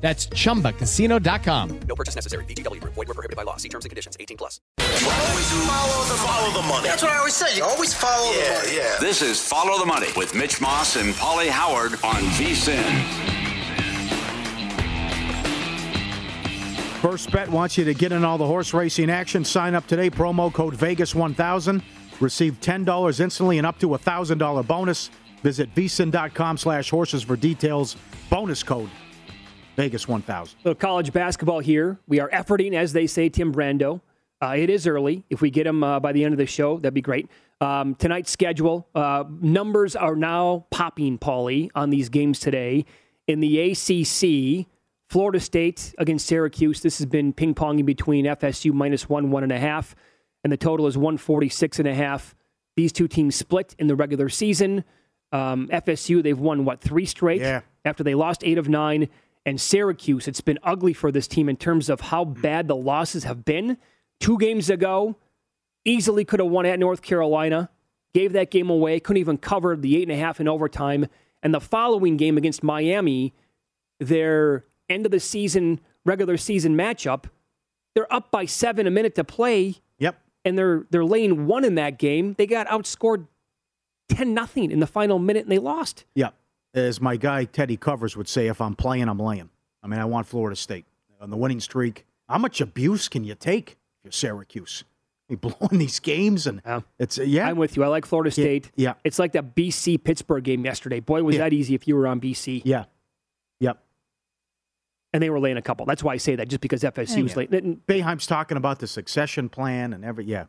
That's 0.00 0.28
chumbacasino.com. 0.28 1.80
No 1.88 1.94
purchase 1.96 2.14
necessary. 2.14 2.44
VGW 2.44 2.80
Group. 2.80 2.94
Void 2.94 3.08
were 3.08 3.14
prohibited 3.14 3.36
by 3.36 3.42
law. 3.42 3.56
See 3.56 3.68
terms 3.68 3.84
and 3.84 3.90
conditions. 3.90 4.16
18 4.20 4.36
plus. 4.36 4.60
Always 4.78 5.50
follow 5.50 6.04
the 6.04 6.14
follow 6.22 6.62
the 6.62 6.68
money. 6.68 6.86
That's 6.88 7.02
what 7.02 7.10
I 7.10 7.18
always 7.18 7.34
say. 7.34 7.56
You 7.56 7.64
always 7.64 7.92
follow 7.92 8.32
the 8.32 8.38
Yeah, 8.38 8.54
money. 8.58 8.76
yeah. 8.76 8.96
This 9.00 9.22
is 9.22 9.40
Follow 9.46 9.78
the 9.78 9.86
Money 9.86 10.06
with 10.16 10.34
Mitch 10.36 10.60
Moss 10.60 10.94
and 10.96 11.14
Paulie 11.14 11.48
Howard 11.48 11.94
on 12.04 12.22
VSIN. 12.38 12.84
First 17.00 17.30
Bet 17.30 17.48
wants 17.48 17.78
you 17.78 17.84
to 17.84 17.94
get 17.94 18.10
in 18.12 18.24
all 18.24 18.38
the 18.38 18.46
horse 18.46 18.74
racing 18.74 19.08
action. 19.10 19.44
Sign 19.44 19.74
up 19.74 19.86
today. 19.86 20.10
Promo 20.10 20.52
code 20.52 20.74
Vegas1000. 20.76 21.82
Receive 22.20 22.60
$10 22.60 23.20
instantly 23.20 23.58
and 23.58 23.66
up 23.66 23.78
to 23.78 23.94
a 23.94 23.98
$1,000 23.98 24.66
bonus. 24.66 25.10
Visit 25.44 25.72
vsin.com 25.76 26.56
slash 26.56 26.90
horses 26.90 27.22
for 27.22 27.36
details. 27.36 27.96
Bonus 28.28 28.62
code 28.64 28.90
Vegas1000. 29.78 30.54
So 30.64 30.74
college 30.74 31.12
basketball 31.12 31.60
here. 31.60 31.98
We 32.08 32.18
are 32.20 32.28
efforting, 32.30 32.74
as 32.74 32.92
they 32.92 33.06
say, 33.06 33.28
Tim 33.28 33.54
Brando. 33.54 34.00
Uh, 34.42 34.54
it 34.56 34.70
is 34.70 34.86
early. 34.86 35.24
If 35.30 35.40
we 35.40 35.50
get 35.50 35.66
him 35.66 35.82
uh, 35.82 36.00
by 36.00 36.12
the 36.12 36.24
end 36.24 36.34
of 36.34 36.38
the 36.38 36.46
show, 36.46 36.78
that'd 36.78 36.94
be 36.94 37.00
great. 37.00 37.28
Um, 37.60 37.94
tonight's 37.94 38.30
schedule 38.30 38.88
uh, 38.94 39.24
numbers 39.40 39.96
are 39.96 40.14
now 40.14 40.66
popping, 40.70 41.18
Paulie, 41.18 41.70
on 41.74 41.90
these 41.90 42.08
games 42.08 42.38
today. 42.38 42.84
In 43.26 43.40
the 43.40 43.72
ACC, 43.72 44.66
Florida 45.08 45.40
State 45.40 45.94
against 45.98 46.26
Syracuse. 46.26 46.80
This 46.80 46.98
has 46.98 47.06
been 47.06 47.32
ping 47.32 47.54
ponging 47.54 47.84
between 47.84 48.26
FSU 48.26 48.72
minus 48.72 49.08
one, 49.08 49.30
one 49.30 49.42
and 49.42 49.52
a 49.52 49.58
half, 49.58 49.94
and 50.44 50.52
the 50.52 50.56
total 50.56 50.86
is 50.86 50.96
146 50.96 51.78
and 51.78 51.88
a 51.88 51.94
half. 51.94 52.34
These 52.76 52.92
two 52.92 53.08
teams 53.08 53.34
split 53.34 53.74
in 53.78 53.86
the 53.86 53.96
regular 53.96 54.28
season. 54.28 54.84
Um, 55.32 55.68
FSU, 55.68 56.22
they've 56.22 56.38
won, 56.38 56.64
what, 56.64 56.80
three 56.80 57.06
straight? 57.06 57.40
Yeah. 57.40 57.62
After 57.84 58.04
they 58.04 58.14
lost 58.14 58.42
eight 58.44 58.58
of 58.58 58.68
nine. 58.68 59.08
And 59.48 59.58
Syracuse, 59.58 60.28
it's 60.28 60.42
been 60.42 60.58
ugly 60.62 60.92
for 60.92 61.10
this 61.10 61.26
team 61.26 61.48
in 61.48 61.56
terms 61.56 61.88
of 61.88 62.02
how 62.02 62.22
bad 62.26 62.68
the 62.68 62.76
losses 62.76 63.24
have 63.24 63.46
been. 63.46 63.78
Two 64.20 64.36
games 64.36 64.68
ago, 64.68 65.16
easily 65.86 66.22
could 66.22 66.38
have 66.38 66.50
won 66.50 66.66
at 66.66 66.78
North 66.78 67.00
Carolina, 67.00 67.70
gave 68.12 68.34
that 68.34 68.50
game 68.50 68.68
away, 68.68 69.00
couldn't 69.00 69.20
even 69.20 69.38
cover 69.38 69.74
the 69.74 69.96
eight 69.96 70.02
and 70.02 70.12
a 70.12 70.16
half 70.20 70.38
in 70.38 70.48
overtime. 70.48 71.06
And 71.42 71.54
the 71.54 71.62
following 71.62 72.18
game 72.18 72.36
against 72.36 72.62
Miami, 72.62 73.32
their 73.98 74.66
end 74.90 75.06
of 75.06 75.12
the 75.12 75.20
season, 75.20 75.80
regular 76.04 76.36
season 76.36 76.76
matchup, 76.76 77.24
they're 77.94 78.12
up 78.12 78.30
by 78.30 78.44
seven 78.44 78.86
a 78.86 78.90
minute 78.90 79.14
to 79.14 79.24
play, 79.24 79.76
Yep. 79.98 80.20
and 80.44 80.58
they're 80.58 80.86
they're 80.90 81.06
laying 81.06 81.46
one 81.46 81.64
in 81.64 81.74
that 81.76 81.98
game. 81.98 82.34
They 82.36 82.46
got 82.46 82.66
outscored 82.66 83.26
ten 84.10 84.34
nothing 84.34 84.70
in 84.70 84.80
the 84.80 84.86
final 84.86 85.18
minute, 85.18 85.44
and 85.44 85.50
they 85.52 85.58
lost. 85.58 86.04
Yep. 86.16 86.34
As 86.78 87.00
my 87.00 87.16
guy 87.16 87.44
Teddy 87.44 87.76
Covers 87.76 88.16
would 88.16 88.28
say, 88.28 88.46
if 88.46 88.60
I'm 88.60 88.74
playing, 88.74 89.08
I'm 89.08 89.18
laying. 89.18 89.50
I 89.82 89.86
mean, 89.86 90.00
I 90.00 90.04
want 90.04 90.26
Florida 90.26 90.56
State 90.56 90.86
on 91.20 91.30
the 91.30 91.36
winning 91.36 91.60
streak. 91.60 92.06
How 92.28 92.38
much 92.38 92.60
abuse 92.60 93.08
can 93.08 93.24
you 93.24 93.34
take 93.34 93.72
if 93.72 94.04
you're 94.04 94.12
Syracuse? 94.12 94.84
You 95.28 95.36
blowing 95.36 95.56
these 95.78 95.98
games, 96.00 96.46
and 96.46 96.62
Yeah. 96.64 96.80
it's 96.98 97.18
uh, 97.18 97.22
yeah. 97.22 97.48
I'm 97.48 97.56
with 97.58 97.76
you. 97.76 97.84
I 97.84 97.88
like 97.88 98.06
Florida 98.06 98.30
State. 98.30 98.70
yeah. 98.76 98.94
It's 99.04 99.18
like 99.18 99.32
that 99.32 99.54
BC 99.54 100.02
Pittsburgh 100.02 100.44
game 100.44 100.64
yesterday. 100.64 101.00
Boy, 101.00 101.22
was 101.22 101.36
Yeah. 101.36 101.42
that 101.42 101.52
easy 101.52 101.74
if 101.74 101.86
you 101.88 101.96
were 101.96 102.06
on 102.06 102.20
BC. 102.20 102.62
yeah. 102.64 102.84
Yep. 103.60 103.82
And 105.12 105.22
they 105.22 105.30
were 105.30 105.40
laying 105.40 105.56
a 105.56 105.62
couple. 105.62 105.84
That's 105.86 106.02
why 106.04 106.12
I 106.14 106.16
say 106.18 106.36
that, 106.36 106.48
just 106.48 106.60
because 106.60 106.82
FSU 106.84 107.22
was 107.22 107.32
Yeah. 107.32 107.38
late. 107.38 107.50
And, 107.50 107.84
Boeheim's 107.86 108.26
talking 108.26 108.56
about 108.56 108.78
the 108.78 108.86
succession 108.86 109.48
plan 109.48 109.92
and 109.92 110.04
every 110.04 110.24
yeah. 110.26 110.44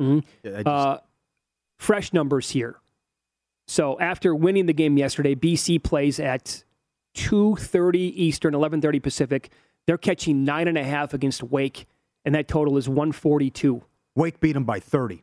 Mhm. 0.00 0.24
Yeah, 0.42 0.50
just- 0.56 0.66
Uh, 0.66 0.98
fresh 1.78 2.12
numbers 2.12 2.50
here. 2.50 2.76
So 3.70 3.96
after 4.00 4.34
winning 4.34 4.66
the 4.66 4.72
game 4.72 4.98
yesterday, 4.98 5.36
BC 5.36 5.80
plays 5.84 6.18
at 6.18 6.64
2.30 7.14 7.94
Eastern, 8.16 8.52
11.30 8.52 9.00
Pacific. 9.00 9.48
They're 9.86 9.96
catching 9.96 10.44
nine 10.44 10.66
and 10.66 10.76
a 10.76 10.82
half 10.82 11.14
against 11.14 11.44
Wake, 11.44 11.86
and 12.24 12.34
that 12.34 12.48
total 12.48 12.76
is 12.78 12.88
142. 12.88 13.80
Wake 14.16 14.40
beat 14.40 14.54
them 14.54 14.64
by 14.64 14.80
30 14.80 15.22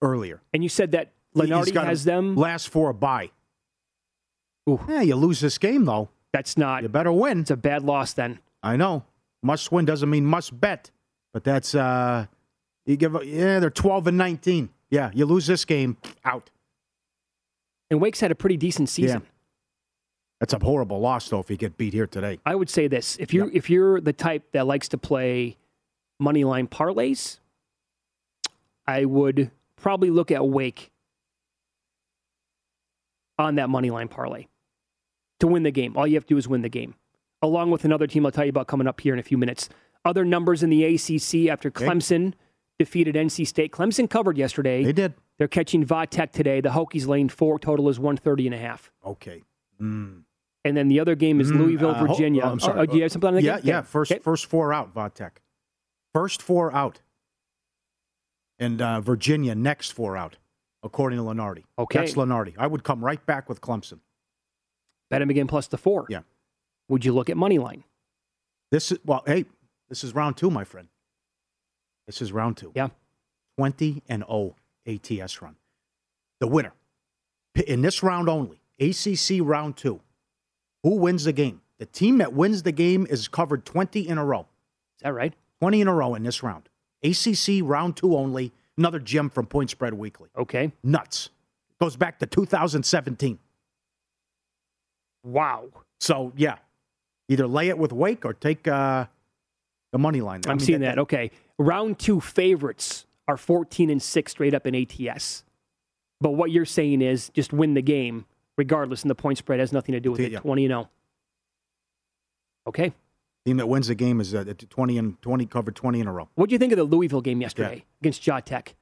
earlier. 0.00 0.40
And 0.54 0.62
you 0.62 0.70
said 0.70 0.92
that 0.92 1.12
Lunardi 1.36 1.74
has 1.84 2.04
them. 2.04 2.36
last 2.36 2.70
for 2.70 2.88
a 2.88 2.94
bye. 2.94 3.32
Ooh. 4.66 4.80
Yeah, 4.88 5.02
you 5.02 5.16
lose 5.16 5.40
this 5.40 5.58
game 5.58 5.84
though. 5.84 6.08
That's 6.32 6.56
not. 6.56 6.84
You 6.84 6.88
better 6.88 7.12
win. 7.12 7.40
It's 7.40 7.50
a 7.50 7.56
bad 7.56 7.82
loss 7.82 8.14
then. 8.14 8.38
I 8.62 8.76
know. 8.76 9.04
Must 9.42 9.70
win 9.70 9.84
doesn't 9.84 10.08
mean 10.08 10.24
must 10.24 10.58
bet, 10.58 10.90
but 11.34 11.44
that's 11.44 11.74
uh 11.74 12.28
you 12.86 12.96
give 12.96 13.14
yeah 13.26 13.60
they're 13.60 13.68
12 13.68 14.06
and 14.06 14.16
19. 14.16 14.70
Yeah, 14.88 15.10
you 15.12 15.26
lose 15.26 15.46
this 15.46 15.66
game 15.66 15.98
out. 16.24 16.48
And 17.90 18.00
Wake's 18.00 18.20
had 18.20 18.30
a 18.30 18.34
pretty 18.34 18.56
decent 18.56 18.88
season. 18.88 19.22
Yeah. 19.22 19.28
That's 20.40 20.52
a 20.52 20.58
horrible 20.58 21.00
loss 21.00 21.28
though 21.28 21.40
if 21.40 21.50
you 21.50 21.56
get 21.56 21.76
beat 21.76 21.94
here 21.94 22.06
today. 22.06 22.38
I 22.44 22.54
would 22.54 22.68
say 22.68 22.88
this: 22.88 23.16
if 23.18 23.32
you 23.32 23.50
if 23.52 23.70
you're 23.70 24.00
the 24.00 24.12
type 24.12 24.52
that 24.52 24.66
likes 24.66 24.88
to 24.88 24.98
play 24.98 25.56
money 26.18 26.44
line 26.44 26.66
parlays, 26.66 27.38
I 28.86 29.04
would 29.04 29.50
probably 29.76 30.10
look 30.10 30.30
at 30.30 30.46
Wake 30.46 30.90
on 33.38 33.56
that 33.56 33.68
money 33.68 33.90
line 33.90 34.08
parlay 34.08 34.46
to 35.40 35.46
win 35.46 35.62
the 35.62 35.70
game. 35.70 35.96
All 35.96 36.06
you 36.06 36.14
have 36.14 36.26
to 36.26 36.34
do 36.34 36.38
is 36.38 36.48
win 36.48 36.62
the 36.62 36.68
game, 36.68 36.94
along 37.42 37.70
with 37.70 37.84
another 37.84 38.06
team 38.06 38.26
I'll 38.26 38.32
tell 38.32 38.44
you 38.44 38.50
about 38.50 38.66
coming 38.66 38.86
up 38.86 39.00
here 39.00 39.12
in 39.12 39.18
a 39.18 39.24
few 39.24 39.38
minutes. 39.38 39.68
Other 40.04 40.24
numbers 40.24 40.62
in 40.62 40.68
the 40.68 40.84
ACC 40.84 41.50
after 41.50 41.70
Clemson 41.70 42.34
defeated 42.78 43.14
NC 43.14 43.46
State. 43.46 43.72
Clemson 43.72 44.10
covered 44.10 44.36
yesterday. 44.36 44.84
They 44.84 44.92
did. 44.92 45.14
They're 45.38 45.48
catching 45.48 45.84
Vatech 45.84 46.32
today. 46.32 46.60
The 46.60 46.68
Hokies 46.70 47.06
lane 47.06 47.28
four 47.28 47.58
total 47.58 47.88
is 47.88 47.98
130 47.98 48.46
and 48.46 48.54
a 48.54 48.58
half. 48.58 48.92
Okay. 49.04 49.42
Mm. 49.80 50.22
And 50.64 50.76
then 50.76 50.88
the 50.88 51.00
other 51.00 51.14
game 51.14 51.40
is 51.40 51.50
Mm, 51.50 51.58
Louisville, 51.58 51.90
uh, 51.90 51.94
ho- 51.94 52.06
Virginia. 52.06 52.42
oh, 52.44 52.50
I'm 52.52 52.60
sorry. 52.60 52.80
Oh, 52.80 52.86
do 52.86 52.96
you 52.96 53.02
have 53.02 53.12
something 53.12 53.28
on 53.28 53.34
the 53.34 53.42
Yeah, 53.42 53.56
game? 53.56 53.66
yeah. 53.68 53.78
Okay. 53.80 53.86
First 53.86 54.12
Okay. 54.12 54.20
first 54.20 54.46
four 54.46 54.72
out, 54.72 54.94
Vatek. 54.94 55.32
First 56.12 56.40
four 56.40 56.72
out. 56.72 57.02
And 58.58 58.80
uh, 58.80 59.00
Virginia 59.00 59.54
next 59.54 59.90
four 59.92 60.16
out, 60.16 60.36
according 60.82 61.18
to 61.18 61.24
Lunardi. 61.24 61.64
Okay. 61.78 61.98
That's 61.98 62.14
Lunardi. 62.14 62.54
I 62.56 62.66
would 62.68 62.84
come 62.84 63.04
right 63.04 63.24
back 63.26 63.48
with 63.48 63.60
Clemson. 63.60 63.98
Bet 65.10 65.20
him 65.20 65.28
again 65.30 65.46
plus 65.48 65.66
the 65.66 65.76
four. 65.76 66.06
Yeah. 66.08 66.20
Would 66.88 67.04
you 67.04 67.12
look 67.12 67.28
at 67.28 67.36
money 67.36 67.58
line? 67.58 67.82
This 68.70 68.92
is 68.92 68.98
well, 69.04 69.22
hey, 69.26 69.44
this 69.88 70.04
is 70.04 70.14
round 70.14 70.36
two, 70.36 70.50
my 70.50 70.64
friend. 70.64 70.88
This 72.06 72.22
is 72.22 72.32
round 72.32 72.56
two. 72.56 72.70
Yeah. 72.74 72.88
20 73.58 74.02
and 74.08 74.24
0 74.26 74.54
ATS 74.86 75.40
run. 75.42 75.56
The 76.40 76.46
winner 76.46 76.72
in 77.66 77.82
this 77.82 78.02
round 78.02 78.28
only, 78.28 78.60
ACC 78.80 79.40
round 79.40 79.76
two. 79.76 80.00
Who 80.82 80.96
wins 80.96 81.24
the 81.24 81.32
game? 81.32 81.60
The 81.78 81.86
team 81.86 82.18
that 82.18 82.32
wins 82.32 82.62
the 82.62 82.72
game 82.72 83.06
is 83.08 83.28
covered 83.28 83.64
20 83.64 84.06
in 84.06 84.18
a 84.18 84.24
row. 84.24 84.40
Is 84.40 85.02
that 85.02 85.14
right? 85.14 85.34
20 85.60 85.80
in 85.80 85.88
a 85.88 85.94
row 85.94 86.14
in 86.14 86.22
this 86.22 86.42
round. 86.42 86.68
ACC 87.02 87.62
round 87.62 87.96
two 87.96 88.16
only. 88.16 88.52
Another 88.76 88.98
gem 88.98 89.30
from 89.30 89.46
Point 89.46 89.70
Spread 89.70 89.94
Weekly. 89.94 90.30
Okay. 90.36 90.72
Nuts. 90.82 91.30
Goes 91.80 91.96
back 91.96 92.18
to 92.20 92.26
2017. 92.26 93.38
Wow. 95.22 95.68
So, 96.00 96.32
yeah, 96.36 96.56
either 97.28 97.46
lay 97.46 97.68
it 97.68 97.78
with 97.78 97.92
Wake 97.92 98.24
or 98.24 98.32
take 98.34 98.66
uh, 98.68 99.06
the 99.92 99.98
money 99.98 100.20
line. 100.20 100.42
I 100.46 100.50
I'm 100.50 100.56
mean, 100.58 100.66
seeing 100.66 100.80
that. 100.80 100.98
Okay. 100.98 101.30
Round 101.58 101.98
two 101.98 102.20
favorites 102.20 103.06
are 103.28 103.36
14 103.36 103.90
and 103.90 104.02
6 104.02 104.32
straight 104.32 104.54
up 104.54 104.66
in 104.66 104.74
ATS. 104.74 105.44
But 106.20 106.32
what 106.32 106.50
you're 106.50 106.64
saying 106.64 107.02
is 107.02 107.30
just 107.30 107.52
win 107.52 107.74
the 107.74 107.82
game, 107.82 108.26
regardless, 108.56 109.02
and 109.02 109.10
the 109.10 109.14
point 109.14 109.38
spread 109.38 109.60
has 109.60 109.72
nothing 109.72 109.92
to 109.92 110.00
do 110.00 110.12
with 110.12 110.20
it. 110.20 110.36
20 110.36 110.64
and 110.64 110.70
0. 110.70 110.90
Okay. 112.66 112.92
Team 113.44 113.58
that 113.58 113.66
wins 113.66 113.88
the 113.88 113.94
game 113.94 114.20
is 114.20 114.34
uh, 114.34 114.44
20 114.70 114.98
and 114.98 115.20
20 115.20 115.46
covered 115.46 115.76
20 115.76 116.00
in 116.00 116.06
a 116.06 116.12
row. 116.12 116.28
What 116.34 116.48
do 116.48 116.54
you 116.54 116.58
think 116.58 116.72
of 116.72 116.78
the 116.78 116.84
Louisville 116.84 117.20
game 117.20 117.42
yesterday 117.42 117.84
against 118.00 118.26
Ja 118.26 118.40
Tech? 118.40 118.74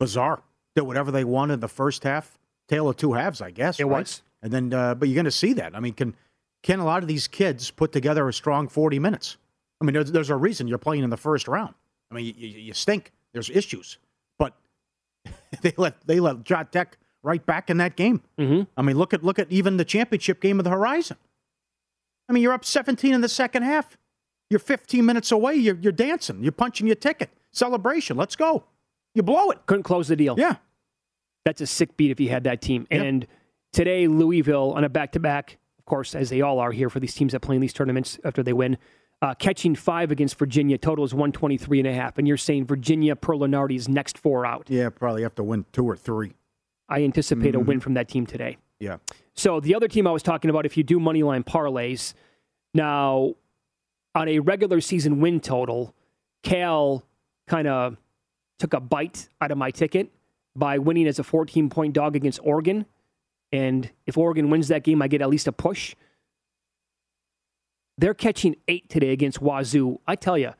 Bizarre. 0.00 0.42
Did 0.74 0.82
whatever 0.82 1.10
they 1.10 1.24
wanted 1.24 1.54
in 1.54 1.60
the 1.60 1.68
first 1.68 2.02
half. 2.02 2.38
Tale 2.68 2.88
of 2.88 2.96
two 2.96 3.12
halves, 3.12 3.40
I 3.40 3.50
guess. 3.50 3.78
It 3.78 3.84
right? 3.84 4.00
was. 4.00 4.22
And 4.42 4.52
then, 4.52 4.72
uh, 4.72 4.94
but 4.94 5.08
you're 5.08 5.14
going 5.14 5.24
to 5.24 5.30
see 5.30 5.52
that. 5.54 5.74
I 5.74 5.80
mean, 5.80 5.94
can 5.94 6.14
can 6.62 6.80
a 6.80 6.84
lot 6.84 7.02
of 7.02 7.08
these 7.08 7.28
kids 7.28 7.70
put 7.70 7.92
together 7.92 8.28
a 8.28 8.32
strong 8.32 8.68
40 8.68 8.98
minutes? 8.98 9.36
I 9.80 9.84
mean, 9.84 9.94
there's, 9.94 10.10
there's 10.10 10.30
a 10.30 10.36
reason 10.36 10.66
you're 10.66 10.78
playing 10.78 11.04
in 11.04 11.10
the 11.10 11.16
first 11.16 11.46
round. 11.46 11.74
I 12.10 12.14
mean, 12.14 12.34
you, 12.36 12.48
you 12.48 12.74
stink. 12.74 13.12
There's 13.38 13.50
issues, 13.50 13.98
but 14.36 14.52
they 15.62 15.72
let 15.76 16.04
they 16.08 16.18
let 16.18 16.48
Ja 16.50 16.64
Tech 16.64 16.98
right 17.22 17.44
back 17.46 17.70
in 17.70 17.76
that 17.76 17.94
game. 17.94 18.20
Mm-hmm. 18.36 18.62
I 18.76 18.82
mean, 18.82 18.98
look 18.98 19.14
at 19.14 19.22
look 19.22 19.38
at 19.38 19.50
even 19.52 19.76
the 19.76 19.84
championship 19.84 20.40
game 20.40 20.58
of 20.58 20.64
the 20.64 20.70
Horizon. 20.70 21.16
I 22.28 22.32
mean, 22.32 22.42
you're 22.42 22.52
up 22.52 22.64
17 22.64 23.14
in 23.14 23.20
the 23.20 23.28
second 23.28 23.62
half. 23.62 23.96
You're 24.50 24.58
15 24.58 25.04
minutes 25.04 25.30
away. 25.30 25.54
You're, 25.54 25.76
you're 25.76 25.92
dancing. 25.92 26.42
You're 26.42 26.50
punching 26.50 26.86
your 26.86 26.96
ticket. 26.96 27.30
Celebration. 27.52 28.16
Let's 28.16 28.34
go. 28.34 28.64
You 29.14 29.22
blow 29.22 29.50
it. 29.50 29.64
Couldn't 29.66 29.84
close 29.84 30.08
the 30.08 30.16
deal. 30.16 30.34
Yeah. 30.36 30.56
That's 31.44 31.60
a 31.60 31.66
sick 31.66 31.96
beat 31.96 32.10
if 32.10 32.18
you 32.18 32.28
had 32.28 32.44
that 32.44 32.60
team. 32.60 32.88
Yep. 32.90 33.00
And 33.00 33.26
today, 33.72 34.08
Louisville 34.08 34.72
on 34.72 34.82
a 34.82 34.88
back 34.88 35.12
to 35.12 35.20
back, 35.20 35.58
of 35.78 35.84
course, 35.84 36.14
as 36.14 36.28
they 36.28 36.40
all 36.40 36.58
are 36.58 36.72
here 36.72 36.90
for 36.90 36.98
these 36.98 37.14
teams 37.14 37.32
that 37.32 37.40
play 37.40 37.54
in 37.54 37.62
these 37.62 37.72
tournaments 37.72 38.18
after 38.24 38.42
they 38.42 38.52
win, 38.52 38.78
uh, 39.20 39.34
catching 39.34 39.74
five 39.74 40.10
against 40.10 40.38
Virginia. 40.38 40.78
Total 40.78 41.04
is 41.04 41.12
123 41.12 41.80
and 41.80 41.88
a 41.88 41.92
half. 41.92 42.18
And 42.18 42.28
you're 42.28 42.36
saying 42.36 42.66
Virginia 42.66 43.16
per 43.16 43.34
Lunardi's 43.34 43.88
next 43.88 44.18
four 44.18 44.46
out. 44.46 44.66
Yeah, 44.68 44.88
probably 44.90 45.22
have 45.22 45.34
to 45.36 45.42
win 45.44 45.64
two 45.72 45.84
or 45.84 45.96
three. 45.96 46.34
I 46.88 47.02
anticipate 47.02 47.52
Mm-hmm. 47.54 47.60
a 47.60 47.64
win 47.64 47.80
from 47.80 47.94
that 47.94 48.08
team 48.08 48.26
today. 48.26 48.56
Yeah. 48.80 48.98
So 49.34 49.60
the 49.60 49.74
other 49.74 49.88
team 49.88 50.06
I 50.06 50.12
was 50.12 50.22
talking 50.22 50.50
about, 50.50 50.66
if 50.66 50.76
you 50.76 50.82
do 50.84 51.00
money 51.00 51.22
line 51.22 51.42
parlays, 51.44 52.14
now 52.74 53.34
on 54.14 54.28
a 54.28 54.38
regular 54.38 54.80
season 54.80 55.20
win 55.20 55.40
total, 55.40 55.94
Cal 56.42 57.02
kind 57.46 57.66
of 57.68 57.96
took 58.58 58.72
a 58.72 58.80
bite 58.80 59.28
out 59.40 59.50
of 59.50 59.58
my 59.58 59.70
ticket 59.70 60.10
by 60.56 60.78
winning 60.78 61.06
as 61.06 61.18
a 61.18 61.24
14 61.24 61.68
point 61.70 61.92
dog 61.92 62.16
against 62.16 62.40
Oregon. 62.42 62.86
And 63.52 63.90
if 64.06 64.16
Oregon 64.18 64.50
wins 64.50 64.68
that 64.68 64.82
game, 64.84 65.00
I 65.02 65.08
get 65.08 65.22
at 65.22 65.28
least 65.28 65.46
a 65.48 65.52
push. 65.52 65.94
They're 67.98 68.14
catching 68.14 68.56
eight 68.68 68.88
today 68.88 69.10
against 69.10 69.40
Wazoo. 69.42 70.00
I 70.06 70.14
tell 70.16 70.38
you, 70.38 70.52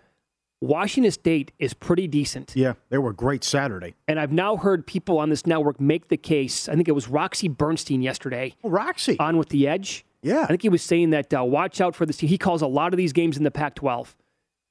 Washington 0.61 1.13
State 1.13 1.53
is 1.61 1.73
pretty 1.73 2.09
decent. 2.09 2.53
Yeah, 2.57 2.73
they 2.91 2.99
were 2.99 3.13
great 3.13 3.45
Saturday. 3.45 3.95
And 4.09 4.19
I've 4.19 4.33
now 4.33 4.57
heard 4.57 4.87
people 4.87 5.19
on 5.19 5.31
this 5.31 5.47
network 5.47 5.81
make 5.81 6.09
the 6.09 6.17
case. 6.17 6.69
I 6.69 6.75
think 6.75 6.89
it 6.89 6.93
was 6.93 7.07
Roxy 7.09 7.47
Bernstein 7.49 8.03
yesterday 8.03 8.55
Oh, 8.65 8.71
Roxy. 8.71 9.17
on 9.21 9.37
with 9.37 9.51
the 9.51 9.69
edge. 9.69 10.05
Yeah. 10.21 10.43
I 10.43 10.47
think 10.47 10.63
he 10.63 10.69
was 10.69 10.83
saying 10.83 11.11
that 11.11 11.33
uh, 11.33 11.45
watch 11.45 11.81
out 11.81 11.95
for 11.95 12.05
this 12.05 12.17
team. 12.17 12.29
He 12.29 12.39
calls 12.39 12.61
a 12.61 12.67
lot 12.67 12.93
of 12.93 12.97
these 12.97 13.13
games 13.13 13.37
in 13.37 13.45
the 13.45 13.53
Pac 13.53 13.77
12. 13.77 14.17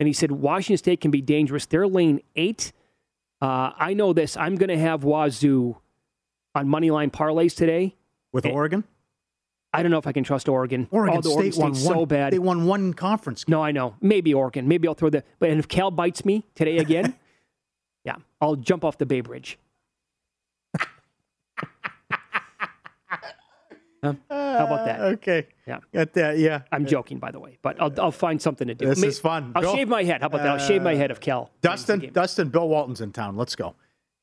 And 0.01 0.07
he 0.07 0.11
said 0.13 0.29
Washington 0.31 0.77
State 0.77 0.99
can 0.99 1.09
be 1.09 1.21
dangerous. 1.21 1.65
They're 1.65 1.87
laying 1.87 2.21
eight. 2.35 2.73
Uh, 3.41 3.71
I 3.77 3.93
know 3.93 4.11
this. 4.11 4.35
I'm 4.35 4.55
going 4.55 4.69
to 4.69 4.77
have 4.77 5.05
Wazoo 5.05 5.77
on 6.53 6.67
money 6.67 6.91
line 6.91 7.11
parlays 7.11 7.55
today. 7.55 7.95
With 8.33 8.45
Eh, 8.45 8.51
Oregon? 8.51 8.83
I 9.77 9.83
don't 9.83 9.91
know 9.91 9.97
if 9.99 10.07
I 10.07 10.11
can 10.11 10.23
trust 10.23 10.49
Oregon. 10.49 10.87
Oregon 10.91 11.17
Although 11.17 11.39
State 11.39 11.57
Oregon 11.57 11.61
won 11.61 11.71
one. 11.71 11.95
so 11.99 12.05
bad. 12.05 12.33
They 12.33 12.39
won 12.39 12.65
one 12.65 12.93
conference 12.93 13.43
game. 13.43 13.51
No, 13.51 13.61
I 13.63 13.71
know. 13.71 13.95
Maybe 14.01 14.33
Oregon. 14.33 14.67
Maybe 14.67 14.87
I'll 14.87 14.93
throw 14.95 15.09
the. 15.09 15.23
But 15.39 15.49
and 15.51 15.59
if 15.59 15.67
Cal 15.67 15.91
bites 15.91 16.25
me 16.25 16.43
today 16.55 16.79
again, 16.79 17.15
yeah, 18.03 18.15
I'll 18.41 18.55
jump 18.55 18.83
off 18.83 18.97
the 18.97 19.05
Bay 19.05 19.21
Bridge. 19.21 19.57
Huh? 24.03 24.13
How 24.29 24.65
about 24.67 24.85
that? 24.85 24.99
Uh, 24.99 25.03
okay. 25.05 25.47
Yeah. 25.65 25.79
Got 25.91 26.13
that. 26.13 26.37
Yeah. 26.37 26.61
I'm 26.71 26.85
joking, 26.85 27.17
by 27.17 27.31
the 27.31 27.39
way, 27.39 27.57
but 27.63 27.81
I'll, 27.81 27.91
I'll 27.99 28.11
find 28.11 28.39
something 28.39 28.67
to 28.67 28.75
do. 28.75 28.85
This 28.85 28.99
May- 28.99 29.07
is 29.07 29.19
fun. 29.19 29.51
I'll 29.55 29.63
Bill- 29.63 29.75
shave 29.75 29.87
my 29.87 30.03
head. 30.03 30.21
How 30.21 30.27
about 30.27 30.43
that? 30.43 30.47
I'll 30.49 30.59
shave 30.67 30.83
my 30.83 30.93
uh, 30.93 30.97
head 30.97 31.09
if 31.09 31.19
Cal. 31.19 31.49
Dustin. 31.61 32.11
Dustin, 32.13 32.49
Bill 32.49 32.69
Walton's 32.69 33.01
in 33.01 33.11
town. 33.11 33.35
Let's 33.35 33.55
go. 33.55 33.75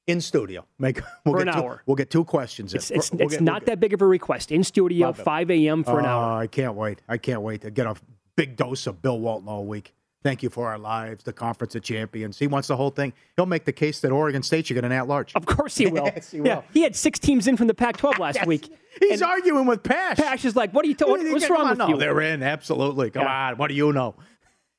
In 0.07 0.21
studio. 0.21 0.67
Make 0.79 1.01
we'll 1.25 1.35
For 1.35 1.39
get 1.39 1.49
an 1.49 1.55
two, 1.55 1.61
hour. 1.61 1.83
We'll 1.87 1.95
get 1.97 2.11
two 2.11 2.25
questions 2.25 2.75
in. 2.75 2.79
It's, 2.79 2.91
it's, 2.91 3.11
We'll 3.11 3.23
it's 3.23 3.33
get- 3.33 3.41
we'll 3.41 3.45
not 3.47 3.61
get- 3.61 3.67
that 3.67 3.81
big 3.81 3.95
of 3.95 4.03
a 4.03 4.07
request. 4.07 4.53
In 4.53 4.63
studio, 4.63 5.13
5 5.15 5.51
a.m. 5.51 5.83
for 5.83 5.99
an 5.99 6.05
Oh, 6.07 6.09
hour. 6.11 6.41
I 6.41 6.47
can't 6.47 6.75
wait. 6.75 7.01
I 7.09 7.17
can't 7.17 7.41
wait 7.41 7.63
to 7.63 7.71
get 7.71 7.87
a 7.87 7.95
big 8.37 8.57
dose 8.57 8.87
of 8.87 9.01
Bill 9.01 9.19
Walton 9.19 9.49
all 9.49 9.65
week. 9.65 9.95
Thank 10.23 10.43
you 10.43 10.49
for 10.51 10.69
our 10.69 10.79
lives, 10.79 11.25
the 11.25 11.33
Conference 11.35 11.75
of 11.75 11.83
Champions. 11.83 12.39
He 12.39 12.47
wants 12.47 12.69
the 12.69 12.77
whole 12.77 12.91
thing. 12.91 13.13
He'll 13.37 13.45
make 13.47 13.65
the 13.67 13.73
case 13.73 14.01
that 14.01 14.11
Oregon 14.11 14.43
State 14.43 14.67
should 14.67 14.75
get 14.75 14.85
an 14.85 14.93
at 14.93 15.07
large. 15.07 15.35
Of 15.35 15.45
course 15.47 15.77
he 15.77 15.87
will. 15.87 16.05
Yes, 16.15 16.31
he 16.31 16.39
Yeah, 16.39 16.57
will. 16.57 16.65
he 16.73 16.83
had 16.83 16.97
six 16.97 17.19
teams 17.19 17.47
in 17.47 17.57
from 17.59 17.67
the 17.67 17.75
Pac-12 17.75 18.19
last 18.19 18.47
week. 18.47 18.69
He's 19.01 19.21
arguing 19.23 19.67
with 19.67 19.83
Pasch. 19.83 20.17
Pasch 20.17 20.45
is 20.47 20.55
like, 20.57 20.73
"What 20.73 20.85
are 20.87 20.89
you? 20.89 20.95
What, 20.99 21.21
what's 21.33 21.51
wrong 21.51 21.63
on, 21.63 21.69
with 21.71 21.79
no, 21.79 21.89
you?" 21.89 21.97
They're 21.99 22.21
in. 22.23 22.43
Absolutely. 22.43 23.11
Come 23.11 23.23
Yeah. 23.23 23.49
on. 23.51 23.57
What 23.59 23.69
do 23.69 23.75
you 23.75 23.93
know? 23.93 24.15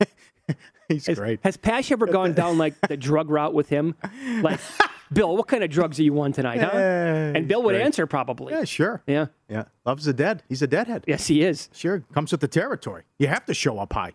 He's 0.88 1.06
Has, 1.06 1.18
great. 1.18 1.40
has 1.42 1.56
Pasch 1.56 1.90
ever 1.92 2.06
gone 2.06 2.32
down 2.32 2.58
like 2.58 2.74
the 2.88 2.96
drug 3.08 3.28
route 3.30 3.54
with 3.54 3.68
him? 3.68 3.94
Like, 4.40 4.60
Bill, 5.12 5.36
what 5.36 5.46
kind 5.48 5.62
of 5.64 5.70
drugs 5.70 5.98
are 5.98 6.02
you 6.02 6.20
on 6.20 6.32
tonight, 6.32 6.60
huh? 6.60 6.70
And 6.76 7.46
Bill 7.48 7.62
would 7.62 7.72
great. 7.72 7.82
answer 7.84 8.06
probably. 8.06 8.52
Yeah, 8.52 8.64
sure. 8.64 9.02
Yeah. 9.06 9.26
Yeah. 9.48 9.64
Loves 9.84 10.04
the 10.04 10.12
dead. 10.12 10.42
He's 10.48 10.62
a 10.62 10.66
deadhead. 10.66 11.04
Yes, 11.06 11.26
he 11.26 11.42
is. 11.42 11.68
Sure. 11.72 12.00
Comes 12.12 12.32
with 12.32 12.40
the 12.40 12.48
territory. 12.48 13.04
You 13.18 13.28
have 13.28 13.44
to 13.46 13.54
show 13.54 13.78
up 13.78 13.92
high. 13.92 14.12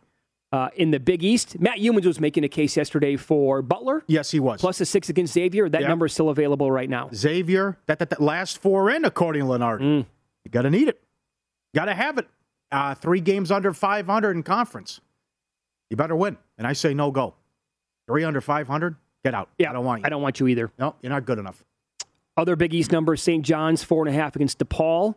Uh, 0.52 0.68
in 0.76 0.92
the 0.92 1.00
Big 1.00 1.24
East, 1.24 1.60
Matt 1.62 1.78
Youmans 1.78 2.06
was 2.06 2.20
making 2.20 2.44
a 2.44 2.50
case 2.50 2.76
yesterday 2.76 3.16
for 3.16 3.62
Butler 3.62 4.04
Yes, 4.08 4.32
he 4.32 4.40
was. 4.42 4.60
plus 4.60 4.82
a 4.82 4.86
six 4.86 5.08
against 5.08 5.34
Xavier. 5.34 5.70
That 5.70 5.84
Yeah. 5.84 5.88
number 5.88 6.08
is 6.08 6.14
still 6.14 6.28
available 6.28 6.70
right 6.70 6.90
now. 6.90 7.10
Xavier, 7.16 7.78
that, 7.86 8.00
that, 8.00 8.10
that 8.10 8.22
last 8.22 8.62
four 8.62 8.90
in, 8.92 9.06
according 9.06 9.44
to 9.44 9.48
Leonard. 9.48 9.80
Mm. 9.82 10.06
You 10.44 10.52
got 10.52 10.64
to 10.64 10.70
need 10.70 10.90
it. 10.90 11.02
Got 11.74 11.86
to 11.86 11.94
have 11.94 12.18
it. 12.18 12.28
Uh, 12.70 12.96
three 12.96 13.22
games 13.22 13.50
under 13.50 13.72
500 13.74 14.32
in 14.36 14.44
conference. 14.44 15.00
You 15.90 15.96
better 15.96 16.16
win. 16.18 16.38
And 16.58 16.68
I 16.68 16.74
say 16.74 16.94
no 16.94 17.12
go. 17.12 17.36
Three 18.08 18.26
under 18.26 18.42
500, 18.42 18.98
get 19.24 19.34
out. 19.34 19.50
Yeah, 19.58 19.70
I 19.70 19.74
don't 19.74 19.86
want 19.86 20.02
you. 20.02 20.06
I 20.06 20.10
don't 20.10 20.22
want 20.22 20.40
you 20.40 20.48
either. 20.48 20.72
No, 20.78 20.96
you're 21.02 21.12
not 21.12 21.26
good 21.26 21.40
enough. 21.40 21.64
Other 22.38 22.56
Big 22.56 22.74
East 22.74 22.92
numbers: 22.92 23.22
St. 23.22 23.46
John's 23.46 23.84
four 23.84 24.06
and 24.06 24.16
a 24.16 24.18
half 24.20 24.36
against 24.36 24.60
DePaul. 24.60 25.16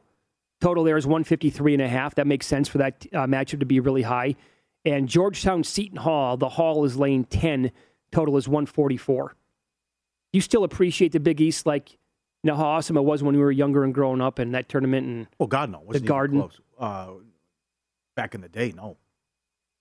Total 0.61 0.85
there 0.85 0.97
is 0.97 1.07
one 1.07 1.25
fifty 1.25 1.51
three 1.51 1.75
and 1.75 1.83
a 1.83 1.89
half. 1.89 2.15
That 2.17 2.27
makes 2.27 2.47
sense 2.47 2.69
for 2.69 2.79
that 2.79 3.07
uh, 3.13 3.27
matchup 3.27 3.61
to 3.61 3.67
be 3.67 3.81
really 3.81 4.03
high. 4.03 4.37
And 4.85 5.09
Georgetown 5.09 5.65
Seton 5.65 5.97
Hall, 5.97 6.37
the 6.37 6.49
Hall 6.49 6.85
is 6.85 6.97
laying 6.97 7.25
ten. 7.25 7.71
Total 8.13 8.37
is 8.37 8.49
one 8.49 8.67
forty 8.67 8.97
four. 8.97 9.35
You 10.33 10.41
still 10.41 10.65
appreciate 10.65 11.13
the 11.13 11.21
Big 11.21 11.41
East, 11.41 11.67
like 11.67 11.93
you 11.93 12.51
know 12.51 12.57
how 12.57 12.67
awesome 12.67 12.97
it 12.97 13.03
was 13.03 13.23
when 13.23 13.37
we 13.37 13.41
were 13.43 13.53
younger 13.53 13.85
and 13.85 13.95
growing 13.95 14.21
up, 14.21 14.39
and 14.39 14.55
that 14.55 14.69
tournament. 14.69 15.07
And 15.07 15.27
oh 15.41 15.47
God, 15.47 15.71
no. 15.71 15.79
Wasn't 15.79 15.97
even 15.97 16.07
Garden. 16.07 16.41
Close. 16.41 16.61
Uh, 16.79 17.09
back 18.17 18.35
in 18.35 18.41
the 18.41 18.49
day, 18.49 18.73
no. 18.77 18.97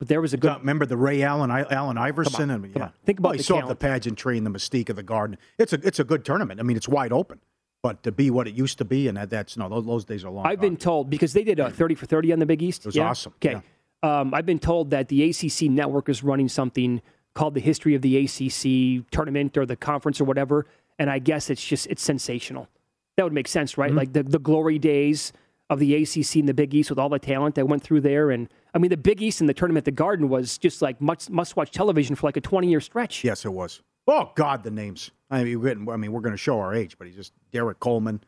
But 0.04 0.10
there 0.10 0.20
was 0.20 0.34
a 0.34 0.38
good. 0.38 0.58
Remember 0.58 0.86
the 0.86 0.98
Ray 0.98 1.24
Allen, 1.24 1.50
I, 1.50 1.62
Allen 1.72 1.98
Iverson, 1.98 2.52
on, 2.52 2.66
and 2.66 2.76
yeah. 2.76 2.90
Think 3.06 3.20
about 3.20 3.30
well, 3.30 3.38
the 3.38 3.44
saw 3.44 3.66
the 3.66 3.74
pageantry 3.74 4.38
and 4.38 4.46
the 4.46 4.50
mystique 4.50 4.90
of 4.90 4.98
the 4.98 5.04
Garden. 5.04 5.38
It's 5.58 5.72
a 5.72 5.80
it's 5.82 5.98
a 5.98 6.04
good 6.04 6.26
tournament. 6.26 6.60
I 6.60 6.64
mean, 6.64 6.76
it's 6.76 6.90
wide 6.90 7.14
open, 7.14 7.40
but 7.82 8.04
to 8.04 8.12
be 8.12 8.30
what 8.30 8.46
it 8.46 8.54
used 8.54 8.80
to 8.80 8.86
be, 8.86 9.08
and 9.08 9.16
that, 9.16 9.30
that's 9.30 9.56
no, 9.56 9.70
those, 9.70 9.86
those 9.86 10.04
days 10.04 10.26
are 10.26 10.30
long. 10.30 10.46
I've 10.46 10.60
been 10.60 10.76
told 10.76 11.10
because 11.10 11.32
they 11.32 11.46
did 11.46 11.58
a 11.58 11.70
thirty 11.70 11.96
for 11.96 12.06
thirty 12.06 12.34
on 12.34 12.40
the 12.40 12.46
Big 12.46 12.62
East. 12.62 12.82
It 12.82 12.88
was 12.88 12.96
yeah? 12.98 13.12
awesome, 13.12 13.34
Okay, 13.38 13.62
um, 14.02 14.34
I've 14.34 14.46
been 14.46 14.60
told 14.60 14.90
that 14.90 15.08
the 15.08 15.30
ACC 15.30 15.70
network 15.70 16.10
is 16.10 16.22
running 16.22 16.50
something 16.50 17.02
called 17.34 17.54
the 17.54 17.62
History 17.62 17.96
of 17.96 18.02
the 18.02 18.18
ACC 18.18 19.10
tournament 19.10 19.58
or 19.58 19.66
the 19.66 19.78
conference 19.78 20.20
or 20.20 20.26
whatever, 20.26 20.66
and 21.00 21.10
I 21.10 21.20
guess 21.20 21.50
it's 21.50 21.66
just 21.66 21.88
it's 21.88 22.04
sensational. 22.04 22.68
That 23.16 23.24
would 23.24 23.32
make 23.32 23.48
sense, 23.48 23.72
Mm-hmm. 23.72 23.82
right? 23.82 23.94
Like 23.94 24.12
the 24.12 24.24
the 24.24 24.40
glory 24.40 24.80
days 24.80 25.32
of 25.70 25.80
the 25.80 25.96
ACC 25.96 26.36
and 26.36 26.50
the 26.50 26.54
Big 26.54 26.76
East 26.76 26.90
with 26.90 27.00
all 27.00 27.08
the 27.08 27.20
talent 27.20 27.56
that 27.56 27.70
went 27.70 27.84
through 27.84 28.02
there, 28.02 28.32
and 28.32 28.50
I 28.74 28.80
mean, 28.80 28.90
the 28.90 28.98
Big 28.98 29.22
East 29.22 29.40
and 29.40 29.48
the 29.50 29.54
tournament 29.54 29.86
the 29.86 29.92
Garden 29.92 30.30
was 30.30 30.58
just 30.58 30.82
like 30.82 31.00
must 31.00 31.30
must 31.30 31.56
watch 31.56 31.72
television 31.72 32.16
for 32.16 32.28
like 32.28 32.38
a 32.38 32.42
20 32.42 32.68
year 32.70 32.82
stretch. 32.82 33.24
Yes, 33.24 33.46
it 33.46 33.54
was. 33.54 33.82
Oh 34.08 34.32
God, 34.36 34.64
the 34.64 34.72
names. 34.72 35.12
I 35.30 35.44
mean, 35.44 35.60
we're 35.62 35.72
I 35.94 35.98
mean, 35.98 36.12
we're 36.12 36.22
going 36.22 36.34
to 36.34 36.38
show 36.38 36.60
our 36.60 36.74
age, 36.74 36.98
but 36.98 37.08
he's 37.08 37.16
just 37.16 37.34
Derrick 37.52 37.80
Coleman, 37.80 38.22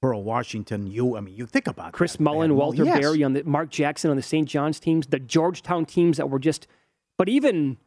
Pearl 0.00 0.22
Washington. 0.22 0.86
You, 0.86 1.16
I 1.16 1.20
mean, 1.20 1.34
you 1.34 1.46
think 1.46 1.66
about 1.66 1.92
Chris 1.92 2.12
that. 2.12 2.20
Mullin, 2.22 2.50
Man, 2.50 2.58
Walter 2.58 2.84
yes. 2.84 3.00
Berry 3.00 3.22
on 3.24 3.32
the 3.32 3.42
Mark 3.44 3.70
Jackson 3.70 4.10
on 4.10 4.16
the 4.16 4.22
St. 4.22 4.48
John's 4.48 4.78
teams, 4.80 5.06
the 5.06 5.18
Georgetown 5.18 5.84
teams 5.86 6.16
that 6.16 6.28
were 6.30 6.38
just. 6.38 6.66
But 7.18 7.28
even 7.28 7.78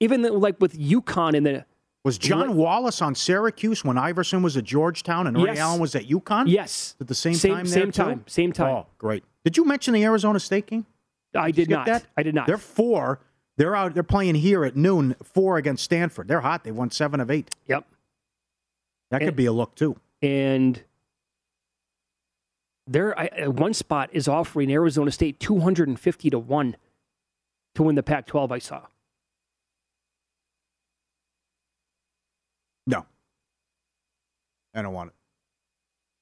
even 0.00 0.22
the, 0.22 0.32
like 0.32 0.60
with 0.60 0.78
UConn 0.78 1.36
and 1.36 1.44
the 1.46 1.64
Was 2.04 2.18
John 2.18 2.56
Wallace 2.56 3.00
on 3.02 3.14
Syracuse 3.14 3.84
when 3.84 3.96
Iverson 3.96 4.42
was 4.42 4.56
at 4.56 4.64
Georgetown 4.64 5.26
and 5.26 5.36
Ray 5.36 5.44
Yes. 5.52 5.58
Allen 5.58 5.80
was 5.80 5.94
at 5.94 6.06
UConn? 6.08 6.44
yes 6.48 6.96
At 7.00 7.06
the 7.08 7.14
same, 7.14 7.34
same 7.34 7.54
time. 7.54 7.66
same 7.66 7.86
too? 7.92 8.02
time 8.02 8.24
same 8.26 8.52
time. 8.52 8.74
Oh, 8.74 8.86
great. 8.98 9.24
Did 9.44 9.56
you 9.56 9.64
mention 9.64 9.94
the 9.94 10.02
Arizona 10.04 10.40
State 10.40 10.66
game? 10.66 10.86
I 11.34 11.50
Did 11.50 11.56
you 11.58 11.64
did 11.64 11.64
skip 11.66 11.76
not. 11.78 11.86
that? 11.86 12.04
I 12.16 12.22
did 12.22 12.34
not. 12.34 12.46
They're 12.46 12.56
four. 12.58 13.20
They're 13.56 13.76
out. 13.76 13.94
They're 13.94 14.02
playing 14.02 14.36
here 14.36 14.64
at 14.64 14.74
noon. 14.76 15.16
Four 15.22 15.58
against 15.58 15.84
Stanford. 15.84 16.28
They're 16.28 16.40
hot. 16.40 16.64
They 16.64 16.72
won 16.72 16.90
seven 16.90 17.20
of 17.20 17.30
eight. 17.30 17.54
yep. 17.66 17.86
That 19.10 19.20
could 19.20 19.36
be 19.36 19.46
a 19.46 19.52
look 19.52 19.74
too. 19.76 19.96
and 20.22 20.82
there 22.86 23.18
I, 23.18 23.28
uh, 23.28 23.50
one 23.50 23.72
spot 23.74 24.10
is 24.12 24.26
offering 24.28 24.70
Arizona 24.72 25.10
State 25.10 25.38
250 25.40 26.30
to 26.30 26.38
1 26.38 26.76
to 27.76 27.82
win 27.82 27.94
the 27.94 28.02
Pac-12 28.02 28.50
I 28.50 28.58
saw. 28.58 28.82
No, 32.86 33.06
I 34.74 34.82
don't 34.82 34.92
want 34.92 35.10
it. 35.10 35.14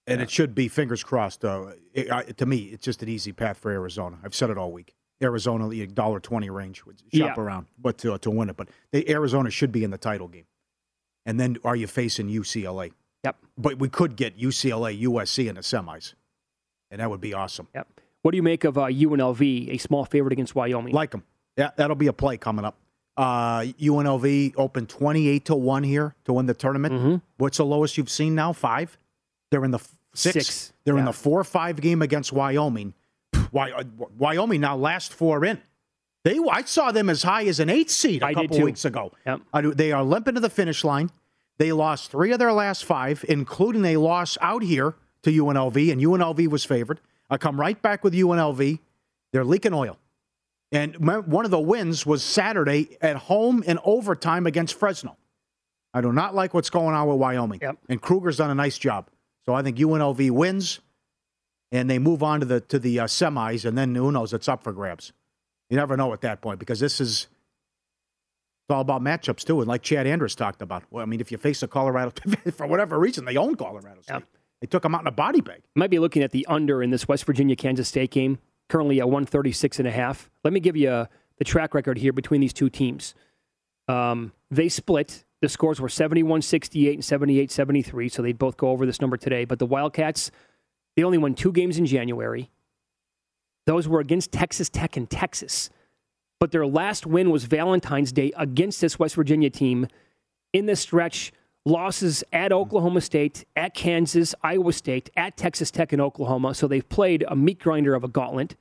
And 0.06 0.20
it 0.20 0.30
should 0.30 0.54
be 0.54 0.66
fingers 0.68 1.04
crossed. 1.04 1.44
Uh, 1.44 1.66
it, 1.94 2.10
I, 2.10 2.22
to 2.24 2.46
me, 2.46 2.58
it's 2.72 2.84
just 2.84 3.02
an 3.02 3.08
easy 3.08 3.32
path 3.32 3.58
for 3.58 3.70
Arizona. 3.70 4.18
I've 4.24 4.34
said 4.34 4.50
it 4.50 4.58
all 4.58 4.72
week. 4.72 4.94
Arizona, 5.22 5.68
the 5.68 5.86
dollar 5.86 6.18
twenty 6.18 6.50
range, 6.50 6.84
would 6.84 6.98
shop 6.98 7.06
Yeah. 7.12 7.34
around, 7.36 7.66
but 7.78 7.98
to 7.98 8.18
to 8.18 8.30
win 8.30 8.48
it. 8.50 8.56
But 8.56 8.68
they, 8.90 9.04
Arizona 9.08 9.50
should 9.50 9.70
be 9.70 9.84
in 9.84 9.90
the 9.92 9.98
title 9.98 10.26
game. 10.26 10.46
And 11.24 11.38
then 11.38 11.58
are 11.64 11.76
you 11.76 11.86
facing 11.86 12.28
UCLA? 12.28 12.90
Yep. 13.24 13.36
But 13.56 13.78
we 13.78 13.88
could 13.88 14.16
get 14.16 14.36
UCLA, 14.36 15.00
USC 15.02 15.48
in 15.48 15.54
the 15.54 15.60
semis, 15.60 16.14
and 16.90 17.00
that 17.00 17.08
would 17.08 17.20
be 17.20 17.32
awesome. 17.34 17.68
Yep. 17.72 17.86
What 18.22 18.32
do 18.32 18.36
you 18.36 18.42
make 18.42 18.64
of 18.64 18.76
uh, 18.76 18.86
UNLV, 18.86 19.70
a 19.72 19.78
small 19.78 20.04
favorite 20.04 20.32
against 20.32 20.56
Wyoming? 20.56 20.92
Like 20.92 21.12
them. 21.12 21.22
Yeah, 21.56 21.70
that'll 21.76 21.94
be 21.94 22.08
a 22.08 22.12
play 22.12 22.36
coming 22.36 22.64
up. 22.64 22.76
Uh, 23.16 23.60
UNLV 23.80 24.54
opened 24.56 24.88
28 24.88 25.44
to 25.44 25.54
1 25.54 25.82
here 25.84 26.14
to 26.24 26.32
win 26.32 26.46
the 26.46 26.54
tournament. 26.54 26.94
Mhm. 26.94 27.22
What's 27.36 27.58
the 27.58 27.64
lowest 27.64 27.96
you've 27.98 28.10
seen 28.10 28.34
now? 28.34 28.52
Five? 28.52 28.98
They're 29.52 29.64
in 29.64 29.70
the 29.70 29.78
six. 30.14 30.46
Six, 30.46 30.72
They're 30.84 30.96
in 30.96 31.04
the 31.04 31.12
4 31.12 31.44
5 31.44 31.80
game 31.80 32.00
against 32.00 32.32
Wyoming. 32.32 32.94
Wy- 33.52 33.70
uh, 33.70 33.84
Wyoming 34.16 34.62
now 34.62 34.76
last 34.76 35.12
four 35.12 35.44
in. 35.44 35.60
They, 36.24 36.38
I 36.50 36.62
saw 36.62 36.90
them 36.90 37.10
as 37.10 37.22
high 37.22 37.44
as 37.44 37.60
an 37.60 37.68
eight 37.68 37.90
seed 37.90 38.22
a 38.22 38.26
I 38.26 38.34
couple 38.34 38.62
weeks 38.62 38.86
ago. 38.86 39.12
Yep. 39.26 39.76
They 39.76 39.92
are 39.92 40.02
limping 40.02 40.36
to 40.36 40.40
the 40.40 40.48
finish 40.48 40.84
line. 40.84 41.10
They 41.58 41.70
lost 41.72 42.10
three 42.10 42.32
of 42.32 42.38
their 42.38 42.52
last 42.52 42.84
five, 42.86 43.24
including 43.28 43.84
a 43.84 43.98
loss 43.98 44.38
out 44.40 44.62
here 44.62 44.94
to 45.22 45.30
UNLV, 45.30 45.92
and 45.92 46.00
UNLV 46.00 46.48
was 46.48 46.64
favored. 46.64 47.00
I 47.28 47.36
come 47.36 47.60
right 47.60 47.80
back 47.80 48.02
with 48.02 48.14
UNLV. 48.14 48.78
They're 49.32 49.44
leaking 49.44 49.74
oil. 49.74 49.98
And 50.70 50.96
one 50.96 51.44
of 51.44 51.50
the 51.50 51.60
wins 51.60 52.06
was 52.06 52.22
Saturday 52.22 52.96
at 53.02 53.16
home 53.16 53.62
in 53.64 53.78
overtime 53.84 54.46
against 54.46 54.78
Fresno. 54.78 55.18
I 55.92 56.00
do 56.00 56.10
not 56.10 56.34
like 56.34 56.54
what's 56.54 56.70
going 56.70 56.94
on 56.94 57.06
with 57.08 57.18
Wyoming. 57.18 57.58
Yep. 57.60 57.78
And 57.90 58.00
Kruger's 58.00 58.38
done 58.38 58.50
a 58.50 58.54
nice 58.54 58.78
job. 58.78 59.08
So 59.46 59.54
I 59.54 59.62
think 59.62 59.76
UNLV 59.76 60.30
wins, 60.30 60.80
and 61.70 61.90
they 61.90 61.98
move 61.98 62.22
on 62.22 62.40
to 62.40 62.46
the 62.46 62.60
to 62.60 62.78
the 62.78 63.00
uh, 63.00 63.04
semis, 63.06 63.64
and 63.64 63.76
then 63.76 63.94
who 63.94 64.12
knows? 64.12 64.32
It's 64.32 64.48
up 64.48 64.62
for 64.62 64.72
grabs. 64.72 65.12
You 65.70 65.76
never 65.76 65.96
know 65.96 66.12
at 66.12 66.20
that 66.20 66.40
point 66.42 66.58
because 66.58 66.80
this 66.80 67.00
is 67.00 67.28
it's 68.62 68.74
all 68.74 68.80
about 68.80 69.02
matchups 69.02 69.44
too. 69.44 69.60
And 69.60 69.68
like 69.68 69.82
Chad 69.82 70.06
Andrews 70.06 70.34
talked 70.34 70.62
about, 70.62 70.84
well, 70.90 71.02
I 71.02 71.06
mean, 71.06 71.20
if 71.20 71.32
you 71.32 71.38
face 71.38 71.62
a 71.62 71.68
Colorado 71.68 72.12
for 72.52 72.66
whatever 72.66 72.98
reason, 72.98 73.24
they 73.24 73.36
own 73.36 73.56
Colorado 73.56 74.00
State. 74.02 74.14
Yep. 74.14 74.24
They 74.60 74.66
took 74.68 74.84
them 74.84 74.94
out 74.94 75.00
in 75.00 75.08
a 75.08 75.12
body 75.12 75.40
bag. 75.40 75.62
Might 75.74 75.90
be 75.90 75.98
looking 75.98 76.22
at 76.22 76.30
the 76.30 76.46
under 76.46 76.82
in 76.82 76.90
this 76.90 77.08
West 77.08 77.24
Virginia 77.24 77.56
Kansas 77.56 77.88
State 77.88 78.12
game, 78.12 78.38
currently 78.68 79.00
at 79.00 79.06
136 79.06 79.80
and 79.80 79.88
a 79.88 79.90
half. 79.90 80.30
Let 80.44 80.52
me 80.52 80.60
give 80.60 80.76
you 80.76 80.88
uh 80.88 81.06
the 81.38 81.44
track 81.44 81.74
record 81.74 81.98
here 81.98 82.12
between 82.12 82.40
these 82.40 82.52
two 82.52 82.70
teams. 82.70 83.14
Um, 83.88 84.32
they 84.50 84.68
split. 84.68 85.24
The 85.42 85.48
scores 85.48 85.80
were 85.80 85.88
71 85.88 86.40
68 86.40 86.94
and 86.94 87.04
78 87.04 87.50
73, 87.50 88.08
so 88.08 88.22
they'd 88.22 88.38
both 88.38 88.56
go 88.56 88.68
over 88.68 88.86
this 88.86 89.00
number 89.00 89.16
today. 89.16 89.44
But 89.44 89.58
the 89.58 89.66
Wildcats, 89.66 90.30
they 90.96 91.02
only 91.02 91.18
won 91.18 91.34
two 91.34 91.50
games 91.50 91.78
in 91.78 91.84
January. 91.84 92.48
Those 93.66 93.88
were 93.88 93.98
against 93.98 94.30
Texas 94.30 94.68
Tech 94.70 94.96
and 94.96 95.10
Texas. 95.10 95.68
But 96.38 96.52
their 96.52 96.66
last 96.66 97.06
win 97.06 97.30
was 97.30 97.44
Valentine's 97.44 98.12
Day 98.12 98.32
against 98.36 98.80
this 98.80 98.98
West 98.98 99.16
Virginia 99.16 99.50
team. 99.50 99.88
In 100.52 100.66
this 100.66 100.80
stretch, 100.80 101.32
losses 101.64 102.22
at 102.32 102.52
Oklahoma 102.52 103.00
State, 103.00 103.44
at 103.56 103.74
Kansas, 103.74 104.34
Iowa 104.42 104.72
State, 104.72 105.10
at 105.16 105.36
Texas 105.36 105.72
Tech, 105.72 105.92
and 105.92 106.00
Oklahoma. 106.00 106.54
So 106.54 106.68
they've 106.68 106.88
played 106.88 107.24
a 107.26 107.34
meat 107.34 107.58
grinder 107.58 107.94
of 107.94 108.04
a 108.04 108.08
gauntlet. 108.08 108.54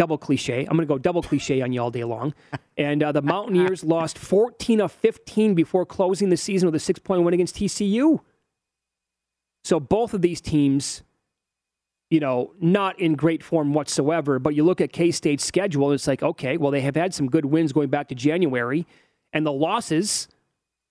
Double 0.00 0.16
cliche. 0.16 0.60
I'm 0.60 0.78
going 0.78 0.88
to 0.88 0.94
go 0.94 0.96
double 0.96 1.20
cliche 1.20 1.60
on 1.60 1.74
you 1.74 1.82
all 1.82 1.90
day 1.90 2.04
long. 2.04 2.32
And 2.78 3.02
uh, 3.02 3.12
the 3.12 3.20
Mountaineers 3.20 3.84
lost 3.84 4.16
14 4.16 4.80
of 4.80 4.90
15 4.90 5.54
before 5.54 5.84
closing 5.84 6.30
the 6.30 6.36
season 6.38 6.66
with 6.66 6.74
a 6.74 6.78
six 6.78 6.98
point 6.98 7.22
win 7.24 7.34
against 7.34 7.56
TCU. 7.56 8.20
So 9.64 9.78
both 9.78 10.14
of 10.14 10.22
these 10.22 10.40
teams, 10.40 11.02
you 12.08 12.20
know, 12.20 12.54
not 12.58 12.98
in 12.98 13.16
great 13.16 13.42
form 13.42 13.74
whatsoever. 13.74 14.38
But 14.38 14.54
you 14.54 14.64
look 14.64 14.80
at 14.80 14.94
K 14.94 15.10
State's 15.10 15.44
schedule, 15.44 15.88
and 15.88 15.94
it's 15.94 16.06
like, 16.06 16.22
okay, 16.22 16.56
well, 16.56 16.70
they 16.70 16.80
have 16.80 16.96
had 16.96 17.12
some 17.12 17.28
good 17.28 17.44
wins 17.44 17.74
going 17.74 17.90
back 17.90 18.08
to 18.08 18.14
January, 18.14 18.86
and 19.34 19.44
the 19.44 19.52
losses 19.52 20.26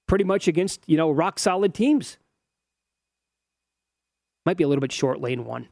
pretty 0.08 0.26
much 0.26 0.48
against, 0.48 0.84
you 0.86 0.96
know, 0.96 1.10
rock 1.10 1.40
solid 1.40 1.74
teams. 1.74 2.20
Might 4.46 4.58
be 4.58 4.64
a 4.64 4.68
little 4.68 4.82
bit 4.82 4.92
short 4.92 5.20
lane 5.20 5.44
one. 5.46 5.70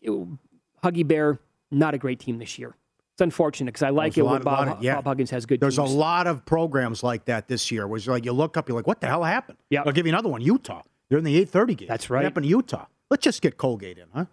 Ew, 0.00 0.38
Huggy 0.84 1.04
Bear, 1.04 1.40
not 1.70 1.94
a 1.94 1.98
great 1.98 2.20
team 2.20 2.38
this 2.38 2.58
year. 2.58 2.74
It's 3.14 3.22
unfortunate 3.22 3.72
because 3.72 3.82
I 3.82 3.90
like 3.90 4.14
There's 4.14 4.26
it 4.26 4.30
when 4.30 4.42
Bob, 4.42 4.68
of- 4.68 4.82
yeah. 4.82 4.96
Bob 4.96 5.06
Huggins 5.06 5.30
has 5.30 5.46
good 5.46 5.54
teams 5.60 5.76
There's 5.76 5.86
teams. 5.86 5.94
a 5.94 5.98
lot 5.98 6.26
of 6.26 6.44
programs 6.44 7.02
like 7.02 7.24
that 7.26 7.48
this 7.48 7.70
year. 7.70 7.86
Where 7.86 7.96
it's 7.96 8.06
like 8.06 8.24
you 8.26 8.32
look 8.32 8.56
up, 8.58 8.68
you're 8.68 8.76
like, 8.76 8.86
what 8.86 9.00
the 9.00 9.06
hell 9.06 9.24
happened? 9.24 9.56
Yep. 9.70 9.86
I'll 9.86 9.92
give 9.92 10.06
you 10.06 10.12
another 10.12 10.28
one. 10.28 10.42
Utah. 10.42 10.82
They're 11.08 11.18
in 11.18 11.24
the 11.24 11.36
8:30 11.44 11.76
game. 11.76 11.88
That's 11.88 12.10
What 12.10 12.16
right. 12.16 12.24
happened 12.24 12.44
to 12.44 12.50
Utah? 12.50 12.86
Let's 13.10 13.22
just 13.24 13.40
get 13.40 13.56
Colgate 13.56 13.96
in, 13.98 14.06
huh? 14.12 14.26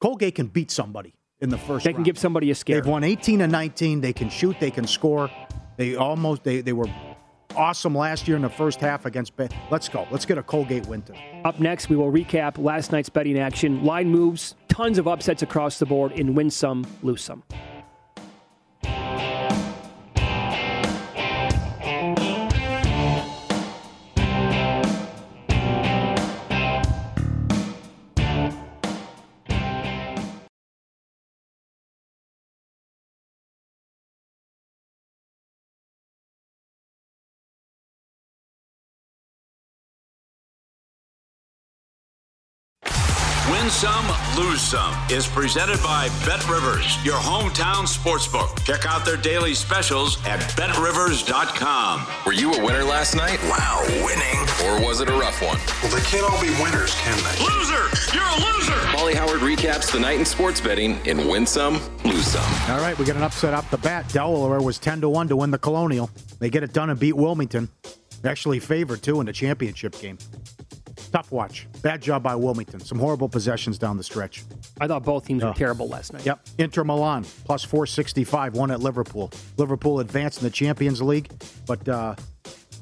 Colgate 0.00 0.34
can 0.36 0.46
beat 0.46 0.70
somebody 0.70 1.14
in 1.40 1.48
the 1.50 1.58
first. 1.58 1.84
They 1.84 1.90
can 1.92 1.98
round. 1.98 2.04
give 2.04 2.18
somebody 2.18 2.50
a 2.50 2.54
scare. 2.54 2.76
They've 2.80 2.86
won 2.90 3.02
18 3.04 3.40
and 3.40 3.50
19. 3.50 4.00
They 4.00 4.12
can 4.12 4.28
shoot. 4.28 4.56
They 4.60 4.70
can 4.70 4.86
score. 4.86 5.30
They 5.76 5.96
almost 5.96 6.44
they 6.44 6.60
they 6.60 6.72
were 6.72 6.86
awesome 7.56 7.94
last 7.94 8.26
year 8.28 8.36
in 8.36 8.42
the 8.42 8.48
first 8.48 8.80
half 8.80 9.06
against. 9.06 9.36
Ba- 9.36 9.48
Let's 9.70 9.88
go. 9.88 10.06
Let's 10.10 10.24
get 10.26 10.38
a 10.38 10.42
Colgate 10.42 10.86
win. 10.86 11.02
Up 11.44 11.58
next, 11.60 11.88
we 11.88 11.96
will 11.96 12.12
recap 12.12 12.58
last 12.58 12.92
night's 12.92 13.08
betting 13.08 13.38
action, 13.38 13.84
line 13.84 14.08
moves, 14.08 14.54
tons 14.68 14.98
of 14.98 15.08
upsets 15.08 15.42
across 15.42 15.78
the 15.78 15.86
board 15.86 16.12
in 16.12 16.34
win 16.34 16.50
some, 16.50 16.86
lose 17.02 17.22
some. 17.22 17.42
Win 43.70 43.76
some, 43.76 44.36
lose 44.36 44.60
some 44.60 44.96
is 45.10 45.28
presented 45.28 45.80
by 45.80 46.08
Bet 46.26 46.44
Rivers, 46.48 46.98
your 47.04 47.18
hometown 47.18 47.86
sportsbook. 47.86 48.64
Check 48.64 48.84
out 48.84 49.04
their 49.04 49.16
daily 49.16 49.54
specials 49.54 50.18
at 50.26 50.40
betrivers.com. 50.56 52.04
Were 52.26 52.32
you 52.32 52.52
a 52.52 52.64
winner 52.64 52.82
last 52.82 53.14
night? 53.14 53.38
Wow, 53.44 53.84
winning. 54.04 54.40
Or 54.66 54.84
was 54.84 55.00
it 55.00 55.08
a 55.08 55.12
rough 55.12 55.40
one? 55.40 55.56
Well, 55.84 55.96
they 55.96 56.02
can't 56.02 56.28
all 56.28 56.40
be 56.42 56.50
winners, 56.60 56.96
can 56.96 57.16
they? 57.22 57.44
Loser! 57.44 57.86
You're 58.12 58.24
a 58.24 58.52
loser! 58.52 58.92
Molly 58.92 59.14
Howard 59.14 59.38
recaps 59.38 59.92
the 59.92 60.00
night 60.00 60.18
in 60.18 60.24
sports 60.24 60.60
betting 60.60 60.98
in 61.06 61.28
Win 61.28 61.46
Some, 61.46 61.74
Lose 62.04 62.26
Some. 62.26 62.74
All 62.74 62.80
right, 62.80 62.98
we 62.98 63.04
get 63.04 63.14
an 63.14 63.22
upset 63.22 63.54
off 63.54 63.70
the 63.70 63.78
bat. 63.78 64.08
Delaware 64.08 64.60
was 64.60 64.80
10 64.80 65.02
to 65.02 65.08
1 65.08 65.28
to 65.28 65.36
win 65.36 65.52
the 65.52 65.58
Colonial. 65.58 66.10
They 66.40 66.50
get 66.50 66.64
it 66.64 66.72
done 66.72 66.90
and 66.90 66.98
beat 66.98 67.14
Wilmington. 67.14 67.68
Actually 68.24 68.58
favored 68.58 69.00
too 69.00 69.20
in 69.20 69.26
the 69.26 69.32
championship 69.32 69.96
game. 70.00 70.18
Tough 71.12 71.32
watch. 71.32 71.66
Bad 71.82 72.00
job 72.02 72.22
by 72.22 72.36
Wilmington. 72.36 72.78
Some 72.80 72.98
horrible 72.98 73.28
possessions 73.28 73.78
down 73.78 73.96
the 73.96 74.02
stretch. 74.04 74.44
I 74.80 74.86
thought 74.86 75.02
both 75.04 75.26
teams 75.26 75.42
Oh. 75.42 75.48
were 75.48 75.54
terrible 75.54 75.88
last 75.88 76.12
night. 76.12 76.24
Yep. 76.24 76.40
Inter 76.58 76.84
Milan 76.84 77.24
plus 77.44 77.64
465 77.64 78.54
won 78.54 78.70
at 78.70 78.80
Liverpool. 78.80 79.30
Liverpool 79.56 79.98
advanced 80.00 80.38
in 80.38 80.44
the 80.44 80.50
Champions 80.50 81.02
League, 81.02 81.28
but 81.66 81.88
uh, 81.88 82.14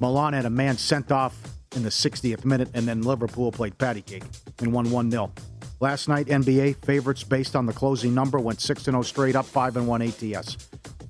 Milan 0.00 0.34
had 0.34 0.44
a 0.44 0.50
man 0.50 0.76
sent 0.76 1.10
off 1.10 1.34
in 1.74 1.82
the 1.82 1.88
60th 1.90 2.44
minute, 2.44 2.68
and 2.74 2.86
then 2.86 3.02
Liverpool 3.02 3.50
played 3.52 3.76
patty 3.78 4.02
cake 4.02 4.24
and 4.60 4.72
won 4.72 4.90
1 4.90 5.10
0. 5.10 5.32
Last 5.80 6.08
night, 6.08 6.26
NBA 6.26 6.84
favorites 6.84 7.22
based 7.24 7.54
on 7.54 7.64
the 7.64 7.72
closing 7.72 8.12
number 8.14 8.38
went 8.38 8.60
6 8.60 8.82
0 8.82 9.00
straight 9.02 9.36
up, 9.36 9.46
5 9.46 9.76
and 9.76 9.86
1 9.86 10.02
ATS. 10.02 10.56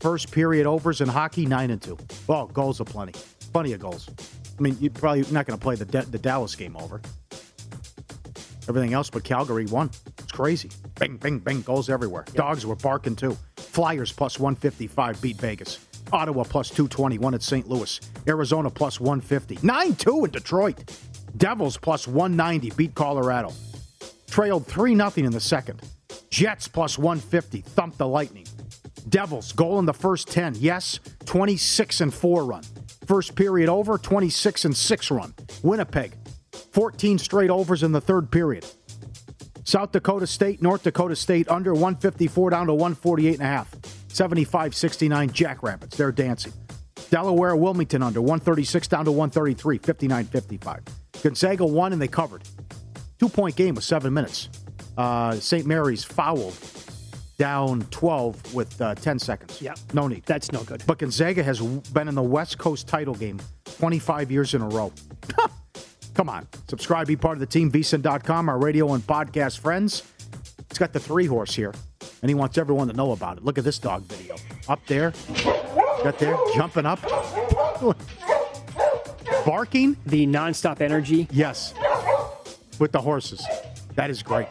First 0.00 0.30
period 0.30 0.66
overs 0.66 1.00
in 1.00 1.08
hockey, 1.08 1.46
9 1.46 1.70
and 1.70 1.82
2. 1.82 1.96
Well, 2.28 2.46
goals 2.46 2.80
are 2.80 2.84
plenty. 2.84 3.14
Plenty 3.52 3.72
of 3.72 3.80
goals. 3.80 4.08
I 4.58 4.62
mean, 4.62 4.76
you're 4.80 4.90
probably 4.90 5.20
not 5.30 5.46
going 5.46 5.58
to 5.58 5.62
play 5.62 5.76
the, 5.76 5.84
the 5.84 6.18
Dallas 6.18 6.54
game 6.56 6.76
over. 6.76 7.00
Everything 8.68 8.92
else 8.92 9.08
but 9.08 9.24
Calgary 9.24 9.66
won. 9.66 9.90
It's 10.18 10.32
crazy. 10.32 10.70
Bing, 10.98 11.16
bing, 11.16 11.38
bing, 11.38 11.62
goals 11.62 11.88
everywhere. 11.88 12.24
Yep. 12.28 12.36
Dogs 12.36 12.66
were 12.66 12.76
barking 12.76 13.16
too. 13.16 13.36
Flyers 13.56 14.12
plus 14.12 14.38
155 14.38 15.22
beat 15.22 15.36
Vegas. 15.36 15.86
Ottawa 16.12 16.44
plus 16.44 16.68
221 16.68 17.34
at 17.34 17.42
St. 17.42 17.68
Louis. 17.68 18.00
Arizona 18.26 18.68
plus 18.68 19.00
150. 19.00 19.58
9 19.62 19.94
2 19.94 20.24
in 20.24 20.30
Detroit. 20.30 20.98
Devils 21.36 21.76
plus 21.76 22.06
190 22.06 22.70
beat 22.76 22.94
Colorado. 22.94 23.52
Trailed 24.28 24.66
3 24.66 24.96
0 24.96 25.12
in 25.16 25.32
the 25.32 25.40
second. 25.40 25.80
Jets 26.30 26.68
plus 26.68 26.98
150 26.98 27.60
thumped 27.60 27.98
the 27.98 28.06
Lightning. 28.06 28.46
Devils 29.08 29.52
goal 29.52 29.78
in 29.78 29.86
the 29.86 29.94
first 29.94 30.28
10. 30.28 30.56
Yes, 30.58 31.00
26 31.24 32.00
and 32.02 32.12
4 32.12 32.44
run. 32.44 32.62
First 33.08 33.34
period 33.34 33.70
over, 33.70 33.96
26 33.96 34.66
and 34.66 34.76
6 34.76 35.10
run. 35.10 35.32
Winnipeg 35.62 36.12
14 36.72 37.16
straight 37.16 37.48
overs 37.48 37.82
in 37.82 37.92
the 37.92 38.02
third 38.02 38.30
period. 38.30 38.66
South 39.64 39.92
Dakota 39.92 40.26
State, 40.26 40.60
North 40.60 40.82
Dakota 40.82 41.16
State 41.16 41.48
under 41.48 41.72
154 41.72 42.50
down 42.50 42.66
to 42.66 42.74
148 42.74 43.32
and 43.32 43.42
a 43.42 43.46
half. 43.46 43.74
75 44.08 44.74
69 44.74 45.30
Jackrabbits. 45.30 45.96
They're 45.96 46.12
dancing. 46.12 46.52
Delaware, 47.08 47.56
Wilmington 47.56 48.02
under 48.02 48.20
136 48.20 48.88
down 48.88 49.06
to 49.06 49.10
133, 49.10 49.78
59 49.78 50.24
55. 50.26 50.82
Gonzaga 51.22 51.64
won 51.64 51.94
and 51.94 52.02
they 52.02 52.08
covered. 52.08 52.42
Two 53.18 53.30
point 53.30 53.56
game 53.56 53.74
with 53.74 53.84
seven 53.84 54.12
minutes. 54.12 54.50
Uh, 54.98 55.32
St. 55.36 55.64
Mary's 55.64 56.04
fouled 56.04 56.52
down 57.38 57.82
12 57.90 58.54
with 58.54 58.80
uh, 58.82 58.94
10 58.96 59.18
seconds. 59.18 59.62
Yeah. 59.62 59.74
No 59.94 60.08
need. 60.08 60.24
That's 60.26 60.52
no 60.52 60.62
good. 60.64 60.82
But 60.86 60.98
Gonzaga 60.98 61.42
has 61.42 61.60
been 61.60 62.08
in 62.08 62.14
the 62.14 62.22
West 62.22 62.58
Coast 62.58 62.86
title 62.88 63.14
game 63.14 63.40
25 63.78 64.30
years 64.30 64.54
in 64.54 64.62
a 64.62 64.68
row. 64.68 64.92
Come 66.14 66.28
on. 66.28 66.48
Subscribe, 66.68 67.06
be 67.06 67.14
part 67.16 67.34
of 67.36 67.40
the 67.40 67.46
team, 67.46 67.70
vsin.com, 67.70 68.48
our 68.48 68.58
radio 68.58 68.92
and 68.92 69.06
podcast 69.06 69.60
friends. 69.60 70.02
It's 70.68 70.78
got 70.78 70.92
the 70.92 70.98
three 71.00 71.26
horse 71.26 71.54
here, 71.54 71.72
and 72.20 72.28
he 72.28 72.34
wants 72.34 72.58
everyone 72.58 72.88
to 72.88 72.92
know 72.94 73.12
about 73.12 73.38
it. 73.38 73.44
Look 73.44 73.56
at 73.56 73.64
this 73.64 73.78
dog 73.78 74.02
video. 74.02 74.34
Up 74.68 74.84
there, 74.86 75.12
got 76.02 76.18
there, 76.18 76.36
jumping 76.54 76.84
up, 76.84 77.00
barking. 79.46 79.96
The 80.06 80.26
nonstop 80.26 80.80
energy. 80.80 81.28
Yes. 81.30 81.72
With 82.78 82.92
the 82.92 83.00
horses. 83.00 83.46
That 83.94 84.10
is 84.10 84.22
great. 84.22 84.48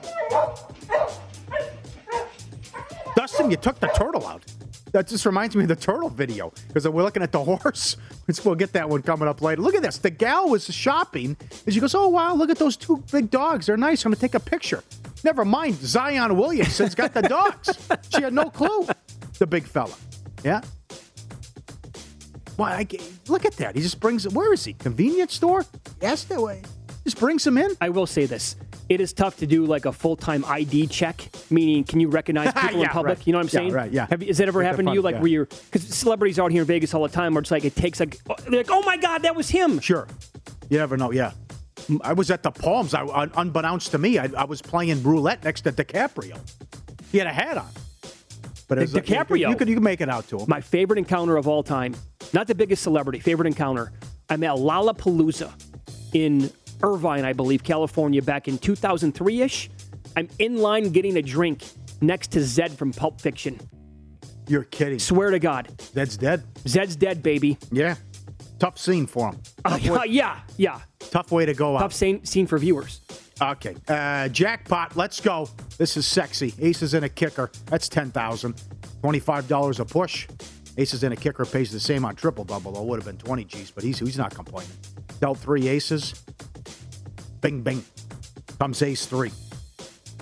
You 3.50 3.58
took 3.58 3.80
the 3.80 3.88
turtle 3.88 4.26
out. 4.28 4.44
That 4.92 5.08
just 5.08 5.26
reminds 5.26 5.56
me 5.56 5.64
of 5.64 5.68
the 5.68 5.76
turtle 5.76 6.10
video 6.10 6.54
because 6.68 6.88
we're 6.88 7.04
looking 7.04 7.24
at 7.24 7.32
the 7.32 7.44
horse. 7.44 7.98
We'll 8.44 8.56
get 8.56 8.74
that 8.74 8.90
one 8.90 9.02
coming 9.02 9.28
up 9.28 9.42
later. 9.42 9.62
Look 9.62 9.76
at 9.76 9.82
this. 9.82 9.98
The 9.98 10.10
gal 10.10 10.50
was 10.50 10.66
shopping 10.66 11.38
and 11.66 11.74
she 11.74 11.80
goes, 11.80 11.94
Oh, 11.94 12.08
wow, 12.08 12.34
look 12.34 12.50
at 12.50 12.58
those 12.58 12.78
two 12.78 13.04
big 13.12 13.30
dogs. 13.30 13.66
They're 13.66 13.78
nice. 13.78 14.06
I'm 14.06 14.12
going 14.12 14.16
to 14.16 14.22
take 14.22 14.36
a 14.36 14.40
picture. 14.40 14.84
Never 15.24 15.44
mind, 15.46 15.76
Zion 15.76 16.38
Williamson's 16.38 16.96
got 16.96 17.14
the 17.14 17.22
dogs. 17.24 17.70
she 18.14 18.22
had 18.22 18.34
no 18.34 18.50
clue. 18.50 18.88
The 19.40 19.48
big 19.48 19.66
fella. 19.66 19.96
Yeah. 20.44 20.62
Why? 22.56 22.74
I, 22.74 22.88
look 23.28 23.46
at 23.46 23.54
that. 23.58 23.76
He 23.76 23.82
just 23.82 24.00
brings. 24.00 24.28
Where 24.28 24.54
is 24.54 24.66
he? 24.66 24.74
Convenience 24.74 25.34
store? 25.34 25.66
Yes, 26.02 26.24
that 26.26 26.42
way. 26.42 26.64
Just 27.04 27.20
brings 27.20 27.46
him 27.46 27.58
in. 27.58 27.72
I 27.82 27.90
will 27.90 28.08
say 28.08 28.26
this: 28.26 28.56
it 28.90 29.02
is 29.02 29.14
tough 29.14 29.38
to 29.38 29.48
do 29.48 29.66
like 29.66 29.86
a 29.86 29.92
full 29.92 30.16
time 30.16 30.46
ID 30.46 30.88
check, 30.88 31.30
meaning 31.50 31.84
can 31.84 32.00
you 32.00 32.10
recognize 32.10 32.54
people 32.62 32.80
yeah, 32.80 32.86
in 32.86 32.90
public? 32.90 33.18
Right. 33.18 33.28
You 33.28 33.34
know 33.34 33.40
what 33.40 33.44
I'm 33.44 33.50
saying? 33.50 33.70
Yeah, 33.70 33.76
right. 33.76 33.92
Yeah. 33.92 34.08
Have, 34.10 34.22
has 34.22 34.38
that 34.38 34.48
ever 34.48 34.60
Like 34.60 34.68
happened 34.68 34.88
to 34.90 34.94
you? 34.94 35.02
Like 35.02 35.16
yeah. 35.16 35.22
where 35.22 35.30
you're 35.30 35.46
because 35.46 35.88
celebrities 35.88 36.40
out 36.40 36.52
here 36.52 36.62
in 36.62 36.68
Vegas 36.68 36.94
all 36.94 37.04
the 37.04 37.10
time, 37.10 37.34
where 37.34 37.42
it's 37.42 37.52
like 37.52 37.66
it 37.66 37.76
takes 37.76 38.00
like 38.00 38.18
oh, 38.30 38.36
they're 38.48 38.60
like, 38.60 38.72
oh 38.72 38.82
my 38.84 38.98
god, 38.98 39.24
that 39.24 39.36
was 39.36 39.50
him. 39.50 39.80
Sure. 39.80 40.08
You 40.70 40.78
never 40.78 40.98
know. 40.98 41.12
Yeah. 41.12 41.32
I 42.02 42.14
was 42.14 42.32
at 42.32 42.44
the 42.44 42.52
Palms. 42.52 42.94
I, 42.94 43.30
unbeknownst 43.36 43.92
to 43.92 43.98
me, 43.98 44.18
I, 44.20 44.30
I 44.38 44.44
was 44.44 44.62
playing 44.62 45.04
roulette 45.04 45.44
next 45.44 45.62
to 45.62 45.72
DiCaprio. 45.72 46.38
He 47.12 47.18
had 47.18 47.28
a 47.28 47.34
hat 47.34 47.58
on. 47.58 47.70
But 48.68 48.80
it 48.80 48.82
was 48.82 48.94
like- 48.94 49.06
DiCaprio? 49.06 49.50
you 49.50 49.56
could 49.56 49.70
you 49.70 49.76
could 49.76 49.84
make 49.84 50.02
it 50.02 50.10
out 50.10 50.28
to 50.30 50.40
him. 50.40 50.46
My 50.48 50.60
favorite 50.60 50.98
encounter 51.00 51.38
of 51.38 51.48
all 51.48 51.64
time, 51.64 51.96
not 52.34 52.48
the 52.48 52.56
biggest 52.56 52.84
celebrity, 52.84 53.20
favorite 53.20 53.48
encounter. 53.48 53.94
I'm 54.30 54.44
at 54.44 54.58
Lollapalooza 54.58 55.52
in 56.14 56.52
Irvine, 56.84 57.26
I 57.26 57.34
believe, 57.34 57.64
California, 57.64 58.22
back 58.22 58.48
in 58.48 58.58
2003 58.58 59.42
ish. 59.42 59.70
I'm 60.16 60.28
in 60.40 60.58
line 60.58 60.92
getting 60.92 61.18
a 61.18 61.22
drink 61.22 61.64
next 62.02 62.32
to 62.32 62.44
Zed 62.44 62.78
from 62.78 62.92
Pulp 62.92 63.22
Fiction. 63.22 63.60
You're 64.48 64.64
kidding. 64.64 65.00
Swear 65.00 65.32
to 65.32 65.40
God. 65.40 65.70
Zed's 65.82 66.18
dead. 66.18 66.44
Zed's 66.68 66.96
dead, 66.96 67.22
baby. 67.22 67.58
Yeah. 67.72 67.96
Tough 68.60 68.78
scene 68.78 69.06
for 69.06 69.30
him. 69.30 69.40
Uh, 69.66 69.78
yeah, 69.82 70.04
yeah, 70.08 70.40
yeah. 70.58 70.80
Tough 71.00 71.32
way 71.32 71.46
to 71.46 71.54
go 71.54 71.76
out. 71.76 71.82
Tough 71.82 71.94
scene, 71.94 72.24
scene 72.26 72.48
for 72.48 72.58
viewers. 72.58 73.02
Okay. 73.40 73.76
Uh, 73.88 74.30
jackpot. 74.30 74.96
Let's 74.96 75.22
go. 75.22 75.50
This 75.78 75.96
is 75.98 76.08
sexy. 76.08 76.54
Aces 76.60 76.94
in 76.94 77.04
a 77.04 77.10
kicker. 77.10 77.52
That's 77.66 77.88
ten 77.88 78.10
thousand. 78.10 78.60
Twenty-five 79.02 79.48
dollars 79.48 79.80
a 79.80 79.86
push. 79.86 80.28
Aces 80.78 81.04
in 81.04 81.12
a 81.12 81.16
kicker 81.16 81.46
pays 81.46 81.72
the 81.72 81.80
same 81.80 82.04
on 82.04 82.16
triple 82.16 82.44
double. 82.46 82.72
Though 82.72 82.84
would 82.84 82.98
have 82.98 83.06
been 83.06 83.18
twenty 83.18 83.44
G's, 83.44 83.70
but 83.70 83.84
he's 83.84 84.00
he's 84.00 84.18
not 84.18 84.34
complaining. 84.34 84.72
Dealt 85.20 85.38
three 85.38 85.68
aces. 85.68 86.24
Bing 87.42 87.62
bing. 87.62 87.84
Comes 88.60 88.82
ace 88.82 89.06
three, 89.06 89.32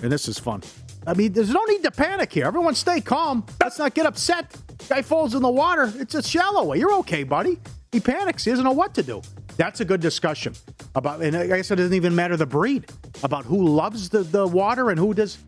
and 0.02 0.12
this 0.12 0.28
is 0.28 0.38
fun. 0.38 0.62
I 1.06 1.14
mean, 1.14 1.32
there's 1.32 1.50
no 1.50 1.64
need 1.64 1.82
to 1.84 1.90
panic 1.90 2.32
here. 2.32 2.46
Everyone 2.46 2.74
stay 2.74 3.00
calm. 3.00 3.46
Let's 3.62 3.78
not 3.78 3.94
get 3.94 4.06
upset. 4.06 4.54
Guy 4.88 5.02
falls 5.02 5.34
in 5.34 5.42
the 5.42 5.50
water. 5.50 5.92
It's 5.96 6.14
a 6.14 6.22
shallow 6.22 6.64
way. 6.64 6.78
You're 6.78 6.94
okay, 6.94 7.22
buddy. 7.22 7.58
He 7.92 8.00
panics. 8.00 8.44
He 8.44 8.50
doesn't 8.50 8.64
know 8.64 8.72
what 8.72 8.92
to 8.94 9.02
do. 9.02 9.22
That's 9.56 9.80
a 9.80 9.84
good 9.84 10.00
discussion 10.00 10.54
about, 10.94 11.22
and 11.22 11.34
I 11.34 11.46
guess 11.46 11.70
it 11.70 11.76
doesn't 11.76 11.94
even 11.94 12.14
matter 12.14 12.36
the 12.36 12.44
breed 12.44 12.86
about 13.22 13.46
who 13.46 13.66
loves 13.66 14.10
the, 14.10 14.22
the 14.22 14.46
water 14.46 14.90
and 14.90 14.98
who 14.98 15.14
does. 15.14 15.38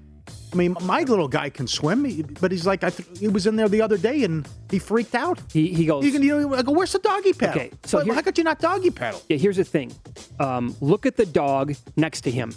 I 0.52 0.56
mean, 0.56 0.76
my 0.82 1.02
little 1.02 1.28
guy 1.28 1.50
can 1.50 1.66
swim, 1.66 2.02
but 2.40 2.50
he's 2.50 2.66
like, 2.66 2.82
I 2.82 2.90
th- 2.90 3.18
he 3.18 3.28
was 3.28 3.46
in 3.46 3.56
there 3.56 3.68
the 3.68 3.82
other 3.82 3.98
day 3.98 4.24
and 4.24 4.48
he 4.70 4.78
freaked 4.78 5.14
out. 5.14 5.38
He, 5.52 5.72
he 5.74 5.84
goes. 5.86 6.04
You 6.04 6.10
can, 6.12 6.22
you 6.22 6.40
know, 6.40 6.54
I 6.54 6.62
go, 6.62 6.72
where's 6.72 6.92
the 6.92 6.98
doggy 7.00 7.32
paddle? 7.34 7.60
Okay, 7.60 7.70
so 7.84 7.98
how 8.14 8.22
could 8.22 8.38
you 8.38 8.44
not 8.44 8.58
doggy 8.58 8.90
paddle? 8.90 9.20
Yeah, 9.28 9.36
here's 9.36 9.56
the 9.58 9.64
thing. 9.64 9.92
Um, 10.40 10.74
look 10.80 11.04
at 11.04 11.16
the 11.16 11.26
dog 11.26 11.74
next 11.96 12.22
to 12.22 12.30
him. 12.30 12.54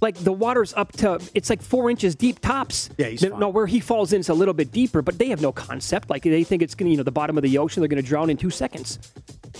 Like 0.00 0.16
the 0.16 0.32
water's 0.32 0.74
up 0.74 0.92
to 0.98 1.18
it's 1.34 1.48
like 1.48 1.62
four 1.62 1.88
inches 1.88 2.14
deep 2.14 2.38
tops. 2.40 2.90
Yeah, 2.98 3.06
he's 3.06 3.22
No- 3.22 3.30
fine. 3.30 3.40
No, 3.40 3.48
where 3.48 3.66
he 3.66 3.80
falls 3.80 4.12
in 4.12 4.20
is 4.20 4.28
a 4.28 4.34
little 4.34 4.52
bit 4.54 4.70
deeper, 4.70 5.00
but 5.02 5.18
they 5.18 5.28
have 5.30 5.40
no 5.40 5.50
concept. 5.50 6.10
Like 6.10 6.22
they 6.24 6.44
think 6.44 6.62
it's 6.62 6.74
gonna, 6.74 6.90
you 6.90 6.98
know, 6.98 7.02
the 7.04 7.10
bottom 7.12 7.36
of 7.38 7.42
the 7.42 7.56
ocean. 7.58 7.80
They're 7.80 7.88
gonna 7.88 8.02
drown 8.02 8.28
in 8.30 8.36
two 8.36 8.50
seconds. 8.50 8.98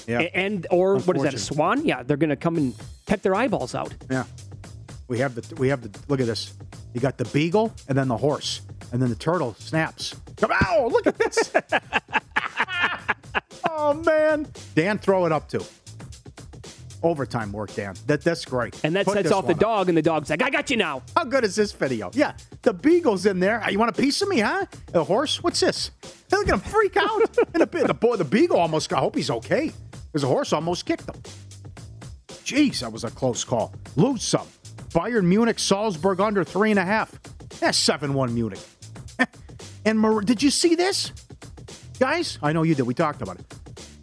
Yeah. 0.07 0.21
A- 0.21 0.37
And 0.37 0.67
or 0.71 0.99
what 0.99 1.17
is 1.17 1.23
that? 1.23 1.35
A 1.35 1.39
swan? 1.39 1.87
Yeah, 1.87 2.03
they're 2.03 2.19
gonna 2.19 2.37
come 2.37 2.57
and 2.57 2.75
peck 3.07 3.23
their 3.23 3.35
eyeballs 3.35 3.75
out. 3.75 3.95
Yeah. 4.11 4.25
We 5.09 5.19
have 5.19 5.35
the 5.35 5.55
we 5.57 5.69
have 5.69 5.83
the 5.83 5.99
look 6.09 6.21
at 6.21 6.27
this. 6.27 6.55
You 6.95 7.01
got 7.01 7.19
the 7.19 7.25
beagle 7.27 7.75
and 7.89 7.99
then 7.99 8.09
the 8.09 8.17
horse. 8.17 8.63
And 8.93 9.03
then 9.03 9.11
the 9.11 9.17
turtle 9.17 9.55
snaps. 9.59 10.15
Ow, 10.43 10.89
look 10.91 11.07
at 11.07 11.19
this. 11.19 11.53
oh 13.69 13.95
man. 13.95 14.47
Dan 14.75 14.99
throw 14.99 15.27
it 15.27 15.33
up 15.33 15.49
too. 15.49 15.65
Overtime 17.03 17.53
work, 17.53 17.75
Dan. 17.75 17.95
That 18.07 18.23
that's 18.23 18.47
great. 18.47 18.81
And 18.83 18.97
that 18.97 19.05
Put 19.05 19.15
sets 19.15 19.31
off 19.31 19.43
the 19.43 19.49
one 19.49 19.55
up. 19.57 19.61
dog, 19.61 19.89
and 19.91 19.99
the 19.99 20.03
dog's 20.03 20.31
like, 20.31 20.43
"I 20.43 20.49
got 20.49 20.71
you 20.71 20.79
now." 20.79 21.03
How 21.15 21.25
good 21.25 21.45
is 21.45 21.55
this 21.55 21.71
video? 21.73 22.11
Yeah, 22.15 22.33
the 22.63 22.73
beagle's 22.73 23.27
in 23.27 23.41
there. 23.41 23.63
You 23.71 23.79
want 23.79 23.91
a 23.91 24.01
piece 24.01 24.23
of 24.23 24.29
me, 24.29 24.41
huh? 24.41 24.65
The 24.91 25.05
horse? 25.05 25.43
What's 25.43 25.61
this? 25.61 25.91
Hey, 26.03 26.09
look 26.39 26.49
at 26.49 26.55
him 26.55 26.61
freak 26.61 26.97
out. 26.97 27.21
and 27.53 27.63
the, 27.63 27.85
the 27.87 27.93
boy, 27.93 28.17
the 28.17 28.25
beagle 28.25 28.59
almost. 28.59 28.89
Got, 28.89 28.99
I 28.99 29.01
hope 29.01 29.17
he's 29.17 29.31
okay. 29.31 29.71
Because 30.07 30.23
the 30.23 30.29
horse 30.29 30.55
almost 30.55 30.87
kicked 30.87 31.07
him. 31.07 31.21
Jeez, 32.43 32.81
that 32.81 32.91
was 32.91 33.05
a 33.05 33.11
close 33.11 33.45
call. 33.45 33.75
Lose 33.97 34.23
some. 34.23 34.47
Bayern 34.95 35.25
Munich, 35.25 35.59
Salzburg 35.59 36.21
under 36.21 36.45
three 36.45 36.71
and 36.71 36.79
a 36.79 36.85
half. 36.85 37.13
That's 37.61 37.77
seven 37.77 38.15
one 38.15 38.33
Munich. 38.33 38.61
and 39.85 39.99
Mar- 39.99 40.21
did 40.21 40.43
you 40.43 40.51
see 40.51 40.77
this, 40.77 41.13
guys? 41.99 42.39
I 42.41 42.53
know 42.53 42.63
you 42.63 42.77
did. 42.77 42.85
We 42.85 42.95
talked 42.95 43.21
about 43.21 43.41
it. 43.41 43.55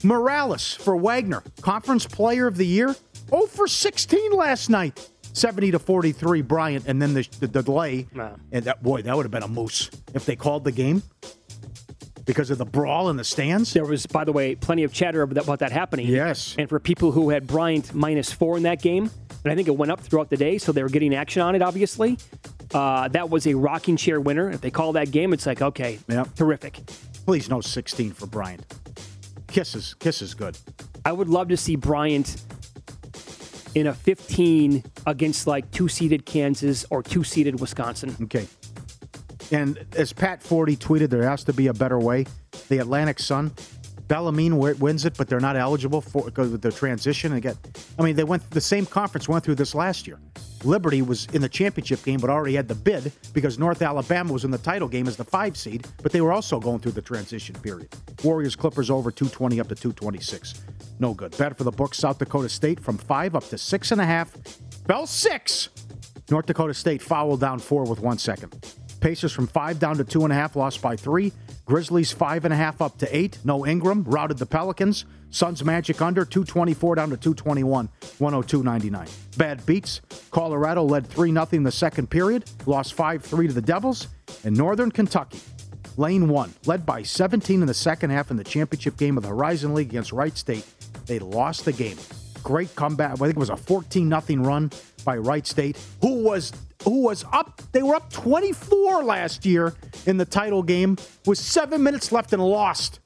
Morales 0.04 0.74
for 0.74 0.98
Wagner, 0.98 1.44
Conference 1.62 2.06
Player 2.06 2.46
of 2.48 2.58
the 2.58 2.66
Year. 2.66 2.96
0 3.30 3.46
for 3.46 3.68
16 3.68 4.34
last 4.34 4.70
night. 4.70 5.10
70 5.34 5.72
to 5.72 5.80
43, 5.80 6.42
Bryant, 6.42 6.86
and 6.88 7.02
then 7.02 7.14
the, 7.14 7.28
the, 7.40 7.48
the 7.48 7.64
delay. 7.64 8.06
Wow. 8.14 8.36
And 8.52 8.66
that 8.66 8.84
boy, 8.84 9.02
that 9.04 9.16
would 9.16 9.24
have 9.24 9.32
been 9.32 9.44
a 9.44 9.48
moose 9.48 9.90
if 10.14 10.26
they 10.26 10.36
called 10.36 10.66
the 10.66 10.74
game 10.74 11.04
because 12.26 12.50
of 12.50 12.58
the 12.58 12.66
brawl 12.66 13.10
in 13.10 13.16
the 13.16 13.24
stands. 13.24 13.72
There 13.72 13.86
was, 13.86 14.06
by 14.06 14.26
the 14.26 14.34
way, 14.34 14.56
plenty 14.56 14.84
of 14.84 14.92
chatter 14.92 15.22
about 15.22 15.36
that, 15.36 15.44
about 15.46 15.60
that 15.60 15.72
happening. 15.72 16.08
Yes. 16.08 16.56
And 16.60 16.68
for 16.68 16.82
people 16.82 17.14
who 17.14 17.30
had 17.30 17.48
Bryant 17.48 17.94
minus 17.94 18.34
four 18.34 18.58
in 18.58 18.64
that 18.64 18.82
game, 18.82 19.10
and 19.44 19.52
I 19.52 19.56
think 19.56 19.68
it 19.68 19.76
went 19.76 19.92
up 19.92 20.00
throughout 20.02 20.30
the 20.30 20.38
day, 20.38 20.58
so 20.58 20.72
they 20.72 20.84
were 20.84 20.90
getting 20.90 21.14
action 21.16 21.42
on 21.42 21.56
it, 21.56 21.62
obviously. 21.62 22.18
Uh, 22.74 23.08
that 23.10 23.30
was 23.30 23.48
a 23.48 23.54
rocking 23.54 23.98
chair 23.98 24.22
winner. 24.22 24.50
If 24.50 24.62
they 24.62 24.72
call 24.72 24.94
that 24.94 25.12
game, 25.12 25.34
it's 25.34 25.46
like, 25.46 25.62
okay, 25.62 26.00
Yep. 26.08 26.36
terrific. 26.36 26.80
Please 27.26 27.50
no 27.50 27.62
16 27.62 28.12
for 28.12 28.28
Bryant. 28.28 28.66
Kisses, 29.48 29.94
kisses, 29.96 30.34
good. 30.34 30.58
I 31.04 31.12
would 31.12 31.28
love 31.28 31.50
to 31.50 31.58
see 31.58 31.76
Bryant 31.76 32.42
in 33.76 33.88
a 33.88 33.94
15 33.94 34.84
against 35.08 35.48
like 35.48 35.70
two 35.72 35.88
seeded 35.88 36.26
Kansas 36.26 36.86
or 36.90 37.02
two 37.04 37.24
seeded 37.24 37.60
Wisconsin. 37.60 38.16
Okay. 38.24 38.48
And 39.52 39.84
as 39.98 40.14
Pat 40.14 40.42
Forde 40.42 40.78
tweeted, 40.78 41.10
there 41.10 41.24
has 41.28 41.44
to 41.46 41.54
be 41.54 41.68
a 41.68 41.74
better 41.74 42.00
way. 42.00 42.26
The 42.70 42.78
Atlantic 42.78 43.20
Sun, 43.20 43.52
Bellarmine 44.12 44.52
wi- 44.52 44.74
wins 44.74 45.06
it, 45.06 45.16
but 45.18 45.30
they're 45.30 45.40
not 45.40 45.56
eligible 45.56 46.02
for 46.02 46.26
because 46.26 46.52
of 46.52 46.60
the 46.60 46.70
transition. 46.70 47.32
And 47.32 47.42
get, 47.42 47.56
I 47.98 48.02
mean, 48.02 48.18
they 48.18 48.26
went 48.26 48.48
the 48.50 48.60
same 48.60 48.86
conference 48.86 49.30
went 49.30 49.46
through 49.46 49.56
this 49.56 49.74
last 49.74 50.06
year. 50.06 50.20
Liberty 50.66 51.02
was 51.02 51.28
in 51.28 51.42
the 51.42 51.48
championship 51.48 52.04
game, 52.04 52.20
but 52.20 52.30
already 52.30 52.54
had 52.54 52.68
the 52.68 52.76
bid 52.76 53.14
because 53.32 53.58
North 53.58 53.82
Alabama 53.82 54.34
was 54.34 54.44
in 54.44 54.52
the 54.52 54.58
title 54.58 54.90
game 54.90 55.08
as 55.08 55.16
the 55.16 55.24
five 55.24 55.56
seed, 55.56 55.88
but 56.04 56.12
they 56.12 56.20
were 56.20 56.34
also 56.34 56.60
going 56.60 56.80
through 56.80 56.92
the 56.92 57.02
transition 57.02 57.56
period. 57.62 57.88
Warriors 58.22 58.54
Clippers 58.54 58.90
over 58.90 59.12
220 59.12 59.62
up 59.62 59.70
to 59.70 59.76
226. 59.76 60.62
No 61.00 61.14
good. 61.14 61.34
Bet 61.38 61.58
for 61.58 61.64
the 61.64 61.72
book 61.72 61.96
South 61.96 62.20
Dakota 62.20 62.50
State 62.50 62.82
from 62.82 62.98
five 62.98 63.34
up 63.34 63.46
to 63.48 63.58
six 63.58 63.94
and 63.94 64.02
a 64.02 64.06
half. 64.06 64.34
Fell 64.88 65.08
six. 65.08 65.70
North 66.30 66.48
Dakota 66.48 66.74
State 66.74 67.02
fouled 67.02 67.40
down 67.40 67.60
four 67.60 67.86
with 67.86 68.02
one 68.02 68.18
second. 68.18 68.54
Pacers 69.00 69.32
from 69.32 69.48
five 69.48 69.80
down 69.80 69.96
to 69.96 70.04
two 70.04 70.26
and 70.26 70.34
a 70.34 70.36
half, 70.36 70.58
lost 70.58 70.82
by 70.82 70.98
three. 70.98 71.32
Grizzlies 71.66 72.12
five 72.12 72.46
and 72.46 72.54
a 72.54 72.58
half 72.58 72.82
up 72.82 72.98
to 73.00 73.16
eight. 73.16 73.38
No 73.44 73.66
Ingram, 73.66 74.04
routed 74.04 74.38
the 74.38 74.46
Pelicans. 74.46 75.06
Suns 75.30 75.64
Magic 75.64 76.02
under 76.02 76.26
224 76.26 76.96
down 76.96 77.10
to 77.10 77.18
221, 77.18 77.90
102.99. 78.20 79.38
Bad 79.38 79.66
beats. 79.66 80.02
Colorado 80.30 80.84
led 80.84 81.08
3 81.08 81.32
0 81.32 81.48
in 81.54 81.64
the 81.64 81.72
second 81.72 82.10
period, 82.10 82.50
lost 82.66 82.94
5 82.94 83.24
3 83.24 83.48
to 83.48 83.54
the 83.54 83.62
Devils. 83.62 84.08
And 84.44 84.58
Northern 84.58 84.92
Kentucky, 84.92 85.40
lane 85.98 86.28
one, 86.28 86.54
led 86.66 86.86
by 86.86 87.04
17 87.04 87.62
in 87.62 87.68
the 87.68 87.74
second 87.74 88.10
half 88.10 88.30
in 88.30 88.38
the 88.38 88.44
championship 88.44 88.98
game 88.98 89.18
of 89.18 89.24
the 89.24 89.30
Horizon 89.30 89.74
League 89.74 89.90
against 89.90 90.12
Wright 90.12 90.38
State. 90.38 90.66
They 91.06 91.20
lost 91.20 91.66
the 91.66 91.74
game. 91.74 91.98
Great 92.44 92.76
comeback. 92.76 93.12
I 93.12 93.16
think 93.16 93.32
it 93.32 93.38
was 93.38 93.50
a 93.50 93.58
14 93.58 94.10
0 94.22 94.44
run 94.44 94.72
by 95.06 95.18
Wright 95.18 95.46
State, 95.48 95.78
who 96.02 96.24
was 96.24 96.52
who 96.84 97.04
was 97.04 97.26
up. 97.32 97.62
They 97.72 97.84
were 97.84 97.96
up 97.96 98.12
24 98.12 99.04
last 99.04 99.46
year 99.46 99.74
in 100.06 100.18
the 100.18 100.26
title 100.26 100.64
game 100.64 100.98
with 101.26 101.38
seven 101.38 101.84
minutes 101.84 102.12
left 102.12 102.34
and 102.34 102.44
lost. 102.44 103.00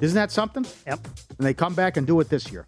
Isn't 0.00 0.14
that 0.14 0.30
something? 0.30 0.64
Yep. 0.86 1.00
And 1.38 1.46
they 1.46 1.54
come 1.54 1.74
back 1.74 1.96
and 1.96 2.06
do 2.06 2.20
it 2.20 2.28
this 2.28 2.50
year. 2.50 2.66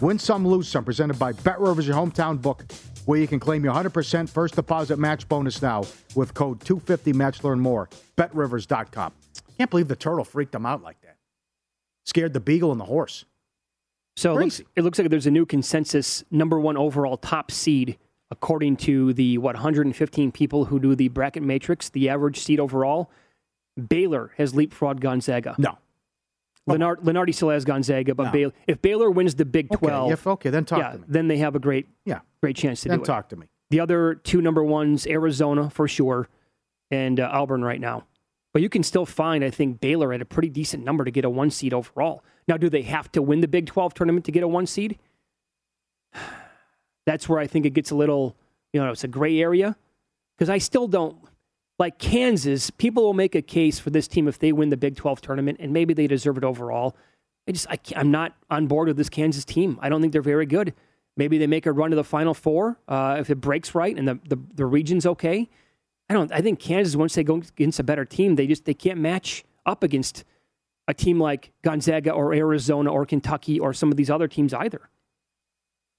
Win 0.00 0.18
some, 0.18 0.46
lose 0.46 0.68
some. 0.68 0.84
Presented 0.84 1.18
by 1.18 1.32
Bet 1.32 1.60
Rivers, 1.60 1.86
your 1.86 1.96
hometown 1.96 2.40
book, 2.40 2.64
where 3.06 3.18
you 3.18 3.26
can 3.26 3.40
claim 3.40 3.64
your 3.64 3.72
100% 3.72 4.28
first 4.28 4.54
deposit 4.54 4.98
match 4.98 5.28
bonus 5.28 5.62
now 5.62 5.84
with 6.14 6.34
code 6.34 6.60
250 6.60 7.12
match. 7.12 7.42
Learn 7.42 7.60
more. 7.60 7.88
BetRivers.com. 8.16 9.12
Can't 9.56 9.70
believe 9.70 9.88
the 9.88 9.96
turtle 9.96 10.24
freaked 10.24 10.52
them 10.52 10.66
out 10.66 10.82
like 10.82 11.00
that. 11.02 11.16
Scared 12.04 12.32
the 12.32 12.40
beagle 12.40 12.72
and 12.72 12.80
the 12.80 12.84
horse. 12.84 13.24
So 14.16 14.36
it 14.36 14.42
looks, 14.42 14.60
it 14.76 14.82
looks 14.82 14.98
like 14.98 15.08
there's 15.08 15.26
a 15.26 15.30
new 15.30 15.46
consensus 15.46 16.22
number 16.30 16.60
one 16.60 16.76
overall 16.76 17.16
top 17.16 17.50
seed 17.50 17.98
according 18.30 18.76
to 18.76 19.12
the 19.12 19.38
what 19.38 19.54
115 19.54 20.32
people 20.32 20.66
who 20.66 20.78
do 20.80 20.94
the 20.94 21.08
bracket 21.08 21.42
matrix. 21.42 21.88
The 21.90 22.08
average 22.08 22.38
seed 22.40 22.58
overall, 22.60 23.10
Baylor 23.88 24.32
has 24.36 24.52
leapfrogged 24.52 25.00
Gonzaga. 25.00 25.54
No. 25.58 25.78
Leonard, 26.66 27.00
Lunardi 27.00 27.34
still 27.34 27.50
has 27.50 27.64
Gonzaga, 27.64 28.14
but 28.14 28.24
No. 28.24 28.30
Baylor, 28.32 28.52
if 28.66 28.80
Baylor 28.80 29.10
wins 29.10 29.34
the 29.34 29.44
Big 29.44 29.66
Okay, 29.70 29.86
12, 29.86 30.12
if- 30.12 30.26
okay, 30.26 30.50
then 30.50 30.64
talk 30.64 30.78
yeah, 30.78 30.92
to 30.92 30.98
me. 30.98 31.04
then 31.08 31.28
they 31.28 31.36
have 31.38 31.54
a 31.54 31.58
great 31.58 31.86
Yeah. 32.06 32.20
great 32.42 32.56
chance 32.56 32.80
to 32.82 32.88
Then 32.88 32.98
do 32.98 33.02
it. 33.02 33.06
talk 33.06 33.28
to 33.30 33.36
me. 33.36 33.46
The 33.70 33.80
other 33.80 34.14
two 34.14 34.40
number 34.40 34.62
ones, 34.64 35.06
Arizona 35.06 35.68
for 35.68 35.86
sure, 35.88 36.28
and 36.90 37.20
uh, 37.20 37.28
Auburn 37.32 37.62
right 37.64 37.80
now. 37.80 38.04
But 38.54 38.62
you 38.62 38.68
can 38.68 38.82
still 38.82 39.04
find, 39.04 39.42
I 39.44 39.50
think, 39.50 39.80
Baylor 39.80 40.12
at 40.12 40.22
a 40.22 40.24
pretty 40.24 40.48
decent 40.48 40.84
number 40.84 41.04
to 41.04 41.10
get 41.10 41.24
a 41.24 41.30
one 41.30 41.50
seed 41.50 41.74
overall. 41.74 42.22
Now, 42.46 42.56
do 42.56 42.70
they 42.70 42.82
have 42.82 43.10
to 43.12 43.20
win 43.20 43.40
the 43.40 43.48
Big 43.48 43.66
12 43.66 43.92
tournament 43.94 44.24
to 44.26 44.32
get 44.32 44.42
a 44.42 44.48
one 44.48 44.66
seed? 44.66 44.98
That's 47.06 47.28
where 47.28 47.38
I 47.38 47.46
think 47.46 47.66
it 47.66 47.70
gets 47.70 47.90
a 47.90 47.94
little, 47.94 48.36
you 48.72 48.80
know, 48.80 48.90
it's 48.90 49.04
a 49.04 49.08
gray 49.08 49.40
area. 49.40 49.76
Because 50.36 50.50
I 50.50 50.58
still 50.58 50.88
don't, 50.88 51.16
like 51.78 51.98
Kansas, 51.98 52.70
people 52.70 53.02
will 53.02 53.14
make 53.14 53.34
a 53.34 53.42
case 53.42 53.78
for 53.78 53.90
this 53.90 54.08
team 54.08 54.28
if 54.28 54.38
they 54.38 54.52
win 54.52 54.70
the 54.70 54.76
Big 54.76 54.96
12 54.96 55.20
tournament, 55.20 55.58
and 55.60 55.72
maybe 55.72 55.94
they 55.94 56.06
deserve 56.06 56.38
it 56.38 56.44
overall. 56.44 56.96
I 57.48 57.52
just, 57.52 57.68
I, 57.68 57.78
I'm 57.94 58.10
not 58.10 58.34
on 58.50 58.66
board 58.66 58.88
with 58.88 58.96
this 58.96 59.08
Kansas 59.08 59.44
team. 59.44 59.78
I 59.82 59.88
don't 59.88 60.00
think 60.00 60.12
they're 60.12 60.22
very 60.22 60.46
good. 60.46 60.74
Maybe 61.16 61.38
they 61.38 61.46
make 61.46 61.66
a 61.66 61.72
run 61.72 61.90
to 61.90 61.96
the 61.96 62.04
Final 62.04 62.34
Four 62.34 62.78
uh, 62.88 63.16
if 63.20 63.30
it 63.30 63.36
breaks 63.36 63.74
right 63.74 63.96
and 63.96 64.08
the, 64.08 64.18
the, 64.28 64.38
the 64.54 64.66
region's 64.66 65.06
okay. 65.06 65.48
I 66.08 66.14
don't. 66.14 66.30
I 66.32 66.40
think 66.42 66.58
Kansas 66.58 66.96
once 66.96 67.14
they 67.14 67.24
go 67.24 67.36
against 67.36 67.80
a 67.80 67.82
better 67.82 68.04
team, 68.04 68.34
they 68.34 68.46
just 68.46 68.66
they 68.66 68.74
can't 68.74 68.98
match 68.98 69.44
up 69.64 69.82
against 69.82 70.24
a 70.86 70.92
team 70.92 71.18
like 71.18 71.52
Gonzaga 71.62 72.10
or 72.10 72.34
Arizona 72.34 72.92
or 72.92 73.06
Kentucky 73.06 73.58
or 73.58 73.72
some 73.72 73.90
of 73.90 73.96
these 73.96 74.10
other 74.10 74.28
teams 74.28 74.52
either. 74.52 74.90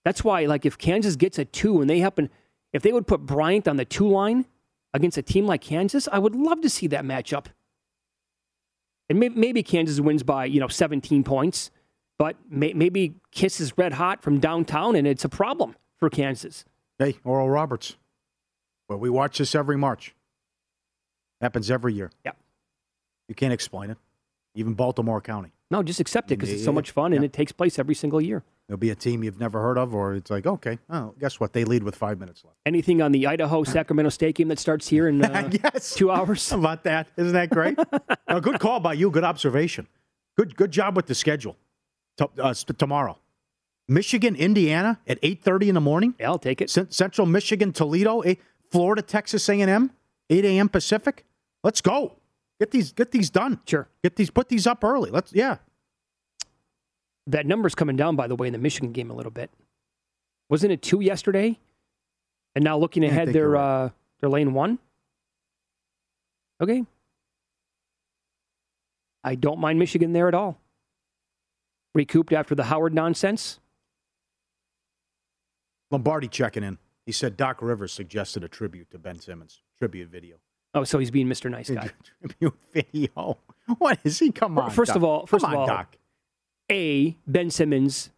That's 0.06 0.24
why, 0.24 0.46
like, 0.46 0.66
if 0.66 0.78
Kansas 0.78 1.16
gets 1.16 1.40
a 1.40 1.46
two 1.46 1.82
and 1.82 1.90
they 1.90 2.00
happen, 2.00 2.30
if 2.72 2.84
they 2.84 2.94
would 2.94 3.08
put 3.08 3.26
Bryant 3.26 3.68
on 3.68 3.76
the 3.76 3.86
two 3.86 4.08
line 4.08 4.46
against 4.94 5.18
a 5.18 5.24
team 5.24 5.48
like 5.48 5.62
Kansas, 5.62 6.08
I 6.12 6.20
would 6.20 6.36
love 6.36 6.62
to 6.62 6.70
see 6.70 6.88
that 6.88 7.04
matchup. 7.04 7.48
And 9.10 9.20
may, 9.20 9.30
maybe 9.30 9.64
Kansas 9.64 10.00
wins 10.00 10.24
by 10.24 10.46
you 10.46 10.60
know 10.60 10.68
17 10.68 11.24
points, 11.24 11.72
but 12.18 12.38
may, 12.50 12.74
maybe 12.74 13.16
Kiss 13.32 13.60
is 13.60 13.78
red 13.78 13.94
hot 13.94 14.22
from 14.22 14.40
downtown 14.40 14.96
and 14.96 15.06
it's 15.08 15.26
a 15.26 15.30
problem 15.30 15.76
for 15.98 16.10
Kansas. 16.10 16.66
Hey, 16.98 17.18
Oral 17.24 17.50
Roberts. 17.50 17.98
Well, 18.88 19.00
we 19.00 19.10
watch 19.10 19.40
this 19.40 19.56
every 19.56 19.78
March. 19.78 20.16
Happens 21.42 21.70
every 21.70 21.94
year. 21.94 22.12
Yep. 22.24 22.38
You 23.28 23.36
can't 23.36 23.54
explain 23.54 23.90
it. 23.90 23.98
Even 24.54 24.74
Baltimore 24.74 25.20
County. 25.20 25.52
No, 25.70 25.84
just 25.84 26.00
accept 26.00 26.32
it 26.32 26.38
because 26.38 26.52
it's 26.52 26.64
so 26.64 26.72
much 26.72 26.92
fun 26.92 27.12
and 27.12 27.22
yeah. 27.22 27.26
it 27.26 27.34
takes 27.34 27.52
place 27.52 27.78
every 27.78 27.96
single 27.96 28.22
year. 28.22 28.44
There'll 28.68 28.80
be 28.80 28.90
a 28.90 28.96
team 28.96 29.24
you've 29.24 29.40
never 29.40 29.62
heard 29.62 29.78
of, 29.78 29.94
or 29.94 30.16
it's 30.16 30.32
like, 30.32 30.48
okay, 30.48 30.80
oh, 30.90 31.14
guess 31.20 31.40
what? 31.40 31.54
They 31.54 31.66
lead 31.66 31.84
with 31.84 31.96
five 31.96 32.20
minutes 32.20 32.44
left. 32.44 32.58
Anything 32.66 33.00
on 33.00 33.12
the 33.12 33.28
Idaho 33.28 33.64
Sacramento 33.64 34.10
State 34.10 34.36
game 34.36 34.48
that 34.48 34.58
starts 34.58 34.88
here 34.88 35.08
in 35.08 35.24
uh, 35.24 35.50
yes. 35.64 35.94
two 35.94 36.10
hours? 36.10 36.50
How 36.50 36.58
about 36.58 36.84
that? 36.86 37.08
Isn't 37.16 37.34
that 37.34 37.52
great? 37.52 37.78
no, 38.30 38.40
good 38.40 38.60
call 38.60 38.80
by 38.80 38.94
you. 38.94 39.12
Good 39.12 39.24
observation. 39.24 39.88
Good 40.36 40.56
good 40.56 40.72
job 40.72 40.96
with 40.96 41.06
the 41.06 41.16
schedule. 41.16 41.58
To, 42.18 42.30
uh, 42.42 42.54
tomorrow, 42.54 43.20
Michigan, 43.88 44.36
Indiana 44.36 45.00
at 45.08 45.20
eight 45.22 45.44
thirty 45.44 45.70
in 45.70 45.76
the 45.76 45.82
morning. 45.82 46.16
Yeah, 46.20 46.30
I'll 46.30 46.40
take 46.40 46.60
it. 46.60 46.70
Cent- 46.72 46.94
Central 46.94 47.28
Michigan, 47.28 47.72
Toledo, 47.72 48.22
eh, 48.22 48.36
Florida, 48.72 49.02
Texas 49.04 49.48
A 49.48 49.62
and 49.62 49.70
M, 49.70 49.92
eight 50.30 50.44
a.m. 50.44 50.70
Pacific. 50.70 51.24
Let's 51.64 51.82
go. 51.82 52.16
Get 52.60 52.72
these 52.72 52.94
get 52.94 53.12
these 53.12 53.30
done. 53.30 53.60
Sure. 53.68 53.88
Get 54.04 54.16
these 54.16 54.32
put 54.32 54.50
these 54.50 54.66
up 54.66 54.84
early. 54.84 55.12
Let's 55.12 55.34
yeah. 55.34 55.58
That 57.28 57.46
number's 57.46 57.76
coming 57.76 57.96
down, 57.96 58.16
by 58.16 58.28
the 58.28 58.36
way, 58.36 58.48
in 58.48 58.54
the 58.54 58.60
Michigan 58.60 58.92
game 58.92 59.10
a 59.10 59.14
little 59.14 59.32
bit. 59.32 59.50
Wasn't 60.50 60.72
it 60.72 60.82
two 60.82 61.02
yesterday? 61.02 61.60
And 62.54 62.64
now 62.64 62.78
looking 62.78 63.04
ahead, 63.04 63.28
think 63.28 63.34
they're 63.34 63.44
you're 63.44 63.52
right. 63.52 63.86
uh, 63.86 63.90
they're 64.20 64.30
lane 64.30 64.54
one. 64.54 64.80
Okay. 66.62 66.86
I 69.24 69.36
don't 69.36 69.60
mind 69.60 69.80
Michigan 69.80 70.14
there 70.14 70.28
at 70.28 70.34
all. 70.36 70.60
Recouped 71.96 72.32
after 72.32 72.54
the 72.54 72.66
Howard 72.66 72.94
nonsense. 72.94 73.60
Lombardi 75.90 76.28
checking 76.28 76.64
in. 76.64 76.78
He 77.06 77.12
said 77.12 77.38
Doc 77.38 77.62
Rivers 77.62 77.92
suggested 77.92 78.44
a 78.44 78.48
tribute 78.48 78.92
to 78.92 79.00
Ben 79.00 79.20
Simmons. 79.20 79.62
Tribute 79.80 80.10
video. 80.10 80.38
Oh, 80.74 80.84
so 80.84 81.00
he's 81.00 81.12
being 81.12 81.28
Mr. 81.28 81.50
Nice 81.50 81.70
Guy. 81.70 81.90
tribute 82.22 82.56
video. 82.74 83.38
What 83.78 84.00
is 84.04 84.20
he? 84.20 84.32
Come 84.32 84.58
on. 84.60 84.70
First 84.72 84.90
Doc. 84.90 84.98
of 84.98 85.04
all, 85.04 85.26
first 85.26 85.44
Come 85.44 85.54
of 85.54 85.60
on, 85.60 85.70
all, 85.70 85.76
Doc. 85.76 85.98
A, 86.72 87.16
Ben 87.28 87.50
Simmons 87.50 88.10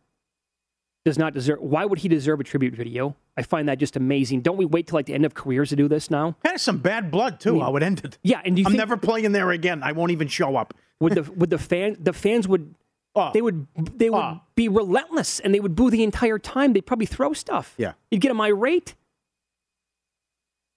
does 1.05 1.17
not 1.17 1.33
deserve. 1.33 1.59
Why 1.61 1.85
would 1.85 1.99
he 1.99 2.07
deserve 2.07 2.39
a 2.39 2.43
tribute 2.43 2.73
video? 2.75 3.15
I 3.37 3.43
find 3.43 3.69
that 3.69 3.77
just 3.77 3.95
amazing. 3.95 4.41
Don't 4.41 4.57
we 4.57 4.65
wait 4.65 4.87
till 4.87 4.97
like 4.97 5.05
the 5.05 5.13
end 5.13 5.25
of 5.25 5.33
careers 5.33 5.69
to 5.69 5.75
do 5.75 5.87
this 5.87 6.09
now? 6.09 6.35
Had 6.43 6.59
some 6.59 6.77
bad 6.79 7.11
blood 7.11 7.39
too. 7.39 7.61
I, 7.61 7.69
would 7.69 7.83
end 7.83 8.01
it. 8.03 8.17
Yeah, 8.23 8.41
and 8.43 8.57
I'm 8.65 8.73
never 8.73 8.97
playing 8.97 9.31
there 9.31 9.51
again. 9.51 9.83
I 9.83 9.91
won't 9.91 10.11
even 10.11 10.27
show 10.27 10.55
up. 10.55 10.73
would 10.99 11.13
the 11.13 11.23
would 11.33 11.49
the 11.49 11.57
fan 11.59 11.97
the 11.99 12.13
fans 12.13 12.47
would 12.47 12.73
Oh. 13.15 13.31
they 13.33 13.41
would 13.41 13.67
they 13.97 14.09
would 14.09 14.17
Oh. 14.19 14.41
be 14.55 14.67
relentless 14.69 15.39
and 15.39 15.53
they 15.53 15.59
would 15.59 15.75
boo 15.75 15.89
the 15.89 16.03
entire 16.03 16.39
time. 16.39 16.73
They'd 16.73 16.85
probably 16.85 17.05
throw 17.05 17.33
stuff. 17.33 17.73
Yeah. 17.77 17.93
you'd 18.11 18.21
get 18.21 18.29
them 18.29 18.41
irate. 18.41 18.95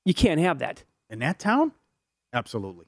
You 0.04 0.14
can't 0.14 0.40
have 0.40 0.58
that. 0.60 0.84
In 1.08 1.18
that 1.20 1.38
town? 1.38 1.72
Absolutely. 2.32 2.86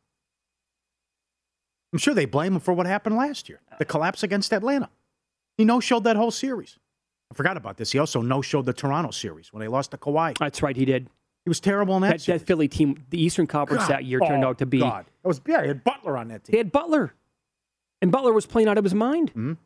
I'm 1.93 1.99
sure 1.99 2.15
they 2.15 2.25
blame 2.25 2.55
him 2.55 2.61
for 2.61 2.73
what 2.73 2.87
happened 2.87 3.17
last 3.17 3.49
year 3.49 3.61
the 3.79 3.85
collapse 3.85 4.23
against 4.23 4.53
Atlanta. 4.53 4.89
He 5.59 5.65
no 5.65 5.81
showed 5.81 6.05
that 6.05 6.17
whole 6.17 6.31
series. 6.31 6.79
I 7.31 7.35
forgot 7.35 7.57
about 7.57 7.77
this. 7.77 7.93
He 7.93 7.99
also 7.99 8.21
no 8.23 8.43
showed 8.43 8.67
the 8.67 8.73
Toronto 8.73 9.11
series 9.11 9.53
when 9.53 9.61
they 9.61 9.69
lost 9.69 9.91
to 9.93 9.97
Kawhi. 9.99 10.37
That's 10.39 10.63
right, 10.63 10.77
he 10.77 10.85
did. 10.85 11.09
He 11.45 11.49
was 11.51 11.61
terrible 11.61 11.97
in 11.97 12.03
that, 12.03 12.13
That, 12.13 12.21
series. 12.21 12.41
that 12.43 12.47
Philly 12.47 12.69
team, 12.69 13.05
the 13.11 13.21
Eastern 13.23 13.47
Conference 13.47 13.83
God. 13.85 13.91
that 13.91 14.05
year 14.05 14.21
turned 14.21 14.45
Oh, 14.45 14.49
out 14.51 14.59
to 14.59 14.67
be. 14.67 14.79
God. 14.79 15.07
It 15.25 15.27
was, 15.29 15.41
yeah, 15.47 15.63
he 15.63 15.69
had 15.69 15.83
Butler 15.85 16.17
on 16.17 16.29
that 16.29 16.45
They 16.45 16.53
team. 16.53 16.59
had 16.59 16.73
Butler, 16.73 17.15
and 18.01 18.13
Butler 18.13 18.33
was 18.33 18.47
playing 18.47 18.69
out 18.69 18.79
of 18.79 18.85
his 18.85 18.95
mind. 18.95 19.33
Mhm. 19.35 19.57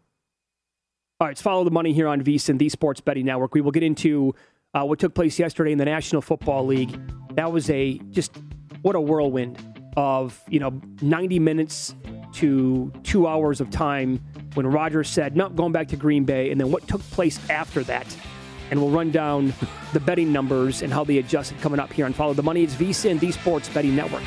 All 1.21 1.27
right, 1.27 1.31
let's 1.31 1.43
follow 1.43 1.65
the 1.65 1.71
money 1.71 1.93
here 1.93 2.09
on 2.09 2.23
VSiN, 2.23 2.59
the 2.59 2.69
Sports 2.69 3.01
Betting 3.01 3.27
Network. 3.27 3.55
We 3.55 3.61
will 3.61 3.71
get 3.73 3.83
into 3.83 4.35
uh, 4.75 4.85
what 4.85 4.99
took 4.99 5.15
place 5.15 5.39
yesterday 5.39 5.73
in 5.73 5.79
the 5.79 5.85
National 5.87 6.21
Football 6.21 6.67
League. 6.67 6.99
That 7.35 7.51
was 7.53 7.71
a 7.71 7.99
just 8.11 8.37
what 8.83 8.95
a 8.95 9.01
whirlwind 9.01 9.59
of 9.97 10.43
you 10.49 10.61
know 10.61 10.79
90 11.01 11.39
minutes 11.39 11.95
to 12.37 12.93
two 13.03 13.27
hours 13.27 13.61
of 13.61 13.71
time 13.71 14.21
when 14.55 14.67
Rodgers 14.67 15.09
said, 15.09 15.37
"No, 15.37 15.49
going 15.49 15.73
back 15.73 15.89
to 15.89 15.97
Green 15.97 16.25
Bay," 16.25 16.51
and 16.51 16.61
then 16.61 16.71
what 16.71 16.87
took 16.89 17.01
place 17.11 17.39
after 17.51 17.83
that. 17.85 18.07
and 18.69 18.81
we'll 18.81 18.91
run 18.91 19.13
down 19.13 19.55
the 19.93 20.01
betting 20.01 20.33
numbers 20.33 20.83
and 20.83 20.93
how 20.93 21.05
they 21.05 21.19
adjusted 21.19 21.57
coming 21.61 21.79
up 21.79 21.93
here 21.93 22.05
on 22.05 22.13
Follow 22.13 22.35
the 22.35 22.43
Money. 22.43 22.65
It's 22.65 22.75
VSIN, 22.75 23.21
the 23.21 23.31
Sports 23.31 23.69
Betting 23.69 23.95
Network. 23.95 24.25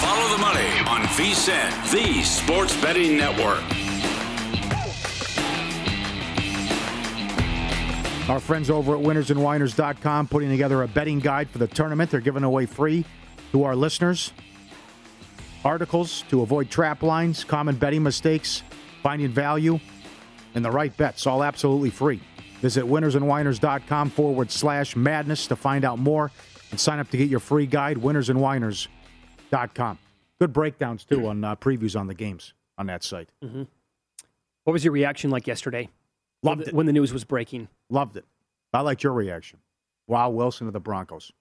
Follow 0.00 0.28
the 0.30 0.38
money 0.38 0.68
on 0.88 1.02
VSIN, 1.16 1.90
the 1.92 2.22
Sports 2.22 2.76
Betting 2.80 3.16
Network. 3.16 3.79
Our 8.30 8.38
friends 8.38 8.70
over 8.70 8.94
at 8.94 9.02
winnersandwiners.com 9.02 10.28
putting 10.28 10.50
together 10.50 10.84
a 10.84 10.88
betting 10.88 11.18
guide 11.18 11.50
for 11.50 11.58
the 11.58 11.66
tournament. 11.66 12.12
They're 12.12 12.20
giving 12.20 12.44
away 12.44 12.64
free 12.64 13.04
to 13.50 13.64
our 13.64 13.74
listeners. 13.74 14.32
Articles 15.64 16.22
to 16.28 16.42
avoid 16.42 16.70
trap 16.70 17.02
lines, 17.02 17.42
common 17.42 17.74
betting 17.74 18.04
mistakes, 18.04 18.62
finding 19.02 19.30
value, 19.30 19.80
and 20.54 20.64
the 20.64 20.70
right 20.70 20.96
bets. 20.96 21.26
All 21.26 21.42
absolutely 21.42 21.90
free. 21.90 22.20
Visit 22.60 22.84
winnersandwiners.com 22.84 24.10
forward 24.10 24.52
slash 24.52 24.94
madness 24.94 25.48
to 25.48 25.56
find 25.56 25.84
out 25.84 25.98
more 25.98 26.30
and 26.70 26.78
sign 26.78 27.00
up 27.00 27.10
to 27.10 27.16
get 27.16 27.28
your 27.28 27.40
free 27.40 27.66
guide, 27.66 27.96
winnersandwiners.com. 27.96 29.98
Good 30.38 30.52
breakdowns, 30.52 31.02
too, 31.02 31.26
on 31.26 31.42
uh, 31.42 31.56
previews 31.56 31.98
on 31.98 32.06
the 32.06 32.14
games 32.14 32.54
on 32.78 32.86
that 32.86 33.02
site. 33.02 33.30
Mm-hmm. 33.42 33.64
What 34.62 34.72
was 34.72 34.84
your 34.84 34.92
reaction 34.92 35.30
like 35.30 35.48
yesterday? 35.48 35.88
Loved 36.42 36.68
it. 36.68 36.74
when 36.74 36.86
the 36.86 36.92
news 36.92 37.12
was 37.12 37.24
breaking. 37.24 37.68
Loved 37.90 38.16
it. 38.16 38.24
I 38.72 38.80
liked 38.80 39.02
your 39.02 39.12
reaction. 39.12 39.58
Wow, 40.06 40.30
Wilson 40.30 40.66
of 40.66 40.72
the 40.72 40.80
Broncos. 40.80 41.32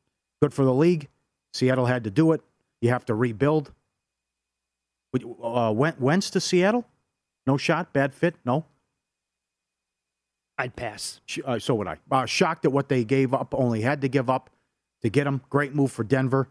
Good 0.42 0.54
for 0.54 0.66
the 0.66 0.74
league. 0.74 1.08
Seattle 1.54 1.86
had 1.86 2.04
to 2.04 2.12
do 2.12 2.32
it. 2.34 2.42
You 2.82 2.90
have 2.90 3.06
to 3.06 3.16
rebuild. 3.16 3.72
Uh, 5.42 5.74
Wentz 5.76 6.30
to 6.32 6.40
Seattle? 6.40 6.86
No 7.48 7.58
shot? 7.58 7.94
Bad 7.94 8.14
fit? 8.14 8.36
No? 8.46 8.66
I'd 10.58 10.76
pass. 10.76 11.22
Uh, 11.46 11.58
so 11.58 11.74
would 11.76 11.88
I. 11.88 11.98
Uh, 12.12 12.26
shocked 12.26 12.66
at 12.66 12.72
what 12.72 12.90
they 12.90 13.04
gave 13.04 13.34
up, 13.34 13.54
only 13.58 13.82
had 13.82 14.02
to 14.02 14.08
give 14.08 14.30
up 14.30 14.50
to 15.02 15.10
get 15.10 15.26
him. 15.26 15.42
Great 15.50 15.74
move 15.74 15.92
for 15.92 16.04
Denver. 16.04 16.50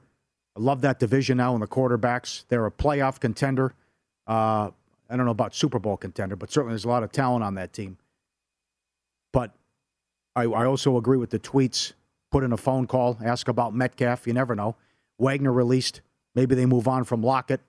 I 0.56 0.60
love 0.60 0.80
that 0.80 0.98
division 0.98 1.36
now 1.36 1.54
in 1.54 1.60
the 1.60 1.66
quarterbacks. 1.66 2.44
They're 2.48 2.66
a 2.66 2.70
playoff 2.70 3.20
contender. 3.20 3.74
Uh, 4.26 4.70
I 5.10 5.16
don't 5.16 5.24
know 5.26 5.30
about 5.30 5.54
Super 5.54 5.78
Bowl 5.78 5.96
contender, 5.96 6.36
but 6.36 6.50
certainly 6.50 6.72
there's 6.72 6.84
a 6.84 6.88
lot 6.88 7.02
of 7.02 7.12
talent 7.12 7.44
on 7.44 7.54
that 7.54 7.72
team. 7.72 7.98
But 9.32 9.52
I, 10.34 10.44
I 10.44 10.66
also 10.66 10.96
agree 10.96 11.18
with 11.18 11.30
the 11.30 11.38
tweets. 11.38 11.92
Put 12.30 12.44
in 12.44 12.52
a 12.52 12.58
phone 12.58 12.86
call, 12.86 13.18
ask 13.24 13.48
about 13.48 13.74
Metcalf. 13.74 14.26
You 14.26 14.34
never 14.34 14.54
know. 14.54 14.76
Wagner 15.18 15.52
released. 15.52 16.02
Maybe 16.34 16.54
they 16.54 16.66
move 16.66 16.86
on 16.86 17.04
from 17.04 17.22
Lockett. 17.22 17.60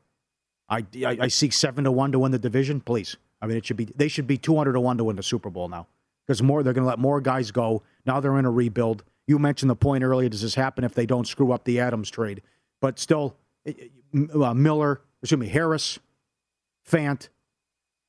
I, 0.68 0.86
I, 1.06 1.18
I 1.22 1.28
seek 1.30 1.54
seven 1.54 1.86
to 1.86 1.92
one 1.92 2.12
to 2.12 2.20
win 2.20 2.32
the 2.32 2.40
division. 2.40 2.82
Please, 2.82 3.16
I 3.42 3.48
mean 3.48 3.58
it 3.58 3.66
should 3.66 3.78
be. 3.78 3.86
They 3.86 4.08
should 4.08 4.28
be 4.28 4.38
two 4.38 4.56
hundred 4.56 4.74
to 4.74 4.80
one 4.80 4.98
to 4.98 5.04
win 5.04 5.16
the 5.16 5.24
Super 5.24 5.50
Bowl 5.50 5.68
now 5.70 5.88
because 6.28 6.44
more 6.44 6.62
they're 6.62 6.74
going 6.74 6.84
to 6.84 6.90
let 6.90 7.00
more 7.00 7.22
guys 7.22 7.52
go. 7.52 7.82
Now 8.06 8.20
they're 8.20 8.38
in 8.38 8.46
a 8.46 8.52
rebuild. 8.52 9.04
You 9.28 9.40
mentioned 9.40 9.70
the 9.70 9.76
point 9.76 10.04
earlier. 10.04 10.30
Does 10.30 10.42
this 10.42 10.56
happen 10.56 10.84
if 10.84 10.94
they 10.94 11.06
don't 11.06 11.28
screw 11.28 11.52
up 11.52 11.64
the 11.64 11.80
Adams 11.80 12.10
trade? 12.10 12.42
But 12.82 13.00
still, 13.00 13.36
eh, 13.66 13.74
eh, 14.14 14.44
uh, 14.44 14.54
Miller, 14.54 15.02
excuse 15.22 15.40
me, 15.40 15.48
Harris, 15.48 16.00
Fant. 16.88 17.30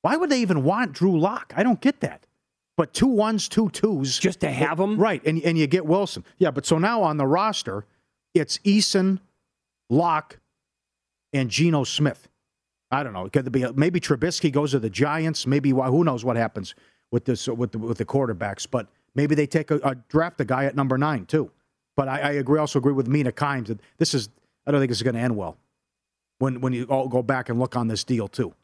Why 0.03 0.17
would 0.17 0.31
they 0.31 0.41
even 0.41 0.65
want 0.65 0.93
Drew 0.93 1.19
Lock? 1.19 1.53
I 1.57 1.63
don't 1.63 1.81
get 1.81 2.01
that. 2.01 2.27
But 2.81 2.95
two 2.95 3.09
ones, 3.09 3.47
two 3.47 3.69
twos, 3.69 4.19
Just 4.19 4.41
to 4.41 4.51
have 4.51 4.79
them? 4.79 4.97
right? 4.97 5.23
And 5.27 5.43
and 5.43 5.59
you 5.59 5.67
get 5.67 5.85
Wilson, 5.85 6.25
yeah. 6.39 6.51
But 6.51 6.65
so 6.65 6.79
now 6.79 7.03
on 7.03 7.19
the 7.19 7.27
roster, 7.27 7.85
it's 8.33 8.57
Eason, 8.61 9.19
Lock, 9.91 10.39
and 11.35 11.51
Geno 11.51 11.85
Smith. 11.85 12.27
I 12.91 13.03
don't 13.03 13.13
know. 13.13 13.27
It 13.27 13.35
could 13.35 13.53
be 13.53 13.71
maybe 13.75 14.01
Trubisky 14.01 14.51
goes 14.51 14.71
to 14.71 14.79
the 14.79 14.89
Giants. 14.89 15.47
Maybe 15.47 15.69
who 15.69 16.05
knows 16.05 16.25
what 16.25 16.37
happens 16.39 16.75
with 17.11 17.27
this 17.27 17.49
with 17.49 17.73
the, 17.73 17.79
with 17.79 17.99
the 17.99 18.07
quarterbacks. 18.07 18.67
But 18.71 18.87
maybe 19.15 19.35
they 19.35 19.47
take 19.47 19.71
a, 19.71 19.77
a 19.85 19.95
draft 20.09 20.41
a 20.41 20.47
guy 20.47 20.65
at 20.65 20.75
number 20.75 20.97
nine 20.97 21.27
too. 21.27 21.51
But 21.99 22.09
I, 22.09 22.21
I 22.21 22.31
agree. 22.31 22.59
Also 22.59 22.79
agree 22.79 22.95
with 22.95 23.09
Mina 23.09 23.31
Kimes 23.31 23.67
that 23.67 23.81
this 23.99 24.15
is. 24.15 24.31
I 24.67 24.71
don't 24.71 24.81
think 24.81 24.89
this 24.89 25.01
is 25.01 25.03
going 25.03 25.17
to 25.17 25.21
end 25.21 25.37
well. 25.37 25.59
When 26.39 26.63
when 26.63 26.73
you 26.73 26.85
all 26.85 27.09
go 27.09 27.23
back 27.23 27.51
and 27.51 27.59
look 27.61 27.77
on 27.77 27.89
this 27.89 28.05
deal 28.05 28.27
too. 28.27 28.55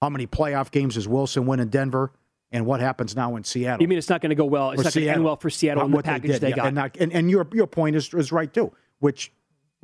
How 0.00 0.08
many 0.08 0.28
playoff 0.28 0.70
games 0.70 0.94
does 0.94 1.08
Wilson 1.08 1.46
win 1.46 1.58
in 1.58 1.66
Denver? 1.68 2.12
And 2.54 2.66
what 2.66 2.78
happens 2.78 3.16
now 3.16 3.34
in 3.34 3.42
Seattle? 3.42 3.82
You 3.82 3.88
mean 3.88 3.98
it's 3.98 4.08
not 4.08 4.20
going 4.20 4.30
to 4.30 4.36
go 4.36 4.44
well? 4.44 4.70
It's 4.70 4.84
not 4.84 4.94
going 4.94 5.06
to 5.06 5.12
end 5.12 5.24
well 5.24 5.34
for 5.34 5.50
Seattle 5.50 5.84
in 5.84 5.90
the 5.90 6.02
package 6.04 6.30
did, 6.30 6.40
they, 6.40 6.50
yeah. 6.50 6.54
got. 6.54 6.66
And, 6.66 6.74
not- 6.76 6.96
and, 6.98 7.12
and 7.12 7.28
your 7.28 7.48
your 7.52 7.66
point 7.66 7.96
is 7.96 8.14
is 8.14 8.30
right 8.30 8.52
too. 8.54 8.72
Which 9.00 9.32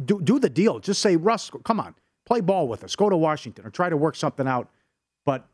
do 0.05 0.21
do 0.21 0.39
the 0.39 0.49
deal. 0.49 0.79
Just 0.79 1.03
say 1.03 1.17
Russ, 1.17 1.51
come 1.65 1.81
on, 1.81 1.97
play 2.25 2.41
ball 2.41 2.69
with 2.69 2.85
us. 2.85 2.95
Go 2.95 3.11
to 3.11 3.17
Washington 3.17 3.67
or 3.67 3.71
try 3.71 3.89
to 3.89 3.97
work 3.97 4.15
something 4.15 4.47
out. 4.47 4.71
But 5.27 5.49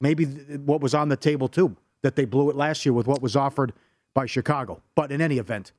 maybe 0.00 0.24
th- 0.24 0.60
what 0.60 0.80
was 0.80 0.94
on 0.94 1.10
the 1.10 1.16
table 1.16 1.46
too 1.46 1.76
that 2.02 2.16
they 2.16 2.24
blew 2.24 2.48
it 2.48 2.56
last 2.56 2.86
year 2.86 2.94
with 2.94 3.06
what 3.06 3.20
was 3.20 3.36
offered 3.36 3.74
by 4.14 4.24
Chicago. 4.24 4.82
But 4.94 5.12
in 5.12 5.20
any 5.20 5.36
event, 5.36 5.72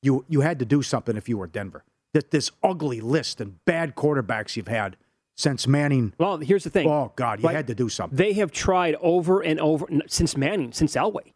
you 0.00 0.24
you 0.26 0.40
had 0.40 0.58
to 0.60 0.64
do 0.64 0.80
something 0.80 1.18
if 1.18 1.28
you 1.28 1.36
were 1.36 1.46
Denver. 1.46 1.84
That 2.14 2.30
this 2.30 2.50
ugly 2.62 3.02
list 3.02 3.42
and 3.42 3.62
bad 3.66 3.94
quarterbacks 3.94 4.56
you've 4.56 4.68
had 4.68 4.96
since 5.36 5.66
Manning. 5.66 6.12
well, 6.18 6.38
here's 6.38 6.64
the 6.64 6.70
thing. 6.70 6.88
Oh 6.88 7.12
God, 7.16 7.40
you 7.40 7.46
Right. 7.46 7.56
had 7.56 7.66
to 7.68 7.74
do 7.74 7.88
something. 7.88 8.16
They 8.16 8.34
have 8.34 8.52
tried 8.52 8.96
over 9.00 9.40
and 9.40 9.58
over 9.60 9.86
since 10.06 10.36
Manning, 10.36 10.72
since 10.72 10.94
Elway, 10.94 11.32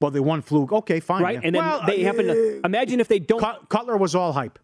Well, 0.00 0.10
they 0.10 0.20
won 0.20 0.42
fluke. 0.42 0.72
Okay, 0.72 1.00
fine. 1.00 1.22
right? 1.22 1.34
yeah. 1.34 1.40
And 1.44 1.54
then 1.54 1.64
Well, 1.64 1.82
they 1.86 2.02
happen 2.02 2.26
to 2.26 2.58
uh, 2.58 2.60
imagine 2.64 3.00
if 3.00 3.08
they 3.08 3.18
don't. 3.18 3.40
Cut- 3.40 3.68
Cutler 3.68 3.96
was 3.96 4.14
all 4.14 4.32
hype. 4.32 4.58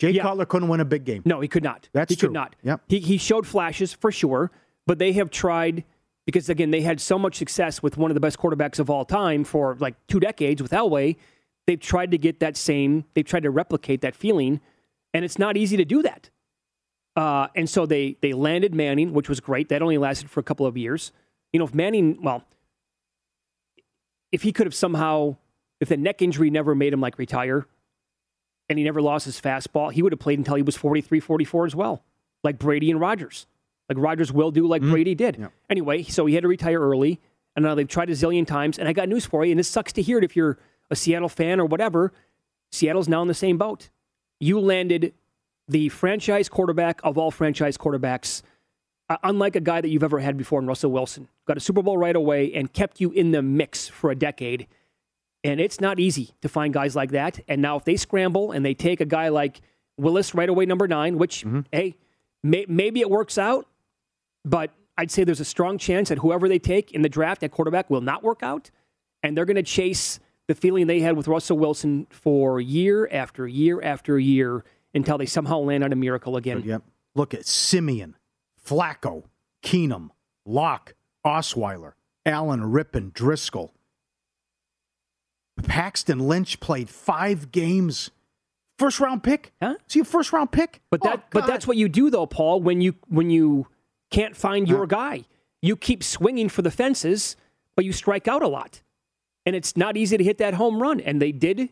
Jay 0.00 0.10
Yeah. 0.10 0.22
Cutler 0.22 0.44
couldn't 0.46 0.68
win 0.68 0.80
a 0.80 0.84
big 0.84 1.04
game. 1.04 1.22
No, 1.24 1.40
he 1.40 1.48
could 1.48 1.62
not. 1.62 1.88
That's 1.92 2.10
he 2.10 2.16
true. 2.16 2.28
could 2.28 2.34
not. 2.34 2.56
Yep. 2.62 2.82
He 2.88 2.98
he 3.00 3.16
showed 3.16 3.46
flashes 3.46 3.92
for 3.92 4.10
sure, 4.12 4.50
but 4.86 4.98
they 4.98 5.12
have 5.12 5.30
tried 5.30 5.84
because 6.26 6.48
again 6.48 6.70
they 6.70 6.80
had 6.82 7.00
so 7.00 7.18
much 7.18 7.36
success 7.36 7.82
with 7.82 7.96
one 7.96 8.10
of 8.10 8.14
the 8.14 8.20
best 8.20 8.38
quarterbacks 8.38 8.78
of 8.78 8.90
all 8.90 9.04
time 9.04 9.44
for 9.44 9.76
like 9.80 9.94
two 10.08 10.20
decades 10.20 10.60
with 10.62 10.72
Elway. 10.72 11.16
They've 11.66 11.80
tried 11.80 12.10
to 12.10 12.18
get 12.18 12.40
that 12.40 12.56
same. 12.56 13.04
They've 13.14 13.24
tried 13.24 13.44
to 13.44 13.50
replicate 13.50 14.00
that 14.02 14.14
feeling, 14.14 14.60
and 15.14 15.24
it's 15.24 15.38
not 15.38 15.56
easy 15.56 15.76
to 15.78 15.84
do 15.84 16.02
that. 16.02 16.28
Uh, 17.16 17.48
and 17.54 17.70
so 17.70 17.86
they 17.86 18.16
they 18.20 18.32
landed 18.32 18.74
Manning, 18.74 19.12
which 19.12 19.28
was 19.28 19.40
great. 19.40 19.68
That 19.68 19.82
only 19.82 19.98
lasted 19.98 20.30
for 20.30 20.40
a 20.40 20.42
couple 20.42 20.66
of 20.66 20.76
years. 20.76 21.12
You 21.52 21.58
know, 21.58 21.64
if 21.64 21.74
Manning, 21.74 22.20
well, 22.22 22.44
if 24.32 24.42
he 24.42 24.52
could 24.52 24.66
have 24.66 24.74
somehow, 24.74 25.36
if 25.80 25.88
the 25.88 25.96
neck 25.96 26.22
injury 26.22 26.50
never 26.50 26.74
made 26.74 26.92
him 26.92 27.00
like 27.00 27.18
retire, 27.18 27.66
and 28.68 28.78
he 28.78 28.84
never 28.84 29.00
lost 29.00 29.26
his 29.26 29.40
fastball, 29.40 29.92
he 29.92 30.02
would 30.02 30.12
have 30.12 30.18
played 30.18 30.38
until 30.38 30.56
he 30.56 30.62
was 30.62 30.76
43, 30.76 31.20
44 31.20 31.66
as 31.66 31.76
well, 31.76 32.02
like 32.42 32.58
Brady 32.58 32.90
and 32.90 32.98
Rodgers. 32.98 33.46
Like 33.88 33.98
Rodgers 33.98 34.32
will 34.32 34.50
do, 34.50 34.66
like 34.66 34.80
Brady 34.82 35.14
did. 35.14 35.36
Yeah. 35.38 35.48
Anyway, 35.68 36.02
so 36.04 36.24
he 36.26 36.34
had 36.34 36.42
to 36.42 36.48
retire 36.48 36.80
early, 36.80 37.20
and 37.54 37.64
now 37.64 37.74
they've 37.74 37.86
tried 37.86 38.08
a 38.08 38.14
zillion 38.14 38.46
times. 38.46 38.78
And 38.78 38.88
I 38.88 38.92
got 38.92 39.08
news 39.08 39.26
for 39.26 39.44
you, 39.44 39.52
and 39.52 39.58
this 39.58 39.68
sucks 39.68 39.92
to 39.92 40.02
hear 40.02 40.18
it 40.18 40.24
if 40.24 40.34
you're 40.34 40.58
a 40.90 40.96
Seattle 40.96 41.28
fan 41.28 41.60
or 41.60 41.66
whatever. 41.66 42.12
Seattle's 42.72 43.08
now 43.08 43.22
in 43.22 43.28
the 43.28 43.34
same 43.34 43.58
boat. 43.58 43.90
You 44.40 44.58
landed 44.58 45.12
the 45.68 45.88
franchise 45.88 46.48
quarterback 46.48 47.00
of 47.04 47.18
all 47.18 47.30
franchise 47.30 47.76
quarterbacks, 47.76 48.42
uh, 49.08 49.16
unlike 49.22 49.56
a 49.56 49.60
guy 49.60 49.80
that 49.80 49.88
you've 49.88 50.02
ever 50.02 50.20
had 50.20 50.36
before 50.36 50.60
in 50.60 50.66
Russell 50.66 50.90
Wilson. 50.90 51.28
Got 51.46 51.56
a 51.56 51.60
Super 51.60 51.82
Bowl 51.82 51.98
right 51.98 52.16
away 52.16 52.52
and 52.54 52.72
kept 52.72 53.00
you 53.00 53.10
in 53.10 53.30
the 53.32 53.42
mix 53.42 53.88
for 53.88 54.10
a 54.10 54.14
decade. 54.14 54.66
And 55.42 55.60
it's 55.60 55.80
not 55.80 56.00
easy 56.00 56.34
to 56.40 56.48
find 56.48 56.72
guys 56.72 56.96
like 56.96 57.10
that. 57.10 57.40
And 57.48 57.60
now, 57.60 57.76
if 57.76 57.84
they 57.84 57.96
scramble 57.96 58.52
and 58.52 58.64
they 58.64 58.74
take 58.74 59.00
a 59.00 59.04
guy 59.04 59.28
like 59.28 59.60
Willis 59.98 60.34
right 60.34 60.48
away, 60.48 60.64
number 60.64 60.88
nine, 60.88 61.18
which, 61.18 61.44
hey, 61.70 61.96
may, 62.42 62.64
maybe 62.68 63.00
it 63.00 63.10
works 63.10 63.36
out, 63.36 63.66
but 64.44 64.70
I'd 64.96 65.10
say 65.10 65.24
there's 65.24 65.40
a 65.40 65.44
strong 65.44 65.76
chance 65.76 66.08
that 66.08 66.18
whoever 66.18 66.48
they 66.48 66.58
take 66.58 66.92
in 66.92 67.02
the 67.02 67.08
draft 67.08 67.42
at 67.42 67.50
quarterback 67.50 67.90
will 67.90 68.00
not 68.00 68.22
work 68.22 68.42
out. 68.42 68.70
And 69.22 69.36
they're 69.36 69.44
going 69.44 69.56
to 69.56 69.62
chase 69.62 70.18
the 70.46 70.54
feeling 70.54 70.86
they 70.86 71.00
had 71.00 71.16
with 71.16 71.28
Russell 71.28 71.58
Wilson 71.58 72.06
for 72.10 72.60
year 72.60 73.08
after 73.10 73.46
year 73.46 73.82
after 73.82 74.18
year 74.18 74.64
until 74.94 75.18
they 75.18 75.26
somehow 75.26 75.58
land 75.58 75.82
on 75.84 75.92
a 75.92 75.96
miracle 75.96 76.36
again. 76.36 76.62
Yep. 76.64 76.82
Look 77.14 77.34
at 77.34 77.46
Siemian, 77.46 78.14
Flacco, 78.64 79.24
Keenum, 79.62 80.10
Lock, 80.46 80.94
Osweiler, 81.24 81.92
Allen, 82.26 82.60
Rypien, 82.60 83.12
Driskel. 83.12 83.70
Paxton 85.62 86.18
Lynch 86.18 86.58
played 86.60 86.90
five 86.90 87.52
games. 87.52 88.10
First 88.78 88.98
round 88.98 89.22
pick? 89.22 89.52
Huh? 89.62 89.76
See 89.86 90.00
a 90.00 90.04
first 90.04 90.32
round 90.32 90.50
pick? 90.50 90.80
But 90.90 91.02
that, 91.02 91.20
Oh, 91.20 91.28
but 91.30 91.46
that's 91.46 91.66
what 91.66 91.76
you 91.76 91.88
do 91.88 92.10
though, 92.10 92.26
Paul. 92.26 92.60
When 92.60 92.80
you 92.80 92.94
when 93.08 93.30
you 93.30 93.68
can't 94.10 94.36
find 94.36 94.68
your 94.68 94.80
Huh? 94.80 94.86
guy, 94.86 95.24
you 95.62 95.76
keep 95.76 96.02
swinging 96.02 96.48
for 96.48 96.62
the 96.62 96.72
fences, 96.72 97.36
but 97.76 97.84
you 97.84 97.92
strike 97.92 98.26
out 98.26 98.42
a 98.42 98.48
lot, 98.48 98.82
and 99.46 99.54
it's 99.54 99.76
not 99.76 99.96
easy 99.96 100.16
to 100.16 100.24
hit 100.24 100.38
that 100.38 100.54
home 100.54 100.82
run. 100.82 101.00
And 101.00 101.22
they 101.22 101.30
did 101.30 101.70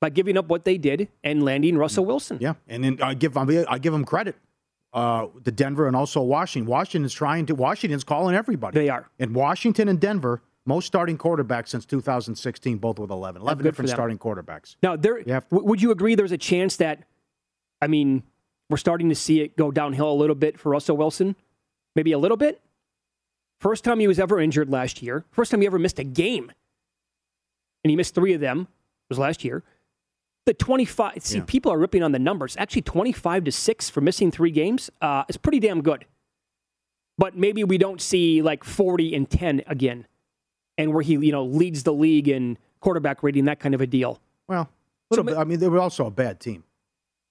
by 0.00 0.10
giving 0.10 0.36
up 0.36 0.48
what 0.48 0.64
they 0.64 0.78
did 0.78 1.08
and 1.24 1.42
landing 1.42 1.76
Russell 1.76 2.04
Wilson. 2.04 2.38
Yeah, 2.40 2.54
and 2.68 2.84
then 2.84 2.98
I 3.02 3.14
give 3.14 3.36
I 3.36 3.78
give 3.78 3.92
them 3.92 4.04
credit. 4.04 4.36
Uh, 4.92 5.26
the 5.42 5.52
Denver 5.52 5.86
and 5.86 5.94
also 5.94 6.22
Washington. 6.22 6.68
Washington's 6.70 7.12
trying 7.12 7.46
to. 7.46 7.54
Washington's 7.54 8.04
calling 8.04 8.34
everybody. 8.34 8.74
They 8.78 8.88
are. 8.88 9.08
And 9.18 9.34
Washington 9.34 9.88
and 9.88 10.00
Denver 10.00 10.42
Most 10.64 10.86
starting 10.86 11.16
quarterbacks 11.18 11.68
since 11.68 11.84
2016, 11.86 12.78
both 12.78 12.98
with 12.98 13.10
11. 13.10 13.40
11 13.42 13.64
different 13.64 13.90
starting 13.90 14.18
quarterbacks. 14.18 14.76
Now, 14.82 14.96
there. 14.96 15.18
You 15.18 15.40
w- 15.50 15.64
would 15.66 15.82
you 15.82 15.90
agree? 15.90 16.14
There's 16.14 16.32
a 16.32 16.38
chance 16.38 16.76
that, 16.76 17.04
I 17.82 17.86
mean, 17.86 18.22
we're 18.70 18.76
starting 18.78 19.08
to 19.08 19.14
see 19.14 19.40
it 19.40 19.56
go 19.56 19.70
downhill 19.70 20.10
a 20.10 20.14
little 20.14 20.34
bit 20.34 20.58
for 20.58 20.70
Russell 20.70 20.96
Wilson, 20.96 21.36
maybe 21.96 22.12
a 22.12 22.18
little 22.18 22.36
bit. 22.36 22.60
First 23.60 23.82
time 23.82 23.98
he 23.98 24.06
was 24.06 24.18
ever 24.18 24.38
injured 24.38 24.68
last 24.70 25.02
year. 25.02 25.24
First 25.30 25.50
time 25.50 25.60
he 25.60 25.66
ever 25.66 25.78
missed 25.78 25.98
a 25.98 26.04
game, 26.04 26.52
and 27.82 27.90
he 27.90 27.96
missed 27.96 28.14
three 28.14 28.32
of 28.34 28.40
them 28.40 28.68
was 29.08 29.18
last 29.18 29.44
year. 29.44 29.64
The 30.48 30.54
25. 30.54 31.22
See, 31.22 31.36
Yeah. 31.36 31.44
people 31.46 31.70
are 31.70 31.76
ripping 31.78 32.02
on 32.02 32.12
the 32.12 32.18
numbers. 32.18 32.56
Actually, 32.56 32.80
25 32.80 33.44
to 33.44 33.52
six 33.52 33.90
for 33.90 34.00
missing 34.00 34.30
three 34.30 34.50
games 34.50 34.88
uh, 35.02 35.24
is 35.28 35.36
pretty 35.36 35.60
damn 35.60 35.82
good. 35.82 36.06
But 37.18 37.36
maybe 37.36 37.64
we 37.64 37.76
don't 37.76 38.00
see 38.00 38.40
like 38.40 38.64
40 38.64 39.14
and 39.14 39.28
10 39.28 39.64
again, 39.66 40.06
and 40.78 40.94
where 40.94 41.02
he 41.02 41.12
you 41.18 41.32
know 41.32 41.44
leads 41.44 41.82
the 41.82 41.92
league 41.92 42.28
in 42.28 42.56
quarterback 42.80 43.22
rating, 43.22 43.44
that 43.44 43.60
kind 43.60 43.74
of 43.74 43.82
a 43.82 43.86
deal. 43.86 44.20
Well, 44.48 44.70
So 45.12 45.22
bit. 45.22 45.36
I 45.36 45.44
mean, 45.44 45.58
they 45.60 45.68
were 45.68 45.80
also 45.80 46.06
a 46.06 46.10
bad 46.10 46.40
team, 46.40 46.64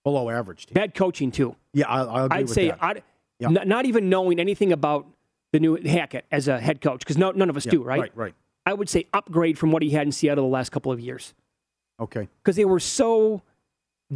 below 0.03 0.29
average 0.29 0.67
team. 0.67 0.75
Bad 0.75 0.93
coaching 0.93 1.31
too. 1.31 1.55
Yeah, 1.73 1.87
I, 1.89 2.03
I 2.03 2.25
agree 2.25 2.37
I'd 2.37 2.41
with 2.43 2.53
say 2.53 2.67
that. 2.67 2.77
I'd, 2.83 3.03
Yeah. 3.39 3.47
n- 3.47 3.67
not 3.67 3.87
even 3.87 4.09
knowing 4.09 4.39
anything 4.39 4.71
about 4.71 5.07
the 5.53 5.59
new 5.59 5.75
Hackett 5.77 6.25
as 6.31 6.47
a 6.47 6.59
head 6.59 6.81
coach, 6.81 6.99
because 6.99 7.17
no, 7.17 7.31
none 7.31 7.49
of 7.49 7.57
us 7.57 7.65
Yeah, 7.65 7.71
do, 7.71 7.83
right? 7.83 7.99
Right, 7.99 8.11
right. 8.15 8.33
I 8.67 8.75
would 8.75 8.89
say 8.89 9.07
upgrade 9.11 9.57
from 9.57 9.71
what 9.71 9.81
he 9.81 9.89
had 9.89 10.05
in 10.05 10.11
Seattle 10.11 10.43
the 10.47 10.51
last 10.53 10.69
couple 10.71 10.91
of 10.91 10.99
years, 10.99 11.33
Okay. 11.99 12.27
because 12.43 12.55
they 12.55 12.65
were 12.65 12.79
so 12.79 13.41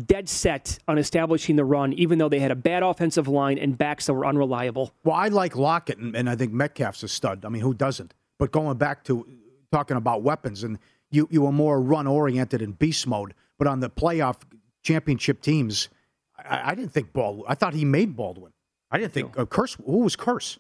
dead 0.06 0.30
set 0.30 0.80
on 0.88 0.98
establishing 0.98 1.56
the 1.56 1.66
run, 1.66 1.94
even 1.94 2.18
though 2.18 2.30
they 2.30 2.40
had 2.40 2.52
a 2.52 2.56
bad 2.56 2.84
offensive 2.84 3.28
line 3.28 3.58
and 3.58 3.78
backs 3.78 4.06
that 4.06 4.14
were 4.14 4.26
unreliable. 4.26 4.94
Well, 5.04 5.16
I 5.16 5.28
like 5.28 5.56
Lockett, 5.56 5.98
and, 5.98 6.16
and 6.16 6.30
I 6.30 6.36
think 6.36 6.54
Metcalf's 6.54 7.04
a 7.04 7.08
stud. 7.08 7.44
I 7.44 7.50
mean, 7.50 7.62
who 7.62 7.74
doesn't? 7.74 8.14
But 8.40 8.52
going 8.52 8.78
back 8.78 9.04
to 9.06 9.28
talking 9.72 9.98
about 9.98 10.22
weapons, 10.22 10.64
and 10.64 10.80
you, 11.10 11.28
you 11.32 11.42
were 11.42 11.52
more 11.52 11.82
run 11.82 12.08
oriented 12.08 12.62
in 12.62 12.72
beast 12.72 13.06
mode. 13.08 13.34
But 13.58 13.68
on 13.68 13.80
the 13.82 13.90
playoff 13.90 14.38
championship 14.84 15.42
teams, 15.42 15.90
I, 16.38 16.72
I 16.72 16.76
didn't 16.76 16.92
think 16.92 17.12
Baldwin. 17.14 17.46
I 17.48 17.56
thought 17.56 17.74
he 17.74 17.84
made 17.86 18.16
Baldwin. 18.16 18.54
I 18.90 18.98
didn't 18.98 19.14
think 19.14 19.38
uh, 19.38 19.46
Kearse. 19.46 19.78
Who 19.86 20.00
was 20.00 20.16
Kearse? 20.16 20.58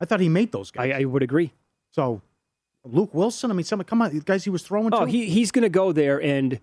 I 0.00 0.04
thought 0.04 0.20
he 0.20 0.28
made 0.28 0.50
those 0.52 0.70
guys. 0.70 0.92
I, 0.92 1.00
I 1.00 1.04
would 1.04 1.22
agree. 1.22 1.52
so 1.92 2.20
Luke 2.84 3.14
Wilson. 3.14 3.50
I 3.50 3.54
mean, 3.54 3.64
some 3.64 3.82
come 3.84 4.02
on, 4.02 4.16
guys 4.20 4.44
he 4.44 4.50
was 4.50 4.62
throwing. 4.62 4.92
Oh, 4.92 5.04
to? 5.04 5.10
he, 5.10 5.26
he's 5.28 5.50
going 5.50 5.62
to 5.62 5.68
go 5.68 5.92
there, 5.92 6.20
and 6.20 6.60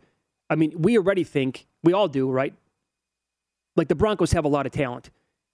I 0.50 0.56
mean, 0.56 0.74
we 0.82 0.98
already 0.98 1.24
think 1.24 1.68
we 1.84 1.94
all 1.94 2.08
do, 2.08 2.30
right? 2.30 2.54
Like 3.76 3.88
the 3.88 3.96
Broncos 3.96 4.32
have 4.34 4.46
a 4.46 4.50
lot 4.50 4.66
of 4.66 4.72
talent. 4.72 5.10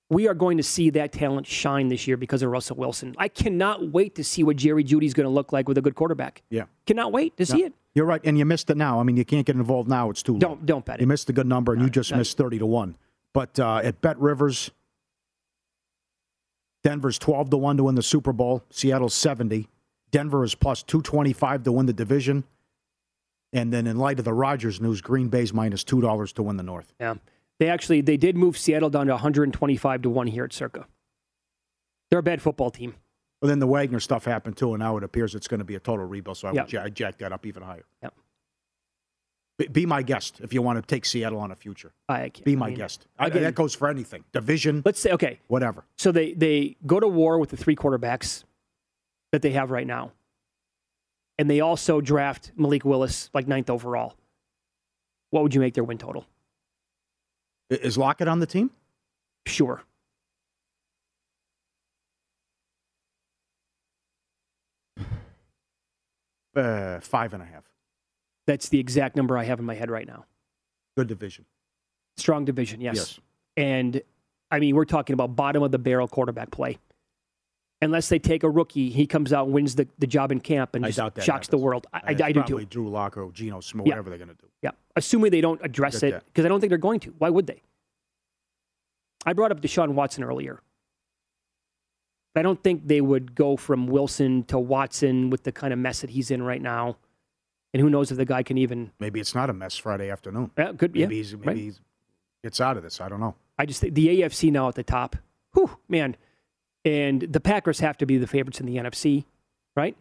We 0.10 0.28
are 0.28 0.34
going 0.34 0.58
to 0.58 0.64
see 0.64 0.90
that 0.92 1.12
talent 1.12 1.48
shine 1.48 1.90
this 1.90 2.08
year 2.08 2.16
because 2.16 2.42
of 2.42 2.50
Russell 2.50 2.78
Wilson. 2.78 3.14
I 3.18 3.28
cannot 3.28 3.90
wait 3.90 4.16
to 4.16 4.24
see 4.24 4.42
what 4.42 4.56
Jerry 4.56 4.84
Jeudy's 4.84 5.14
going 5.14 5.26
to 5.26 5.30
look 5.30 5.52
like 5.52 5.68
with 5.68 5.78
a 5.78 5.82
good 5.82 5.96
quarterback. 5.96 6.44
yeah. 6.50 6.64
Cannot 6.86 7.12
wait 7.12 7.36
to 7.38 7.46
see 7.46 7.64
it. 7.64 7.74
You're 7.94 8.06
right, 8.06 8.22
and 8.24 8.38
you 8.38 8.46
missed 8.46 8.70
it 8.70 8.78
now. 8.78 9.00
I 9.00 9.04
mean, 9.04 9.18
you 9.18 9.26
can't 9.26 9.46
get 9.46 9.56
involved 9.56 9.90
now; 9.90 10.10
it's 10.10 10.22
too 10.22 10.34
late. 10.34 10.42
Don't 10.42 10.66
don't 10.66 10.86
bet 10.86 11.00
it. 11.00 11.02
You 11.02 11.08
missed 11.08 11.30
a 11.30 11.34
good 11.34 11.48
number, 11.48 11.74
and 11.74 11.82
you 11.82 11.90
just 11.90 12.12
no. 12.12 12.18
missed 12.18 12.38
thirty 12.38 12.60
to 12.60 12.66
one. 12.66 12.96
But 13.34 13.60
uh, 13.60 13.82
at 13.84 14.02
Bet 14.02 14.20
Rivers, 14.20 14.72
Denver's 16.84 17.18
twelve 17.18 17.50
to 17.50 17.58
one 17.58 17.76
to 17.78 17.86
win 17.86 17.96
the 17.96 18.04
Super 18.04 18.32
Bowl. 18.34 18.64
Seattle's 18.70 19.16
seventy. 19.16 19.68
Denver 20.12 20.44
is 20.44 20.56
plus 20.56 20.84
two 20.84 21.02
twenty 21.02 21.34
five 21.34 21.64
to 21.64 21.72
win 21.72 21.86
the 21.86 21.94
division. 21.94 22.44
And 23.54 23.72
then, 23.72 23.88
in 23.88 23.98
light 23.98 24.20
of 24.20 24.26
the 24.26 24.34
Rodgers 24.34 24.82
news, 24.82 25.02
Green 25.02 25.30
Bay's 25.30 25.54
minus 25.54 25.84
two 25.84 26.02
dollars 26.02 26.34
to 26.34 26.44
win 26.44 26.58
the 26.58 26.64
North. 26.64 26.94
Yeah, 27.00 27.16
they 27.60 27.70
actually 27.70 28.02
they 28.02 28.18
did 28.18 28.36
move 28.36 28.58
Seattle 28.58 28.90
down 28.90 29.08
to 29.08 29.14
125 29.14 30.02
to 30.02 30.10
one 30.10 30.28
here 30.28 30.44
at 30.44 30.54
Circa. 30.54 30.86
They're 32.10 32.20
a 32.20 32.24
bad 32.24 32.42
football 32.42 32.72
team. 32.72 32.96
Well, 33.42 33.50
then 33.50 33.60
the 33.60 33.68
Wagner 33.68 34.00
stuff 34.00 34.26
happened 34.26 34.58
too, 34.58 34.74
and 34.74 34.80
now 34.82 34.98
it 34.98 35.04
appears 35.04 35.36
it's 35.36 35.48
going 35.48 35.60
to 35.60 35.66
be 35.66 35.76
a 35.76 35.80
total 35.80 36.06
rebuild. 36.06 36.38
So 36.38 36.48
I 36.48 36.54
Yeah. 36.54 36.64
would 36.64 36.76
I'd 36.76 36.96
jack 36.96 37.18
that 37.20 37.32
up 37.32 37.46
even 37.46 37.64
higher. 37.64 37.86
Yep. 38.04 38.14
Be, 39.60 39.68
be 39.68 39.86
my 39.86 40.04
guest 40.04 40.40
if 40.42 40.54
you 40.54 40.62
want 40.62 40.78
to 40.82 40.86
take 40.86 41.04
Seattle 41.06 41.40
on 41.40 41.52
a 41.52 41.56
future. 41.56 41.92
I 42.08 42.30
can't, 42.30 42.44
Be 42.46 42.54
I 42.54 42.56
my 42.56 42.68
mean, 42.68 42.78
guest. 42.78 43.08
I, 43.18 43.28
again- 43.28 43.44
that 43.44 43.56
goes 43.56 43.74
for 43.76 43.88
anything, 43.90 44.24
division, 44.32 44.82
Let's 44.86 45.00
say 45.00 45.12
okay. 45.14 45.40
whatever. 45.48 45.86
So 45.98 46.12
they 46.12 46.34
they 46.34 46.78
go 46.86 47.00
to 47.00 47.08
war 47.08 47.40
with 47.40 47.50
the 47.50 47.58
three 47.58 47.76
quarterbacks 47.76 48.44
that 49.38 49.48
they 49.48 49.54
have 49.54 49.70
right 49.70 49.86
now, 49.86 50.14
and 51.38 51.48
they 51.48 51.60
also 51.60 52.02
draft 52.02 52.52
Malik 52.56 52.84
Willis 52.84 53.30
like 53.36 53.48
ninth 53.48 53.70
overall. 53.70 54.16
What 55.30 55.44
would 55.44 55.54
you 55.54 55.62
make 55.62 55.76
their 55.76 55.84
win 55.84 56.00
total? 56.00 56.26
Is 57.70 58.00
Lockett 58.00 58.28
on 58.28 58.40
the 58.40 58.48
team? 58.48 58.72
Sure. 59.46 59.84
Uh, 66.56 67.00
five 67.02 67.36
and 67.36 67.44
a 67.44 67.46
half. 67.46 67.64
That's 68.48 68.70
the 68.70 68.80
exact 68.80 69.16
number 69.16 69.38
I 69.38 69.44
have 69.44 69.60
in 69.60 69.66
my 69.66 69.76
head 69.76 69.92
right 69.92 70.08
now. 70.08 70.26
Good 70.98 71.06
division. 71.06 71.46
Strong 72.16 72.46
division, 72.46 72.82
yes. 72.82 72.96
Yes. 72.96 73.20
And 73.58 74.02
I 74.50 74.58
mean, 74.58 74.76
we're 74.76 74.86
talking 74.86 75.14
about 75.14 75.36
bottom 75.36 75.62
of 75.62 75.70
the 75.70 75.78
barrel 75.78 76.08
quarterback 76.08 76.50
play. 76.50 76.80
Unless 77.82 78.10
they 78.10 78.18
take 78.18 78.44
a 78.44 78.50
rookie, 78.50 78.90
he 78.90 79.06
comes 79.06 79.32
out 79.32 79.46
and 79.46 79.54
wins 79.54 79.76
the, 79.76 79.88
the 80.00 80.08
job 80.08 80.32
in 80.32 80.40
camp 80.40 80.74
and 80.74 80.84
just 80.86 81.24
shocks 81.24 81.48
the 81.48 81.60
world. 81.60 81.86
I, 81.94 81.98
I, 81.98 82.02
I 82.08 82.14
do 82.14 82.34
probably 82.40 82.64
too. 82.64 82.70
Drew 82.70 82.90
Lock 82.90 83.18
or 83.18 83.32
Geno 83.32 83.60
Smith, 83.60 83.86
Yeah. 83.86 83.92
whatever 83.94 84.10
they're 84.10 84.18
going 84.18 84.30
to 84.30 84.34
do. 84.36 84.48
Yeah. 84.64 84.72
Assuming 84.96 85.30
they 85.30 85.42
don't 85.42 85.62
address 85.64 86.02
it, 86.02 86.24
because 86.26 86.44
I 86.44 86.48
don't 86.48 86.60
think 86.60 86.70
they're 86.70 86.80
going 86.80 87.00
to. 87.02 87.14
Why 87.20 87.30
would 87.30 87.46
they? 87.46 87.62
I 89.26 89.34
brought 89.34 89.52
up 89.52 89.62
Deshaun 89.62 89.90
Watson 89.90 90.24
earlier. 90.24 90.62
I 92.36 92.42
don't 92.44 92.62
think 92.64 92.88
they 92.88 93.02
would 93.02 93.36
go 93.36 93.58
from 93.58 93.88
Wilson 93.88 94.44
to 94.46 94.60
Watson 94.60 95.30
with 95.30 95.44
the 95.44 95.52
kind 95.52 95.74
of 95.74 95.80
mess 95.80 96.02
that 96.02 96.12
he's 96.12 96.30
in 96.30 96.44
right 96.44 96.62
now. 96.62 96.98
And 97.74 97.82
who 97.82 97.90
knows 97.90 98.12
if 98.12 98.18
the 98.18 98.26
guy 98.26 98.44
can 98.44 98.58
even. 98.58 98.92
Maybe 99.00 99.20
it's 99.20 99.36
not 99.36 99.50
a 99.50 99.54
mess 99.54 99.76
Friday 99.76 100.10
afternoon. 100.10 100.52
Yeah, 100.58 100.72
good. 100.72 100.94
Maybe 100.94 101.16
yeah, 101.16 101.20
he's 101.22 101.34
maybe 101.34 101.48
right. 101.48 101.58
he's 101.58 101.82
gets 102.44 102.62
out 102.62 102.78
of 102.78 102.84
this. 102.84 103.02
I 103.02 103.10
don't 103.10 103.20
know. 103.20 103.36
I 103.58 103.66
just 103.66 103.82
think 103.82 103.96
the 103.96 104.22
AFC 104.22 104.52
now 104.52 104.68
at 104.68 104.76
the 104.76 104.84
top. 104.84 105.16
Whew, 105.54 105.78
man. 105.90 106.16
And 106.88 107.22
the 107.22 107.40
Packers 107.42 107.80
have 107.82 107.98
to 107.98 108.06
be 108.06 108.18
the 108.18 108.28
favorites 108.28 108.60
in 108.62 108.66
the 108.66 108.78
NFC, 108.78 109.26
right? 109.76 109.96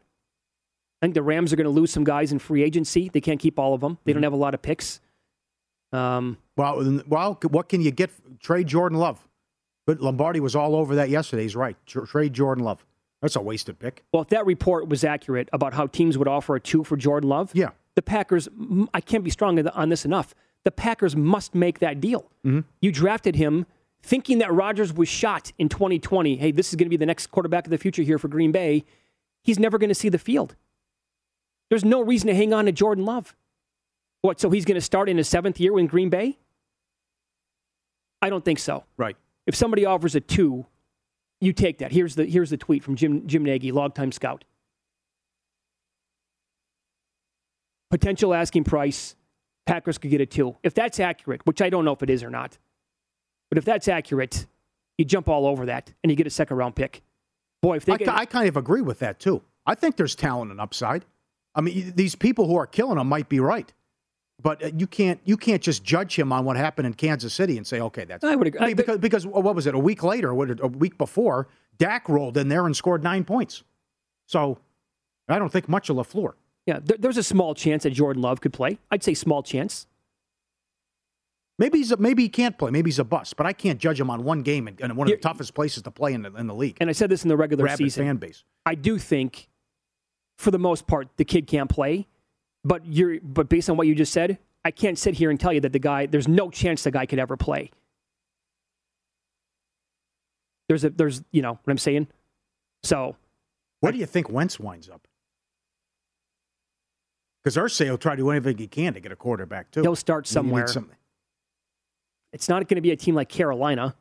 I 1.03 1.07
think 1.07 1.14
the 1.14 1.22
Rams 1.22 1.53
are 1.53 1.57
going 1.57 1.64
to 1.64 1.70
lose 1.70 1.90
some 1.90 2.05
guys 2.05 2.31
in 2.33 2.38
free 2.38 2.62
agency. 2.62 3.09
They 3.09 3.20
can't 3.20 3.40
keep 3.40 3.59
all 3.59 3.75
of 3.75 3.81
them. 3.81 3.99
They 4.05 4.12
don't 4.12 4.22
have 4.22 4.33
a 4.33 4.37
lot 4.37 4.55
of 4.55 4.62
picks. 4.62 5.01
Um, 5.92 6.38
Well, 6.57 7.03
well, 7.09 7.38
what 7.51 7.68
can 7.68 7.81
you 7.81 7.90
get? 7.90 8.11
Trade 8.40 8.66
Jordan 8.68 8.99
Love. 8.99 9.27
But 9.87 10.01
Lombardi 10.01 10.40
was 10.40 10.55
all 10.57 10.75
over 10.77 10.94
that 10.96 11.11
yesterday. 11.11 11.42
He's 11.42 11.57
right. 11.57 11.77
Trade 11.87 12.33
Jordan 12.33 12.64
Love. 12.64 12.85
That's 13.22 13.37
a 13.37 13.40
wasted 13.40 13.79
pick. 13.79 14.05
well, 14.12 14.22
if 14.22 14.29
that 14.29 14.44
report 14.46 14.88
was 14.88 15.03
accurate 15.03 15.49
about 15.53 15.75
how 15.75 15.87
teams 15.87 16.18
would 16.18 16.29
offer 16.29 16.55
a 16.57 16.61
two 16.61 16.85
for 16.85 16.96
Jordan 16.96 17.29
Love, 17.31 17.51
Yeah. 17.55 17.70
the 17.94 18.03
Packers, 18.03 18.49
I 18.92 19.01
can't 19.01 19.25
be 19.25 19.31
strong 19.31 19.59
on 19.68 19.88
this 19.88 20.05
enough. 20.05 20.35
The 20.64 20.70
Packers 20.70 21.16
must 21.16 21.55
make 21.55 21.79
that 21.79 22.01
deal. 22.01 22.31
You 22.44 22.92
drafted 22.92 23.37
him 23.37 23.66
thinking 24.07 24.38
that 24.38 24.53
Rodgers 24.53 24.92
was 24.92 25.09
shot 25.09 25.53
in 25.59 25.69
2020. 25.69 26.37
Hey, 26.37 26.53
this 26.53 26.69
is 26.69 26.77
going 26.77 26.87
to 26.87 26.90
be 26.90 26.97
the 26.97 27.07
next 27.07 27.27
quarterback 27.27 27.66
of 27.66 27.71
the 27.71 27.79
future 27.79 28.03
here 28.03 28.19
for 28.19 28.29
Green 28.29 28.53
Bay. 28.53 28.85
He's 29.42 29.59
never 29.59 29.79
going 29.79 29.88
to 29.88 29.95
see 29.95 30.09
the 30.09 30.19
field. 30.19 30.55
There's 31.69 31.85
no 31.85 32.03
reason 32.03 32.29
to 32.29 32.35
hang 32.35 32.55
on 32.55 32.66
to 32.66 32.73
Jordan 32.73 33.05
Love. 33.05 33.35
What, 34.23 34.40
so 34.40 34.51
he's 34.51 34.64
going 34.64 34.77
to 34.77 34.81
start 34.81 35.09
in 35.09 35.16
his 35.16 35.29
seventh 35.29 35.59
year 35.61 35.79
in 35.79 35.88
Green 35.88 36.09
Bay? 36.09 36.38
I 38.23 38.31
don't 38.31 38.45
think 38.45 38.61
so. 38.61 38.85
Right. 38.97 39.16
If 39.47 39.55
somebody 39.55 39.85
offers 39.85 40.14
a 40.14 40.21
two, 40.21 40.66
you 41.40 41.53
take 41.53 41.79
that. 41.79 41.92
Here's 41.92 42.14
the 42.14 42.25
here's 42.25 42.51
the 42.51 42.57
tweet 42.57 42.83
from 42.83 42.97
Jim 42.97 43.27
Jim 43.27 43.45
Nagy, 43.45 43.73
longtime 43.73 44.11
scout. 44.11 44.45
Potential 47.90 48.35
asking 48.35 48.64
price, 48.64 49.14
Packers 49.66 49.99
could 49.99 50.11
get 50.11 50.21
a 50.21 50.27
two. 50.27 50.57
If 50.62 50.75
that's 50.75 50.99
accurate, 50.99 51.42
which 51.45 51.62
I 51.62 51.71
don't 51.71 51.85
know 51.85 51.92
if 51.92 52.03
it 52.03 52.11
is 52.11 52.25
or 52.25 52.31
not, 52.31 52.59
but 53.49 53.59
if 53.59 53.65
that's 53.65 53.89
accurate, 53.89 54.47
you 54.99 55.05
jump 55.05 55.29
all 55.29 55.47
over 55.47 55.67
that 55.67 55.93
and 56.03 56.11
you 56.11 56.17
get 56.17 56.27
a 56.27 56.31
second 56.31 56.57
round 56.57 56.75
pick. 56.75 57.03
Boy, 57.63 57.77
if 57.77 57.85
they 57.85 57.95
I, 57.95 57.97
get, 57.97 58.09
I 58.09 58.25
kind 58.25 58.49
of 58.49 58.57
agree 58.57 58.83
with 58.83 58.99
that 59.01 59.19
too. 59.19 59.43
I 59.67 59.75
think 59.75 59.97
there's 59.97 60.15
talent 60.15 60.51
and 60.51 60.61
upside. 60.61 61.05
I 61.55 61.61
mean, 61.61 61.93
these 61.97 62.15
people 62.15 62.47
who 62.47 62.57
are 62.57 62.67
killing 62.67 62.99
him 62.99 63.09
might 63.09 63.29
be 63.29 63.41
right, 63.41 63.73
but 64.43 64.63
uh, 64.63 64.71
you 64.77 64.87
can't 64.87 65.21
you 65.25 65.37
can't 65.37 65.63
just 65.63 65.83
judge 65.83 66.19
him 66.19 66.33
on 66.33 66.45
what 66.45 66.57
happened 66.57 66.87
in 66.87 66.95
Kansas 66.95 67.33
City 67.33 67.57
and 67.57 67.67
say, 67.67 67.81
okay, 67.81 68.05
that's. 68.05 68.23
I 68.25 68.37
would 68.37 68.47
agree. 68.47 68.61
I 68.61 68.67
mean, 68.67 68.77
because 68.77 68.99
because 68.99 69.27
what 69.27 69.55
was 69.55 69.67
it? 69.67 69.75
A 69.75 69.79
week 69.79 70.03
later, 70.03 70.35
what 70.35 70.61
a 70.61 70.69
week 70.69 70.99
before, 70.99 71.49
Dak 71.79 72.09
rolled 72.09 72.37
in 72.37 72.49
there 72.49 72.66
and 72.66 72.77
scored 72.77 73.03
nine 73.03 73.25
points. 73.25 73.62
So, 74.27 74.59
I 75.29 75.39
don't 75.39 75.51
think 75.51 75.68
much 75.68 75.89
of 75.89 75.97
Lafleur. 75.97 76.35
yeah, 76.66 76.81
there, 76.83 76.97
there's 76.99 77.16
a 77.16 77.23
small 77.23 77.55
chance 77.55 77.85
that 77.85 77.91
Jordan 77.91 78.23
Love 78.23 78.41
could 78.41 78.53
play. 78.53 78.79
I'd 78.91 79.03
say 79.03 79.14
small 79.14 79.43
chance. 79.43 79.87
Maybe 81.59 81.79
he's 81.79 81.91
a, 81.93 81.97
maybe 81.97 82.23
he 82.23 82.29
can't 82.29 82.59
play. 82.59 82.71
Maybe 82.71 82.89
he's 82.91 82.99
a 82.99 83.05
bust. 83.05 83.37
But 83.37 83.47
I 83.47 83.53
can't 83.53 83.79
judge 83.81 83.99
him 83.99 84.11
on 84.11 84.25
one 84.25 84.43
game 84.43 84.69
in, 84.69 84.77
in 84.79 84.95
one 84.95 85.07
of 85.09 85.11
the 85.13 85.17
toughest 85.17 85.55
places 85.55 85.83
to 85.85 85.91
play 85.91 86.13
in 86.13 86.23
the, 86.23 86.35
in 86.35 86.47
the 86.47 86.55
league. 86.55 86.77
And 86.81 86.91
I 86.91 86.93
said 86.93 87.09
this 87.11 87.23
in 87.23 87.29
the 87.29 87.37
regular 87.37 87.67
season. 87.77 88.05
fan 88.05 88.17
base. 88.17 88.45
I 88.67 88.75
do 88.75 88.99
think, 88.99 89.49
for 90.37 90.51
the 90.51 90.59
most 90.59 90.87
part, 90.87 91.09
the 91.17 91.25
kid 91.25 91.47
can't 91.47 91.71
play. 91.71 92.07
But 92.63 92.85
you're, 92.85 93.21
but 93.23 93.49
based 93.49 93.71
on 93.71 93.77
what 93.77 93.87
you 93.87 93.95
just 93.95 94.13
said, 94.13 94.39
I 94.65 94.71
can't 94.71 94.99
sit 94.99 95.15
here 95.15 95.31
and 95.31 95.39
tell 95.41 95.53
you 95.53 95.61
that 95.61 95.73
the 95.73 95.79
guy. 95.79 96.07
There's 96.07 96.29
no 96.29 96.51
chance 96.51 96.83
the 96.83 96.91
guy 96.91 97.07
could 97.07 97.19
ever 97.21 97.37
play. 97.37 97.71
There's 100.69 100.85
a, 100.85 100.91
there's, 100.91 101.23
you 101.31 101.43
know 101.43 101.53
what 101.53 101.71
I'm 101.71 101.79
saying. 101.79 102.09
So 102.83 103.17
Where 103.81 103.93
do 103.93 103.99
you 103.99 104.07
think 104.07 104.29
Wentz 104.29 104.59
winds 104.59 104.89
up? 104.91 105.07
Because 107.43 107.57
Irsay 107.57 107.89
will 107.89 107.99
try 107.99 108.13
to 108.17 108.23
do 108.23 108.31
anything 108.31 108.59
he 108.59 108.67
can 108.67 108.95
to 108.95 109.01
get 109.01 109.13
a 109.13 109.17
quarterback 109.17 109.71
too. 109.71 109.83
He'll 109.83 109.95
start 109.97 110.27
somewhere. 110.27 110.67
some- 110.67 110.91
It's 112.33 112.49
not 112.49 112.66
going 112.68 112.77
to 112.77 112.81
be 112.83 112.91
a 112.91 112.97
team 112.97 113.14
like 113.14 113.29
Carolina. 113.29 113.95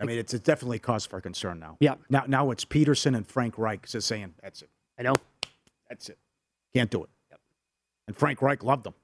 I 0.00 0.04
mean, 0.04 0.18
it's, 0.18 0.34
it's 0.34 0.44
definitely 0.44 0.78
cause 0.78 1.06
for 1.06 1.20
concern 1.20 1.58
now. 1.58 1.76
Yeah. 1.80 1.94
Now, 2.10 2.24
now 2.26 2.50
it's 2.50 2.64
Peterson 2.64 3.14
and 3.14 3.26
Frank 3.26 3.56
Reich 3.56 3.86
just 3.88 4.06
saying 4.08 4.34
that's 4.42 4.62
it. 4.62 4.68
I 4.98 5.02
know. 5.02 5.14
That's 5.88 6.08
it. 6.08 6.18
Can't 6.74 6.90
do 6.90 7.04
it. 7.04 7.10
And 8.06 8.16
Frank 8.16 8.42
Reich 8.42 8.62
loved 8.62 8.84
them. 8.84 8.94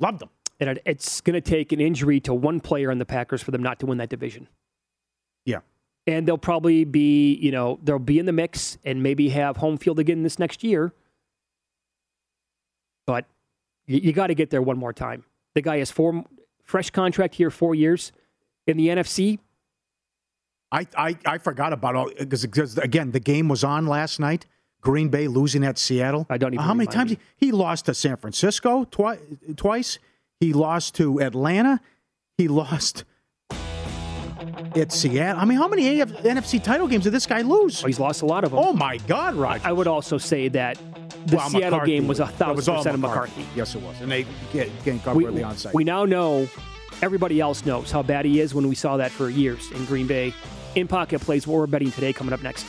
Loved 0.00 0.18
them. 0.18 0.30
And 0.58 0.70
it- 0.70 0.82
it's 0.84 1.20
going 1.20 1.34
to 1.34 1.40
take 1.40 1.72
an 1.72 1.80
injury 1.80 2.18
to 2.20 2.34
one 2.34 2.60
player 2.60 2.90
in 2.90 2.98
the 2.98 3.04
Packers 3.04 3.42
for 3.42 3.50
them 3.50 3.62
not 3.62 3.78
to 3.80 3.86
win 3.86 3.98
that 3.98 4.08
division. 4.08 4.48
Yeah. 5.44 5.60
And 6.08 6.26
they'll 6.26 6.38
probably 6.38 6.84
be, 6.84 7.34
you 7.34 7.50
know, 7.52 7.78
they'll 7.82 7.98
be 7.98 8.18
in 8.18 8.26
the 8.26 8.32
mix 8.32 8.78
and 8.84 9.02
maybe 9.02 9.28
have 9.30 9.58
home 9.58 9.76
field 9.76 9.98
again 9.98 10.22
this 10.22 10.38
next 10.38 10.64
year. 10.64 10.92
But 13.06 13.26
you, 13.86 13.98
you 13.98 14.12
got 14.12 14.28
to 14.28 14.34
get 14.34 14.50
there 14.50 14.62
one 14.62 14.78
more 14.78 14.92
time. 14.92 15.24
The 15.54 15.62
guy 15.62 15.78
has 15.78 15.90
four 15.90 16.24
fresh 16.66 16.90
contract 16.90 17.36
here, 17.36 17.50
four 17.50 17.74
years 17.74 18.12
in 18.66 18.76
the 18.76 18.88
NFC. 18.88 19.38
I, 20.70 20.86
I, 20.96 21.16
I 21.24 21.38
forgot 21.38 21.72
about 21.72 21.94
all 21.94 22.10
because 22.18 22.76
again 22.76 23.12
the 23.12 23.20
game 23.20 23.48
was 23.48 23.64
on 23.64 23.86
last 23.86 24.20
night. 24.20 24.46
Green 24.82 25.08
Bay 25.08 25.26
losing 25.26 25.64
at 25.64 25.78
Seattle. 25.78 26.26
I 26.28 26.38
don't 26.38 26.54
even 26.54 26.64
How 26.64 26.74
many 26.74 26.86
times 26.86 27.12
he, 27.12 27.18
he 27.36 27.52
lost 27.52 27.86
to 27.86 27.94
San 27.94 28.16
Francisco 28.16 28.84
twi- 28.84 29.18
twice? 29.56 29.98
He 30.38 30.52
lost 30.52 30.94
to 30.96 31.20
Atlanta. 31.20 31.80
He 32.36 32.46
lost 32.46 33.04
at 33.50 34.92
Seattle. 34.92 35.40
I 35.40 35.44
mean, 35.44 35.58
how 35.58 35.66
many 35.66 36.00
AF, 36.00 36.10
NFC 36.10 36.62
title 36.62 36.86
games 36.86 37.04
did 37.04 37.12
this 37.12 37.26
guy 37.26 37.40
lose? 37.40 37.82
Well, 37.82 37.88
he's 37.88 37.98
lost 37.98 38.22
a 38.22 38.26
lot 38.26 38.44
of 38.44 38.50
them. 38.50 38.60
Oh 38.60 38.72
my 38.72 38.98
God, 38.98 39.34
Roger! 39.34 39.66
I 39.66 39.72
would 39.72 39.86
also 39.86 40.18
say 40.18 40.48
that 40.48 40.78
the 41.26 41.36
Well, 41.36 41.50
Seattle 41.50 41.70
McCarthy 41.70 41.92
game 41.92 42.06
was 42.06 42.20
a 42.20 42.24
was 42.24 42.34
thousand 42.34 42.74
all 42.74 42.82
percent 42.82 42.94
of 42.94 43.00
McCarthy. 43.00 43.46
Yes, 43.54 43.74
it 43.74 43.82
was, 43.82 44.00
and 44.00 44.10
they 44.10 44.26
get, 44.52 44.70
getting 44.84 45.00
covered 45.00 45.18
We, 45.18 45.24
the 45.26 45.46
onside. 45.46 45.74
we 45.74 45.84
now 45.84 46.04
know, 46.04 46.48
everybody 47.02 47.40
else 47.40 47.66
knows 47.66 47.90
how 47.90 48.02
bad 48.02 48.24
he 48.24 48.40
is 48.40 48.54
when 48.54 48.68
we 48.68 48.74
saw 48.74 48.96
that 48.96 49.10
for 49.10 49.28
years 49.28 49.70
in 49.72 49.84
Green 49.86 50.06
Bay. 50.06 50.32
In 50.74 50.86
pocket 50.86 51.20
plays, 51.20 51.46
what 51.46 51.58
we're 51.58 51.66
betting 51.66 51.90
today 51.90 52.12
coming 52.12 52.32
up 52.32 52.42
next. 52.42 52.66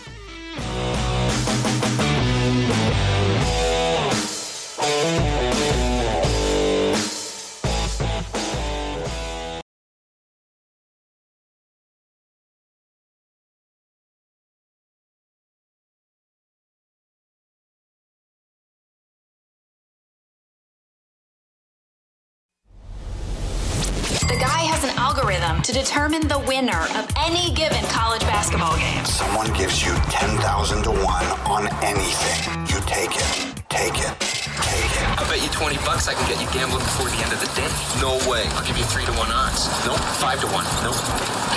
Determine 25.98 26.28
the 26.28 26.38
winner 26.46 26.86
of 26.94 27.10
any 27.18 27.52
given 27.56 27.84
college 27.86 28.22
basketball 28.22 28.78
game. 28.78 29.04
Someone 29.04 29.52
gives 29.54 29.84
you 29.84 29.96
10,000 30.14 30.84
to 30.84 30.92
1 30.92 31.02
on 31.50 31.66
anything. 31.82 32.38
You 32.70 32.80
take 32.86 33.18
it. 33.18 33.26
Take 33.68 33.98
it. 33.98 34.14
Take 34.62 34.94
it. 34.94 35.06
I 35.18 35.26
bet 35.28 35.42
you 35.42 35.50
20 35.50 35.76
bucks 35.78 36.08
I 36.08 36.14
can 36.14 36.30
get 36.30 36.40
you 36.40 36.48
gambling 36.54 36.86
before 36.86 37.10
the 37.10 37.18
end 37.18 37.34
of 37.34 37.42
the 37.42 37.50
day. 37.58 37.66
No 38.00 38.14
way. 38.30 38.46
I'll 38.54 38.68
give 38.68 38.78
you 38.78 38.84
3 38.84 39.06
to 39.06 39.12
1 39.12 39.32
odds. 39.32 39.66
Nope. 39.88 39.98
5 39.98 40.42
to 40.42 40.48
1. 40.54 40.66
Nope. 40.86 41.02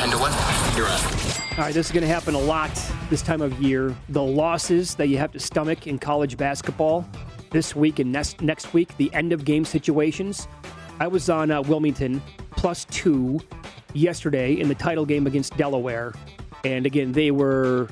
10 0.00 0.10
to 0.12 0.16
1. 0.16 0.32
You're 0.74 0.88
up. 0.88 1.58
All 1.58 1.64
right, 1.66 1.74
this 1.74 1.88
is 1.88 1.92
going 1.92 2.00
to 2.00 2.08
happen 2.08 2.34
a 2.34 2.40
lot 2.40 2.70
this 3.10 3.20
time 3.20 3.42
of 3.42 3.60
year. 3.60 3.94
The 4.08 4.22
losses 4.22 4.94
that 4.94 5.08
you 5.08 5.18
have 5.18 5.32
to 5.32 5.38
stomach 5.38 5.86
in 5.86 5.98
college 5.98 6.38
basketball 6.38 7.06
this 7.50 7.76
week 7.76 7.98
and 7.98 8.10
next, 8.10 8.40
next 8.40 8.72
week, 8.72 8.96
the 8.96 9.12
end 9.12 9.34
of 9.34 9.44
game 9.44 9.66
situations. 9.66 10.48
I 11.00 11.08
was 11.08 11.30
on 11.30 11.50
uh, 11.50 11.62
Wilmington 11.62 12.22
plus 12.50 12.84
two 12.84 13.40
yesterday 13.94 14.60
in 14.60 14.68
the 14.68 14.74
title 14.74 15.06
game 15.06 15.26
against 15.26 15.56
Delaware. 15.56 16.12
And 16.62 16.84
again, 16.84 17.12
they 17.12 17.30
were 17.30 17.88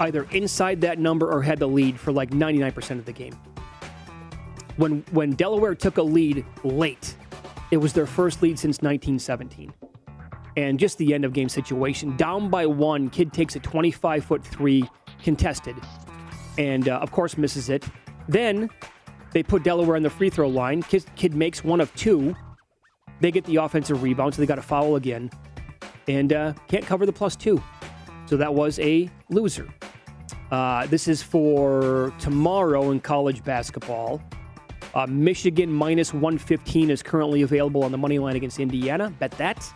either 0.00 0.24
inside 0.32 0.80
that 0.80 0.98
number 0.98 1.30
or 1.30 1.42
had 1.42 1.60
the 1.60 1.68
lead 1.68 1.98
for 1.98 2.10
like 2.10 2.30
99% 2.30 2.98
of 2.98 3.04
the 3.04 3.12
game. 3.12 3.38
When, 4.76 5.04
when 5.12 5.34
Delaware 5.34 5.76
took 5.76 5.98
a 5.98 6.02
lead 6.02 6.44
late, 6.64 7.14
it 7.70 7.76
was 7.76 7.92
their 7.92 8.06
first 8.06 8.42
lead 8.42 8.58
since 8.58 8.82
1917 8.82 9.72
and 10.56 10.76
just 10.76 10.98
the 10.98 11.14
end 11.14 11.24
of 11.24 11.32
game 11.32 11.48
situation. 11.48 12.16
Down 12.16 12.50
by 12.50 12.66
one, 12.66 13.10
kid 13.10 13.32
takes 13.32 13.54
a 13.54 13.60
25 13.60 14.24
foot 14.24 14.42
three 14.44 14.82
contested, 15.22 15.76
and 16.58 16.88
uh, 16.88 16.96
of 16.96 17.12
course 17.12 17.38
misses 17.38 17.68
it. 17.68 17.84
Then 18.28 18.68
they 19.32 19.42
put 19.42 19.62
Delaware 19.62 19.96
on 19.96 20.02
the 20.02 20.10
free 20.10 20.30
throw 20.30 20.48
line. 20.48 20.82
Kid, 20.82 21.04
kid 21.16 21.34
makes 21.34 21.62
one 21.64 21.80
of 21.80 21.94
two. 21.94 22.34
They 23.20 23.30
get 23.30 23.44
the 23.44 23.56
offensive 23.56 24.02
rebound, 24.02 24.34
so 24.34 24.42
they 24.42 24.46
got 24.46 24.58
a 24.58 24.62
foul 24.62 24.96
again, 24.96 25.30
and 26.06 26.32
uh, 26.32 26.52
can't 26.68 26.86
cover 26.86 27.04
the 27.04 27.12
plus 27.12 27.34
two. 27.36 27.62
So 28.26 28.36
that 28.36 28.54
was 28.54 28.78
a 28.78 29.10
loser. 29.28 29.68
Uh, 30.50 30.86
this 30.86 31.08
is 31.08 31.22
for 31.22 32.12
tomorrow 32.18 32.90
in 32.90 33.00
college 33.00 33.44
basketball. 33.44 34.22
Uh, 34.94 35.06
Michigan 35.06 35.70
minus 35.70 36.14
115 36.14 36.90
is 36.90 37.02
currently 37.02 37.42
available 37.42 37.84
on 37.84 37.92
the 37.92 37.98
money 37.98 38.18
line 38.18 38.36
against 38.36 38.58
Indiana. 38.58 39.10
Bet 39.18 39.32
that. 39.32 39.66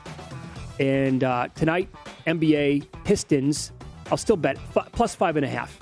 And 0.81 1.23
uh, 1.23 1.49
tonight, 1.55 1.91
NBA 2.27 2.87
Pistons, 3.05 3.73
I'll 4.11 4.17
still 4.17 4.37
bet 4.37 4.57
f- 4.75 4.91
plus 4.93 5.15
five 5.15 5.37
and 5.37 5.45
a 5.45 5.49
half 5.49 5.79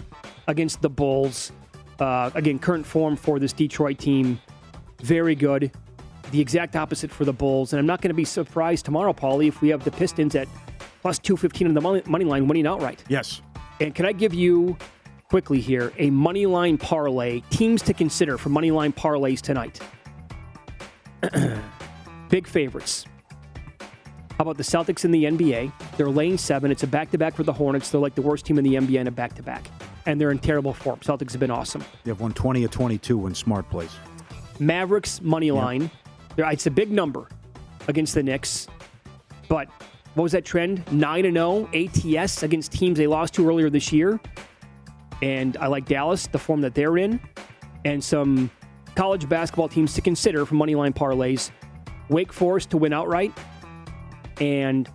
against 0.48 0.82
the 0.82 0.90
Bulls. 0.90 1.52
Uh, 2.00 2.30
again, 2.34 2.58
current 2.58 2.86
form 2.86 3.14
for 3.14 3.38
this 3.38 3.52
Detroit 3.52 3.98
team, 3.98 4.40
very 5.02 5.34
good. 5.34 5.70
The 6.30 6.40
exact 6.40 6.76
opposite 6.76 7.10
for 7.10 7.24
the 7.24 7.32
Bulls. 7.32 7.72
And 7.72 7.80
I'm 7.80 7.86
not 7.86 8.00
going 8.00 8.10
to 8.10 8.14
be 8.14 8.24
surprised 8.24 8.84
tomorrow, 8.84 9.12
Paulie, 9.12 9.48
if 9.48 9.60
we 9.60 9.68
have 9.68 9.84
the 9.84 9.90
Pistons 9.90 10.34
at 10.34 10.48
plus 11.02 11.18
215 11.18 11.68
on 11.68 11.74
the 11.74 11.80
money, 11.80 12.02
money 12.06 12.24
line 12.24 12.48
winning 12.48 12.66
outright. 12.66 13.04
yes. 13.08 13.42
And 13.80 13.94
can 13.94 14.04
I 14.04 14.12
give 14.12 14.34
you 14.34 14.76
quickly 15.30 15.58
here 15.58 15.90
a 15.96 16.10
money 16.10 16.44
line 16.44 16.76
parlay, 16.76 17.40
teams 17.48 17.80
to 17.82 17.94
consider 17.94 18.36
for 18.36 18.50
money 18.50 18.70
line 18.70 18.92
parlays 18.92 19.40
tonight? 19.40 19.80
Big 22.28 22.46
favorites. 22.46 23.06
How 24.32 24.42
about 24.42 24.58
the 24.58 24.62
Celtics 24.62 25.04
in 25.04 25.10
the 25.10 25.24
NBA? 25.24 25.72
They're 25.96 26.10
laying 26.10 26.36
seven. 26.36 26.70
It's 26.70 26.82
a 26.82 26.86
back 26.86 27.10
to 27.10 27.18
back 27.18 27.34
for 27.34 27.42
the 27.42 27.52
Hornets. 27.52 27.90
They're 27.90 28.00
like 28.00 28.14
the 28.14 28.22
worst 28.22 28.44
team 28.44 28.58
in 28.58 28.64
the 28.64 28.74
NBA 28.74 29.00
in 29.00 29.06
a 29.06 29.10
back 29.10 29.34
to 29.34 29.42
back. 29.42 29.64
And 30.06 30.20
they're 30.20 30.30
in 30.30 30.38
terrible 30.38 30.72
form. 30.72 30.98
Celtics 31.00 31.32
have 31.32 31.40
been 31.40 31.50
awesome. 31.50 31.84
They 32.04 32.10
have 32.10 32.20
won 32.20 32.32
20 32.32 32.64
of 32.64 32.70
22 32.70 33.18
when 33.18 33.34
Smart 33.34 33.68
plays. 33.70 33.90
Mavericks 34.58 35.20
money 35.20 35.50
line. 35.50 35.90
There- 36.36 36.50
It's 36.50 36.66
a 36.66 36.70
big 36.70 36.90
number 36.90 37.28
against 37.88 38.14
the 38.14 38.22
Knicks. 38.22 38.66
But 39.48 39.68
what 40.14 40.22
was 40.24 40.32
that 40.32 40.44
trend? 40.44 40.90
9 40.92 41.24
and 41.24 41.36
0 41.36 41.68
ATS 41.74 42.42
against 42.42 42.72
teams 42.72 42.98
they 42.98 43.06
lost 43.06 43.34
to 43.34 43.48
earlier 43.48 43.68
this 43.70 43.92
year. 43.92 44.20
And 45.22 45.56
I 45.58 45.66
like 45.66 45.84
Dallas, 45.86 46.26
the 46.28 46.38
form 46.38 46.62
that 46.62 46.74
they're 46.74 46.96
in, 46.96 47.20
and 47.84 48.02
some 48.02 48.50
college 48.94 49.28
basketball 49.28 49.68
teams 49.68 49.92
to 49.94 50.00
consider 50.00 50.46
for 50.46 50.54
money 50.54 50.74
line 50.74 50.92
parlays. 50.92 51.50
Wake 52.08 52.32
Forest 52.32 52.70
to 52.70 52.76
win 52.78 52.92
outright. 52.92 53.32
And 54.40 54.88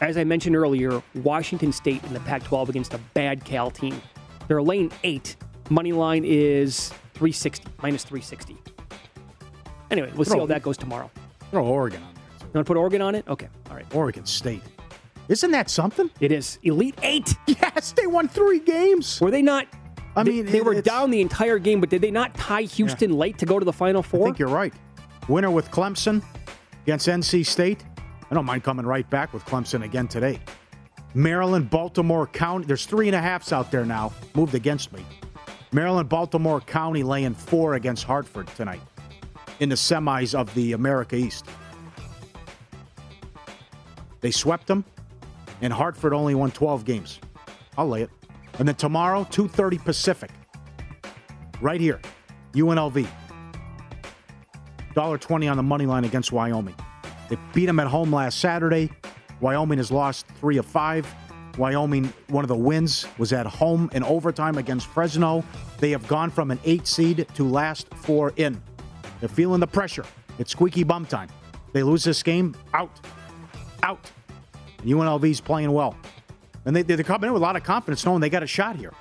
as 0.00 0.16
I 0.16 0.24
mentioned 0.24 0.54
earlier, 0.56 1.02
Washington 1.16 1.72
State 1.72 2.02
in 2.04 2.12
the 2.14 2.20
Pac 2.20 2.44
12 2.44 2.68
against 2.68 2.94
a 2.94 2.98
bad 3.14 3.44
Cal 3.44 3.70
team. 3.70 4.00
They're 4.48 4.62
lane 4.62 4.90
eight. 5.04 5.36
Money 5.70 5.92
line 5.92 6.24
is 6.26 6.88
360, 7.14 7.66
minus 7.82 8.04
360. 8.04 8.56
Anyway, 9.90 10.10
we'll 10.14 10.24
see 10.24 10.38
how 10.38 10.46
that 10.46 10.62
goes 10.62 10.76
tomorrow. 10.76 11.10
Throw 11.50 11.64
Oregon 11.66 12.02
on 12.02 12.14
there. 12.14 12.22
You 12.40 12.50
want 12.54 12.66
to 12.66 12.70
put 12.70 12.76
Oregon 12.76 13.00
on 13.02 13.14
it? 13.14 13.26
Okay, 13.28 13.48
all 13.70 13.76
right. 13.76 13.86
Oregon 13.94 14.26
State. 14.26 14.62
Isn't 15.28 15.52
that 15.52 15.70
something? 15.70 16.10
It 16.20 16.32
is. 16.32 16.58
Elite 16.64 16.98
Eight. 17.02 17.34
Yes, 17.46 17.92
they 17.92 18.06
won 18.06 18.28
three 18.28 18.58
games. 18.60 19.20
Were 19.20 19.30
they 19.30 19.40
not? 19.42 19.66
I 20.16 20.22
they- 20.22 20.30
mean, 20.32 20.46
they, 20.46 20.58
it- 20.58 20.64
were 20.64 20.72
it's- 20.72 20.84
down 20.84 21.10
the 21.10 21.20
entire 21.20 21.58
game, 21.58 21.80
but 21.80 21.88
did 21.88 22.02
they 22.02 22.10
not 22.10 22.34
tie 22.34 22.62
Houston 22.62 23.12
late 23.12 23.38
to 23.38 23.46
go 23.46 23.58
to 23.58 23.64
the 23.64 23.72
Final 23.72 24.02
Four? 24.02 24.22
I 24.22 24.24
think 24.26 24.38
you're 24.38 24.48
right. 24.48 24.74
Winner 25.28 25.50
with 25.50 25.70
Clemson 25.70 26.22
against 26.82 27.08
NC 27.08 27.46
State. 27.46 27.84
I 28.30 28.34
don't 28.34 28.44
mind 28.44 28.64
coming 28.64 28.84
right 28.84 29.08
back 29.08 29.32
with 29.32 29.44
Clemson 29.46 29.84
again 29.84 30.08
today. 30.08 30.40
Maryland, 31.14 31.70
Baltimore 31.70 32.26
County. 32.26 32.66
There's 32.66 32.86
three 32.86 33.06
and 33.08 33.14
a 33.14 33.20
halfs 33.20 33.52
out 33.52 33.70
there 33.70 33.84
now. 33.84 34.12
Moved 34.34 34.54
against 34.54 34.92
me. 34.92 35.04
Maryland, 35.72 36.08
Baltimore 36.08 36.60
County 36.60 37.02
laying 37.02 37.34
four 37.34 37.74
against 37.74 38.04
Hartford 38.04 38.48
tonight 38.48 38.80
in 39.60 39.68
the 39.68 39.74
semis 39.76 40.34
of 40.34 40.52
the 40.54 40.72
America 40.72 41.16
East. 41.16 41.46
They 44.20 44.30
swept 44.30 44.66
them, 44.66 44.84
and 45.60 45.72
Hartford 45.72 46.12
only 46.12 46.34
won 46.34 46.50
12 46.50 46.84
games. 46.84 47.20
I'll 47.76 47.88
lay 47.88 48.02
it. 48.02 48.10
And 48.58 48.66
then 48.66 48.74
tomorrow, 48.74 49.24
2:30 49.24 49.84
Pacific, 49.84 50.30
right 51.60 51.80
here, 51.80 52.00
UNLV. 52.54 53.06
$1.20 54.94 55.50
on 55.50 55.56
the 55.56 55.62
money 55.62 55.86
line 55.86 56.04
against 56.04 56.30
Wyoming. 56.30 56.76
They 57.28 57.36
beat 57.52 57.66
them 57.66 57.80
at 57.80 57.88
home 57.88 58.14
last 58.14 58.38
Saturday. 58.38 58.90
Wyoming 59.40 59.78
has 59.78 59.90
lost 59.90 60.26
three 60.40 60.56
of 60.58 60.66
five. 60.66 61.06
Wyoming, 61.58 62.12
one 62.28 62.44
of 62.44 62.48
the 62.48 62.56
wins 62.56 63.06
was 63.18 63.32
at 63.32 63.46
home 63.46 63.88
in 63.92 64.02
overtime 64.02 64.58
against 64.58 64.86
Fresno. 64.88 65.44
They 65.78 65.90
have 65.90 66.06
gone 66.08 66.30
from 66.30 66.50
an 66.50 66.58
eight 66.64 66.86
seed 66.86 67.26
to 67.34 67.44
last 67.44 67.88
four 67.94 68.32
in. 68.36 68.60
They're 69.20 69.28
feeling 69.28 69.60
the 69.60 69.66
pressure. 69.66 70.04
It's 70.38 70.50
squeaky 70.50 70.82
bum 70.82 71.06
time. 71.06 71.28
They 71.72 71.82
lose 71.82 72.04
this 72.04 72.22
game, 72.22 72.54
out. 72.72 72.90
Out. 73.82 74.10
And 74.78 74.90
UNLV's 74.90 75.40
playing 75.40 75.70
well. 75.70 75.96
And 76.64 76.74
they, 76.74 76.82
they're 76.82 77.02
coming 77.04 77.28
in 77.28 77.32
with 77.32 77.42
a 77.42 77.44
lot 77.44 77.56
of 77.56 77.62
confidence 77.62 78.04
knowing 78.04 78.20
they 78.20 78.30
got 78.30 78.42
a 78.42 78.46
shot 78.46 78.76
here 78.76 78.92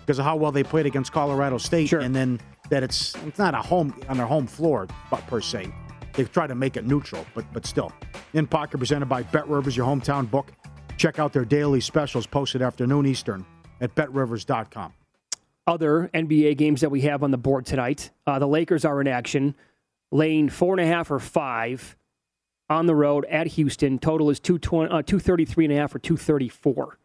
because 0.00 0.18
of 0.18 0.24
how 0.24 0.36
well 0.36 0.52
they 0.52 0.62
played 0.62 0.86
against 0.86 1.12
Colorado 1.12 1.58
State. 1.58 1.88
Sure. 1.88 2.00
And 2.00 2.14
then 2.14 2.40
that 2.70 2.82
it's 2.82 3.14
it's 3.26 3.38
not 3.38 3.54
a 3.54 3.62
home 3.62 3.94
on 4.08 4.16
their 4.16 4.26
home 4.26 4.46
floor, 4.46 4.86
but 5.10 5.26
per 5.26 5.40
se. 5.40 5.72
They've 6.18 6.30
tried 6.32 6.48
to 6.48 6.56
make 6.56 6.76
it 6.76 6.84
neutral, 6.84 7.24
but 7.32 7.44
but 7.52 7.64
still. 7.64 7.92
In 8.34 8.48
Pocket 8.48 8.78
presented 8.78 9.06
by 9.06 9.22
Bet 9.22 9.48
Rivers, 9.48 9.76
your 9.76 9.86
hometown 9.86 10.28
book. 10.28 10.50
Check 10.96 11.20
out 11.20 11.32
their 11.32 11.44
daily 11.44 11.80
specials 11.80 12.26
posted 12.26 12.60
afternoon 12.60 13.06
Eastern 13.06 13.46
at 13.80 13.94
betrivers.com. 13.94 14.92
Other 15.68 16.10
NBA 16.12 16.56
games 16.56 16.80
that 16.80 16.90
we 16.90 17.02
have 17.02 17.22
on 17.22 17.30
the 17.30 17.38
board 17.38 17.66
tonight. 17.66 18.10
Uh, 18.26 18.40
the 18.40 18.48
Lakers 18.48 18.84
are 18.84 19.00
in 19.00 19.06
action, 19.06 19.54
laying 20.10 20.48
four 20.48 20.74
and 20.74 20.80
a 20.80 20.92
half 20.92 21.08
or 21.12 21.20
five 21.20 21.96
on 22.68 22.86
the 22.86 22.96
road 22.96 23.24
at 23.26 23.46
Houston. 23.46 24.00
Total 24.00 24.28
is 24.28 24.40
220, 24.40 24.86
uh, 24.86 25.02
233 25.02 25.66
and 25.66 25.74
a 25.74 25.76
half 25.76 25.94
or 25.94 26.00
234. 26.00 26.98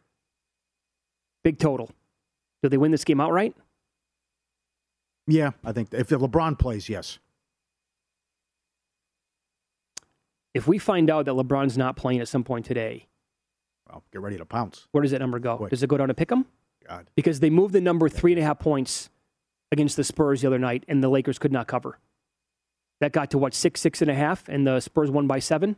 Big 1.44 1.60
total. 1.60 1.92
Do 2.64 2.70
they 2.70 2.78
win 2.78 2.90
this 2.90 3.04
game 3.04 3.22
outright? 3.22 3.56
Yeah, 5.28 5.52
I 5.64 5.72
think 5.72 5.94
if 5.94 6.10
LeBron 6.10 6.58
plays, 6.58 6.90
yes. 6.90 7.20
If 10.54 10.68
we 10.68 10.78
find 10.78 11.10
out 11.10 11.26
that 11.26 11.32
LeBron's 11.32 11.78
not 11.78 11.96
playing 11.96 12.20
at 12.20 12.28
some 12.28 12.44
point 12.44 12.66
today, 12.66 13.08
well, 13.90 14.04
get 14.12 14.22
ready 14.22 14.38
to 14.38 14.46
pounce. 14.46 14.88
Where 14.92 15.02
does 15.02 15.12
that 15.12 15.20
number 15.20 15.40
go? 15.40 15.68
Does 15.70 15.84
it 15.84 15.88
go 15.88 15.98
down 15.98 16.08
to 16.10 16.14
pick 16.14 16.32
'em? 16.32 16.46
God. 16.88 17.08
Because 17.16 17.40
they 17.40 17.50
moved 17.50 17.74
the 17.74 17.82
number 17.82 18.10
three 18.10 18.34
and 18.34 18.40
a 18.42 18.44
half 18.44 18.60
points 18.60 19.10
against 19.72 19.96
the 19.98 20.04
Spurs 20.04 20.42
the 20.42 20.48
other 20.48 20.60
night, 20.60 20.84
and 20.88 21.04
the 21.04 21.10
Lakers 21.10 21.40
could 21.40 21.52
not 21.52 21.68
cover. 21.68 21.98
That 23.00 23.12
got 23.12 23.32
to 23.32 23.38
what 23.38 23.54
six, 23.54 23.82
six 23.82 24.02
and 24.02 24.12
a 24.12 24.14
half, 24.14 24.48
and 24.48 24.68
the 24.68 24.80
Spurs 24.80 25.10
won 25.10 25.28
by 25.28 25.40
seven. 25.40 25.76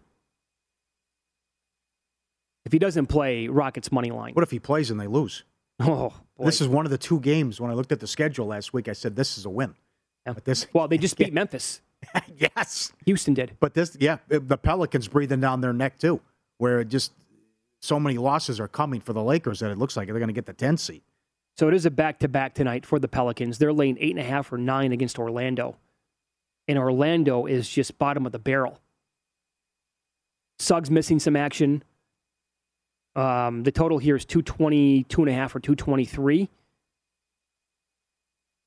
If 2.65 2.71
he 2.71 2.79
doesn't 2.79 3.05
play, 3.07 3.47
Rockets 3.47 3.91
money 3.91 4.09
line. 4.11 4.33
What 4.33 4.43
if 4.43 4.51
he 4.51 4.59
plays 4.59 4.91
and 4.91 4.99
they 4.99 5.07
lose? 5.07 5.43
Oh, 5.77 6.13
boy. 6.37 6.45
This 6.45 6.61
is 6.61 6.69
one 6.69 6.85
of 6.85 6.89
the 6.91 6.97
two 6.97 7.19
games. 7.19 7.59
When 7.59 7.69
I 7.69 7.73
looked 7.73 7.91
at 7.91 7.99
the 7.99 8.07
schedule 8.07 8.45
last 8.45 8.71
week, 8.71 8.87
I 8.87 8.93
said 8.93 9.17
this 9.17 9.37
is 9.37 9.43
a 9.45 9.49
win. 9.49 9.75
Yeah. 10.25 10.31
But 10.31 10.45
this, 10.45 10.67
well, 10.71 10.87
they 10.87 10.97
just 10.97 11.17
beat 11.17 11.33
Memphis. 11.33 11.81
yes, 12.37 12.93
Houston 13.05 13.33
did. 13.33 13.57
But 13.59 13.73
this, 13.73 13.95
yeah, 13.99 14.17
the 14.27 14.57
Pelicans 14.57 15.07
breathing 15.07 15.39
down 15.39 15.61
their 15.61 15.73
neck 15.73 15.97
too, 15.97 16.21
where 16.57 16.81
it 16.81 16.89
just 16.89 17.11
so 17.81 17.99
many 17.99 18.17
losses 18.17 18.59
are 18.59 18.67
coming 18.67 18.99
for 18.99 19.13
the 19.13 19.23
Lakers 19.23 19.59
that 19.59 19.71
it 19.71 19.77
looks 19.77 19.95
like 19.95 20.07
they're 20.07 20.19
going 20.19 20.27
to 20.27 20.33
get 20.33 20.45
the 20.45 20.53
10 20.53 20.77
seed. 20.77 21.01
So 21.57 21.67
it 21.67 21.73
is 21.73 21.85
a 21.85 21.91
back 21.91 22.19
to 22.19 22.27
back 22.27 22.53
tonight 22.53 22.85
for 22.85 22.99
the 22.99 23.07
Pelicans. 23.07 23.57
They're 23.57 23.71
laying 23.71 23.97
eight 23.99 24.11
and 24.11 24.19
a 24.19 24.23
half 24.23 24.51
or 24.51 24.57
nine 24.57 24.91
against 24.91 25.17
Orlando. 25.17 25.77
And 26.67 26.77
Orlando 26.77 27.45
is 27.45 27.69
just 27.69 27.97
bottom 27.97 28.25
of 28.25 28.31
the 28.31 28.39
barrel. 28.39 28.79
Suggs 30.59 30.89
missing 30.89 31.19
some 31.19 31.35
action. 31.35 31.83
Um, 33.15 33.63
the 33.63 33.71
total 33.71 33.97
here 33.97 34.15
is 34.15 34.25
222 34.25 35.21
and 35.21 35.29
a 35.29 35.33
half 35.33 35.55
or 35.55 35.59
223. 35.59 36.49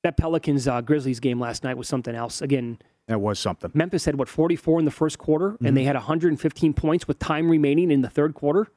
That 0.01 0.17
Pelicans 0.17 0.67
uh, 0.67 0.81
Grizzlies 0.81 1.19
game 1.19 1.39
last 1.39 1.63
night 1.63 1.77
was 1.77 1.87
something 1.87 2.15
else. 2.15 2.41
Again, 2.41 2.79
that 3.09 3.19
was 3.19 3.39
something. 3.39 3.71
Memphis 3.73 4.05
had 4.05 4.17
what 4.17 4.29
44 4.29 4.79
in 4.79 4.85
the 4.85 4.91
first 4.91 5.17
quarter, 5.17 5.49
Mm-hmm. 5.51 5.65
and 5.65 5.75
they 5.75 5.83
had 5.83 5.95
115 5.95 6.73
points 6.73 7.07
with 7.07 7.19
time 7.19 7.49
remaining 7.49 7.91
in 7.91 8.01
the 8.01 8.09
third 8.09 8.33
quarter. 8.35 8.67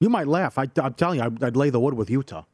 You 0.00 0.08
might 0.08 0.26
laugh. 0.26 0.58
I, 0.58 0.66
I'm 0.82 0.94
telling 0.94 1.18
you, 1.20 1.24
I'd, 1.26 1.44
I'd 1.44 1.56
lay 1.56 1.70
the 1.70 1.78
wood 1.78 1.94
with 1.94 2.10
Utah. 2.10 2.44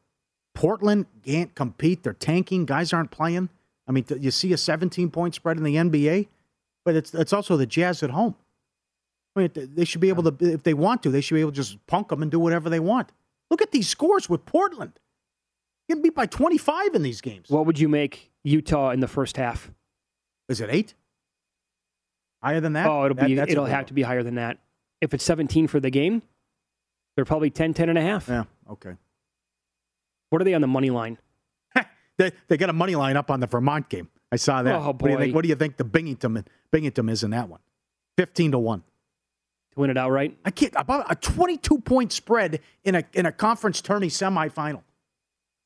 Portland 0.53 1.07
can't 1.25 1.55
compete. 1.55 2.03
They're 2.03 2.13
tanking. 2.13 2.65
Guys 2.65 2.93
aren't 2.93 3.09
playing. 3.11 3.49
I 3.87 3.91
mean, 3.91 4.05
you 4.19 4.29
see 4.31 4.53
a 4.53 4.57
17 4.57 5.09
point 5.09 5.33
spread 5.33 5.57
in 5.57 5.63
the 5.63 5.75
NBA, 5.75 6.27
but 6.85 6.95
it's 6.95 7.13
it's 7.13 7.33
also 7.33 7.57
the 7.57 7.65
Jazz 7.65 8.03
at 8.03 8.11
home. 8.11 8.35
I 9.35 9.41
mean, 9.41 9.51
they 9.73 9.85
should 9.85 10.01
be 10.01 10.09
able 10.09 10.29
to, 10.31 10.53
if 10.53 10.63
they 10.63 10.73
want 10.73 11.01
to, 11.03 11.09
they 11.09 11.21
should 11.21 11.35
be 11.35 11.41
able 11.41 11.51
to 11.51 11.55
just 11.55 11.85
punk 11.87 12.09
them 12.09 12.21
and 12.21 12.29
do 12.29 12.39
whatever 12.39 12.69
they 12.69 12.79
want. 12.79 13.11
Look 13.49 13.61
at 13.61 13.71
these 13.71 13.87
scores 13.87 14.29
with 14.29 14.45
Portland. 14.45 14.99
Getting 15.87 16.03
beat 16.03 16.13
by 16.15 16.25
25 16.25 16.93
in 16.93 17.01
these 17.03 17.21
games. 17.21 17.49
What 17.49 17.65
would 17.65 17.79
you 17.79 17.87
make 17.87 18.28
Utah 18.43 18.91
in 18.91 18.99
the 18.99 19.07
first 19.07 19.37
half? 19.37 19.71
Is 20.47 20.61
it 20.61 20.69
eight? 20.71 20.93
Higher 22.41 22.61
than 22.61 22.73
that? 22.73 22.87
Oh, 22.87 23.05
it'll 23.05 23.15
That- 23.15 23.27
be 23.27 23.37
it'll 23.37 23.65
have 23.65 23.85
to 23.87 23.93
be 23.93 24.01
higher 24.03 24.23
than 24.23 24.35
that. 24.35 24.59
If 25.01 25.13
it's 25.13 25.23
17 25.23 25.67
for 25.67 25.79
the 25.79 25.89
game, 25.89 26.21
they're 27.15 27.25
probably 27.25 27.49
10, 27.49 27.73
10 27.73 27.89
and 27.89 27.97
a 27.97 28.01
half. 28.01 28.27
Yeah, 28.27 28.45
okay. 28.69 28.95
What 30.29 30.41
are 30.41 30.45
they 30.45 30.53
on 30.53 30.61
the 30.61 30.67
money 30.67 30.89
line? 30.89 31.17
They, 32.17 32.33
they 32.49 32.57
got 32.57 32.69
a 32.69 32.73
money 32.73 32.95
line 32.97 33.15
up 33.15 33.31
on 33.31 33.39
the 33.39 33.47
Vermont 33.47 33.87
game. 33.87 34.09
I 34.29 34.35
saw 34.35 34.61
that. 34.61 34.75
Oh, 34.75 34.87
What 34.87 34.99
do 34.99 35.09
you 35.09 35.15
boy. 35.15 35.21
think? 35.23 35.35
What 35.35 35.41
do 35.43 35.47
you 35.49 35.55
think 35.55 35.77
the 35.77 35.85
Binghamton 35.85 36.45
Binghamton 36.69 37.07
is 37.07 37.23
in 37.23 37.31
that 37.31 37.47
one? 37.47 37.61
Fifteen 38.17 38.51
to 38.51 38.59
one. 38.59 38.81
To 39.73 39.79
win 39.79 39.89
it 39.89 39.97
outright? 39.97 40.37
I 40.43 40.51
can't 40.51 40.73
about 40.75 41.09
a 41.09 41.15
twenty-two 41.15 41.79
point 41.79 42.11
spread 42.11 42.59
in 42.83 42.95
a 42.95 43.05
in 43.13 43.25
a 43.25 43.31
conference 43.31 43.79
tourney 43.81 44.09
semifinal. 44.09 44.81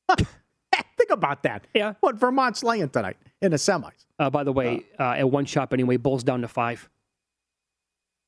think 0.96 1.10
about 1.10 1.42
that. 1.44 1.66
Yeah. 1.74 1.94
What 2.00 2.16
Vermont's 2.16 2.62
laying 2.62 2.88
tonight 2.88 3.16
in 3.40 3.50
the 3.50 3.56
semis? 3.56 3.92
Uh, 4.18 4.30
by 4.30 4.44
the 4.44 4.52
way, 4.52 4.84
uh, 4.98 5.12
at 5.12 5.30
one 5.30 5.44
shop 5.44 5.72
anyway, 5.72 5.96
Bulls 5.96 6.22
down 6.22 6.40
to 6.42 6.48
five. 6.48 6.88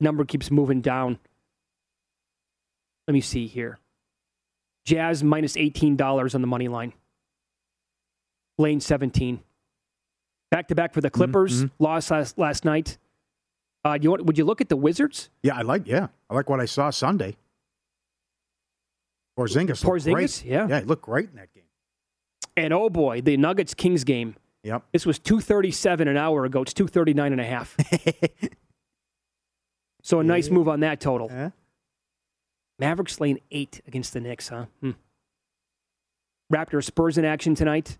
Number 0.01 0.25
keeps 0.25 0.51
moving 0.51 0.81
down. 0.81 1.19
Let 3.07 3.15
me 3.15 3.21
see 3.21 3.47
here. 3.47 3.79
Jazz 4.85 5.23
minus 5.25 5.57
$18 5.57 6.35
on 6.35 6.41
the 6.41 6.47
money 6.47 6.69
line. 6.69 6.93
Lane 8.59 8.81
17. 8.81 9.41
Back 10.51 10.69
to 10.69 10.75
back 10.75 10.95
for 10.95 11.01
the 11.01 11.11
Clippers. 11.11 11.65
Mm-hmm. 11.65 11.83
Lost 11.83 12.11
last, 12.11 12.39
last 12.39 12.65
night. 12.65 12.99
Uh, 13.85 13.99
you 14.01 14.11
want, 14.11 14.25
would 14.25 14.39
you 14.39 14.45
look 14.45 14.61
at 14.61 14.69
the 14.69 14.77
Wizards? 14.77 15.31
Yeah, 15.43 15.57
I 15.57 15.63
like. 15.63 15.87
Yeah, 15.87 16.09
I 16.29 16.35
like 16.35 16.49
what 16.49 16.61
I 16.61 16.65
saw 16.65 16.91
Sunday. 16.91 17.37
Porzingis. 19.39 19.85
Porzingis, 19.85 20.45
yeah. 20.45 20.67
yeah, 20.67 20.81
he 20.81 20.87
looked 20.87 21.03
great 21.03 21.29
in 21.31 21.37
that 21.37 21.53
game. 21.53 21.56
And 22.57 22.73
oh 22.73 22.89
boy, 22.89 23.21
the 23.21 23.37
Nuggets 23.37 23.75
Kings 23.75 24.05
game. 24.05 24.37
Yep. 24.63 24.85
This 24.93 25.07
was 25.07 25.19
237 25.19 26.09
an 26.09 26.17
hour 26.17 26.45
ago. 26.45 26.63
It's 26.63 26.75
239 26.75 27.33
and 27.33 27.41
a 27.41 27.45
half. 27.45 27.77
so 30.03 30.21
a 30.21 30.25
nice 30.25 30.51
move 30.51 30.69
on 30.69 30.81
that 30.81 31.01
total. 31.01 31.53
Mavericks 32.79 33.21
laying 33.21 33.41
eight 33.51 33.81
against 33.87 34.13
the 34.13 34.21
Knicks, 34.21 34.49
huh? 34.49 34.67
Hmm. 34.81 34.93
Raptors 36.53 36.85
Spurs 36.85 37.19
in 37.19 37.25
action 37.25 37.55
tonight. 37.55 37.99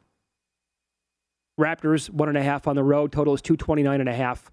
Raptors 1.59 2.11
one 2.11 2.29
and 2.29 2.37
a 2.37 2.43
half 2.43 2.69
on 2.69 2.77
the 2.77 2.85
road. 2.85 3.13
Total 3.13 3.35
is 3.35 3.43
229 3.43 4.01
and 4.01 4.09
a 4.09 4.15
half. 4.15 4.51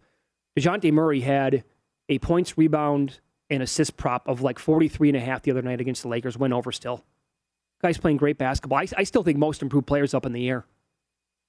DeJounte 0.57 0.91
Murray 0.91 1.21
had 1.21 1.63
a 2.09 2.19
points, 2.19 2.57
rebound, 2.57 3.19
and 3.49 3.61
assist 3.61 3.97
prop 3.97 4.27
of 4.27 4.41
like 4.41 4.59
43 4.59 5.09
and 5.09 5.17
a 5.17 5.21
half 5.21 5.41
the 5.41 5.51
other 5.51 5.61
night 5.61 5.81
against 5.81 6.03
the 6.03 6.07
Lakers. 6.07 6.37
Went 6.37 6.53
over 6.53 6.71
still. 6.71 7.03
Guy's 7.84 7.97
playing 7.97 8.17
great 8.17 8.38
basketball. 8.38 8.79
I, 8.79 8.88
I 8.97 9.03
still 9.03 9.23
think 9.23 9.38
most 9.38 9.61
improved 9.61 9.86
players 9.86 10.13
up 10.13 10.25
in 10.25 10.31
the 10.31 10.49
air. 10.49 10.65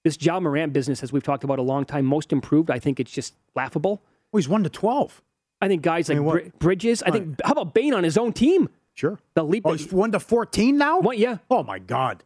This 0.02 0.20
Ja 0.20 0.40
Morant 0.40 0.72
business, 0.72 1.02
as 1.02 1.12
we've 1.12 1.22
talked 1.22 1.44
about 1.44 1.58
a 1.58 1.62
long 1.62 1.84
time, 1.84 2.04
most 2.04 2.32
improved. 2.32 2.70
I 2.70 2.78
think 2.78 3.00
it's 3.00 3.12
just 3.12 3.34
laughable. 3.54 4.02
Well, 4.32 4.40
he's 4.40 4.48
one 4.48 4.64
to 4.64 4.68
twelve. 4.68 5.22
I 5.62 5.68
think 5.68 5.82
guys 5.82 6.10
I 6.10 6.14
like 6.14 6.18
mean, 6.18 6.26
what- 6.26 6.58
Bridges. 6.58 7.02
I 7.02 7.10
think 7.12 7.40
how 7.44 7.52
about 7.52 7.72
Bane 7.72 7.94
on 7.94 8.04
his 8.04 8.18
own 8.18 8.32
team? 8.32 8.68
Sure. 8.94 9.18
The 9.34 9.44
leap. 9.44 9.62
Oh, 9.64 9.72
he's 9.72 9.92
one 9.92 10.12
to 10.12 10.20
fourteen 10.20 10.76
now. 10.76 11.00
What? 11.00 11.18
Yeah. 11.18 11.38
Oh 11.50 11.62
my 11.62 11.78
God. 11.78 12.24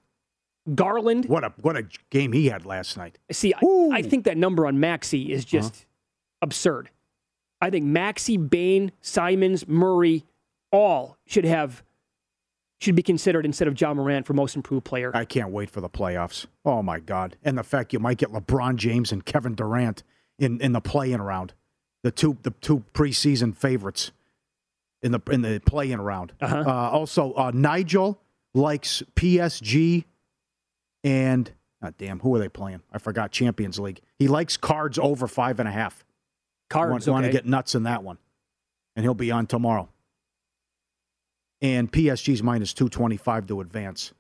Garland. 0.75 1.27
What 1.27 1.45
a 1.45 1.53
what 1.61 1.77
a 1.77 1.87
game 2.11 2.33
he 2.33 2.47
had 2.47 2.67
last 2.67 2.97
night. 2.97 3.19
See, 3.31 3.55
I, 3.55 3.89
I 3.93 4.03
think 4.03 4.25
that 4.25 4.37
number 4.37 4.67
on 4.67 4.81
Maxey 4.81 5.33
is 5.33 5.45
uh-huh. 5.45 5.51
just 5.51 5.87
absurd. 6.43 6.91
I 7.61 7.71
think 7.71 7.85
Maxey, 7.85 8.37
Bane, 8.37 8.93
Simons, 9.01 9.67
Murray, 9.69 10.25
all 10.73 11.17
should 11.27 11.45
have 11.45 11.83
should 12.79 12.95
be 12.95 13.03
considered 13.03 13.45
instead 13.45 13.69
of 13.69 13.79
Ja 13.79 13.93
Morant 13.93 14.27
for 14.27 14.33
most 14.33 14.57
improved 14.57 14.85
player. 14.85 15.11
I 15.15 15.25
can't 15.25 15.51
wait 15.51 15.71
for 15.71 15.81
the 15.81 15.89
playoffs. 15.89 16.47
Oh 16.65 16.83
my 16.83 17.01
God! 17.01 17.37
And 17.43 17.59
the 17.59 17.63
fact 17.63 17.93
you 17.93 17.99
might 17.99 18.19
get 18.19 18.31
LeBron 18.31 18.77
James 18.77 19.13
and 19.13 19.25
Kevin 19.25 19.55
Durant 19.55 20.03
in, 20.39 20.61
in 20.61 20.73
the 20.73 20.81
play-in 20.81 21.21
round, 21.21 21.55
the 22.03 22.11
two 22.11 22.39
the 22.43 22.51
two 22.51 22.85
preseason 22.95 23.55
favorites 23.55 24.13
in 25.03 25.13
the 25.13 25.21
in 25.31 25.43
the 25.43 25.61
play-in 25.65 26.01
round. 26.01 26.33
Uh-huh. 26.41 26.65
Uh, 26.67 26.91
also, 26.91 27.35
uh, 27.35 27.51
Nigel 27.53 28.21
likes 28.55 29.03
PSG, 29.17 30.05
and 31.03 31.51
ah, 31.83 31.91
damn, 31.99 32.21
who 32.21 32.35
are 32.37 32.39
they 32.39 32.49
playing? 32.49 32.83
I 32.93 32.99
forgot. 32.99 33.33
Champions 33.33 33.79
League. 33.79 34.01
He 34.19 34.29
likes 34.29 34.57
cards 34.57 34.99
over 34.99 35.27
five 35.27 35.59
and 35.59 35.69
a 35.69 35.73
half. 35.73 36.05
Cards, 36.71 37.07
want, 37.07 37.23
want 37.23 37.27
to 37.27 37.33
get 37.33 37.47
nuts 37.47 37.75
in 37.75 37.85
that 37.85 38.05
one, 38.05 38.19
and 38.95 39.05
he'll 39.05 39.15
be 39.15 39.31
on 39.31 39.47
tomorrow. 39.47 39.89
And 41.61 41.91
PSG's 41.91 42.43
minus 42.43 42.73
two 42.73 42.89
twenty 42.89 43.17
five 43.17 43.47
to 43.49 43.61
advance. 43.61 44.13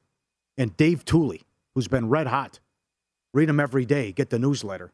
And 0.56 0.76
Dave 0.76 1.04
Tuley, 1.04 1.42
who's 1.74 1.86
been 1.88 2.08
red 2.08 2.26
hot, 2.26 2.58
read 3.32 3.48
him 3.48 3.60
every 3.60 3.84
day. 3.84 4.10
Get 4.12 4.30
the 4.30 4.38
newsletter. 4.38 4.92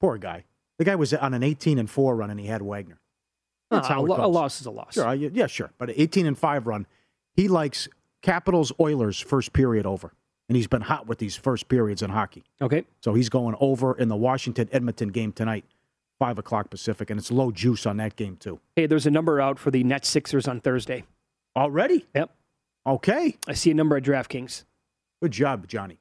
Poor 0.00 0.16
guy. 0.18 0.44
The 0.78 0.84
guy 0.84 0.94
was 0.94 1.12
on 1.12 1.34
an 1.34 1.42
eighteen 1.42 1.78
and 1.78 1.90
four 1.90 2.16
run, 2.16 2.30
and 2.30 2.40
he 2.40 2.46
had 2.46 2.62
Wagner. 2.62 2.98
That's 3.70 3.88
Ah, 3.88 3.94
how 3.94 4.00
a, 4.00 4.06
lo- 4.06 4.24
a 4.24 4.28
loss 4.28 4.60
is 4.60 4.66
a 4.66 4.70
loss. 4.70 4.94
Sure, 4.94 5.12
yeah, 5.14 5.46
sure. 5.46 5.70
But 5.78 5.90
an 5.90 5.94
eighteen 5.98 6.26
and 6.26 6.36
five 6.38 6.66
run, 6.66 6.86
He 7.34 7.48
likes 7.48 7.88
Capitals 8.22 8.72
Oilers 8.80 9.20
first 9.20 9.52
period 9.52 9.84
over. 9.86 10.12
And 10.48 10.56
he's 10.56 10.66
been 10.66 10.82
hot 10.82 11.06
with 11.06 11.18
these 11.18 11.34
first 11.36 11.68
periods 11.68 12.02
in 12.02 12.10
hockey. 12.10 12.44
Okay. 12.60 12.84
So 13.00 13.14
he's 13.14 13.28
going 13.30 13.54
over 13.60 13.94
in 13.96 14.08
the 14.08 14.16
Washington 14.16 14.68
Edmonton 14.72 15.08
game 15.08 15.32
tonight, 15.32 15.64
5 16.18 16.38
o'clock 16.38 16.68
Pacific. 16.68 17.08
And 17.08 17.18
it's 17.18 17.30
low 17.30 17.50
juice 17.50 17.86
on 17.86 17.96
that 17.98 18.16
game, 18.16 18.36
too. 18.36 18.60
Hey, 18.76 18.84
there's 18.86 19.06
a 19.06 19.10
number 19.10 19.40
out 19.40 19.58
for 19.58 19.70
the 19.70 19.82
Nets 19.82 20.08
Sixers 20.08 20.46
on 20.46 20.60
Thursday. 20.60 21.04
Already? 21.56 22.06
Yep. 22.14 22.30
Okay. 22.86 23.36
I 23.46 23.54
see 23.54 23.70
a 23.70 23.74
number 23.74 23.96
at 23.96 24.02
DraftKings. 24.02 24.64
Good 25.22 25.32
job, 25.32 25.66
Johnny. 25.68 25.98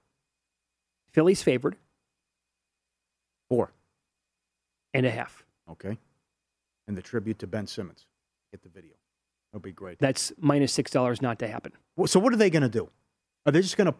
Phillies 1.12 1.43
favored. 1.43 1.76
Four. 3.49 3.72
And 4.93 5.06
a 5.06 5.12
half. 5.12 5.43
Okay. 5.70 5.97
And 6.88 6.97
the 6.97 7.02
tribute 7.02 7.39
to 7.39 7.47
Ben 7.47 7.68
Simmons. 7.68 8.08
Get 8.52 8.64
the 8.64 8.70
video. 8.70 8.93
That'll 9.52 9.62
be 9.62 9.72
great. 9.72 9.99
That's 9.99 10.32
minus 10.39 10.74
six 10.74 10.91
dollars 10.91 11.22
not 11.22 11.39
to 11.39 11.47
happen. 11.47 11.74
So 12.06 12.20
what 12.20 12.34
are 12.34 12.38
they 12.38 12.49
going 12.49 12.64
to 12.64 12.70
do? 12.70 12.89
Are 13.45 13.52
they 13.52 13.62
just 13.62 13.78
going 13.78 13.88
to? 13.88 13.95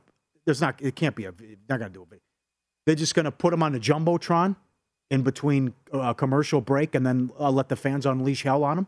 There's 0.45 0.62
not. 0.62 0.82
It 0.82 0.95
can't 0.95 1.16
be 1.16 1.26
a. 1.26 1.34
Not 1.70 1.80
going 1.80 1.91
to 1.91 1.93
do 1.93 2.02
a 2.02 2.06
video. 2.06 2.22
They're 2.86 2.95
just 2.95 3.14
going 3.14 3.26
to 3.26 3.32
put 3.32 3.52
them 3.52 3.62
on 3.62 3.74
the 3.74 3.80
jumbotron 3.80 4.56
in 5.12 5.22
between 5.22 5.74
a 5.91 6.16
commercial 6.16 6.62
break, 6.62 6.95
and 6.95 7.06
then 7.06 7.32
uh, 7.39 7.52
let 7.52 7.70
the 7.70 7.76
fans 7.76 8.06
unleash 8.06 8.43
hell 8.43 8.64
on 8.64 8.78
them. 8.78 8.88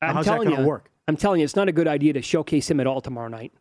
I'm 0.00 0.16
How's 0.16 0.26
that 0.26 0.32
telling 0.32 0.48
going 0.48 0.56
to 0.56 0.62
you, 0.62 0.68
work? 0.68 0.90
I'm 1.12 1.16
telling 1.18 1.40
you, 1.40 1.44
it's 1.44 1.56
not 1.56 1.68
a 1.68 1.72
good 1.72 1.86
idea 1.86 2.14
to 2.14 2.22
showcase 2.22 2.70
him 2.70 2.80
at 2.80 2.86
all 2.86 3.02
tomorrow 3.02 3.28
night. 3.28 3.52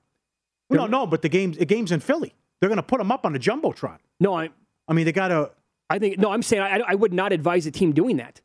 No, 0.69 0.87
no, 0.87 1.05
but 1.05 1.21
the 1.21 1.27
game's 1.27 1.57
the 1.57 1.65
game's 1.65 1.91
in 1.91 1.99
Philly. 1.99 2.33
They're 2.59 2.69
going 2.69 2.77
to 2.77 2.83
put 2.83 3.01
him 3.01 3.11
up 3.11 3.25
on 3.25 3.33
the 3.33 3.39
jumbotron. 3.39 3.97
No, 4.21 4.33
I. 4.33 4.49
I 4.87 4.93
mean, 4.93 5.03
they 5.05 5.11
got 5.11 5.27
to. 5.27 5.51
I 5.89 5.99
think 5.99 6.17
no. 6.17 6.31
I'm 6.31 6.41
saying 6.41 6.61
I, 6.63 6.79
I 6.87 6.95
would 6.95 7.11
not 7.11 7.33
advise 7.33 7.65
a 7.65 7.71
team 7.71 7.91
doing 7.91 8.17
that 8.17 8.39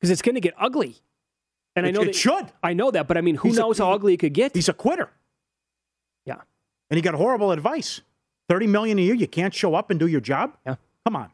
because 0.00 0.10
it's 0.10 0.22
going 0.22 0.34
to 0.34 0.40
get 0.40 0.54
ugly. 0.58 0.96
And 1.76 1.86
I 1.86 1.92
know 1.92 2.02
it 2.02 2.06
that, 2.06 2.14
should. 2.16 2.46
I 2.62 2.72
know 2.72 2.90
that, 2.90 3.06
but 3.06 3.16
I 3.16 3.20
mean, 3.20 3.36
who 3.36 3.48
He's 3.48 3.58
a- 3.58 3.60
knows 3.60 3.78
how 3.78 3.92
ugly 3.92 4.14
it 4.14 4.18
could 4.18 4.34
get? 4.34 4.54
He's 4.54 4.68
a 4.68 4.72
quitter. 4.72 5.10
Yeah. 6.24 6.40
And 6.90 6.96
he 6.96 7.02
got 7.02 7.14
horrible 7.14 7.52
advice. 7.52 8.00
Thirty 8.48 8.66
million 8.66 8.98
a 8.98 9.02
year. 9.02 9.14
You 9.14 9.28
can't 9.28 9.54
show 9.54 9.76
up 9.76 9.90
and 9.90 10.00
do 10.00 10.08
your 10.08 10.20
job. 10.20 10.56
Yeah. 10.66 10.76
Come 11.04 11.14
on. 11.14 11.30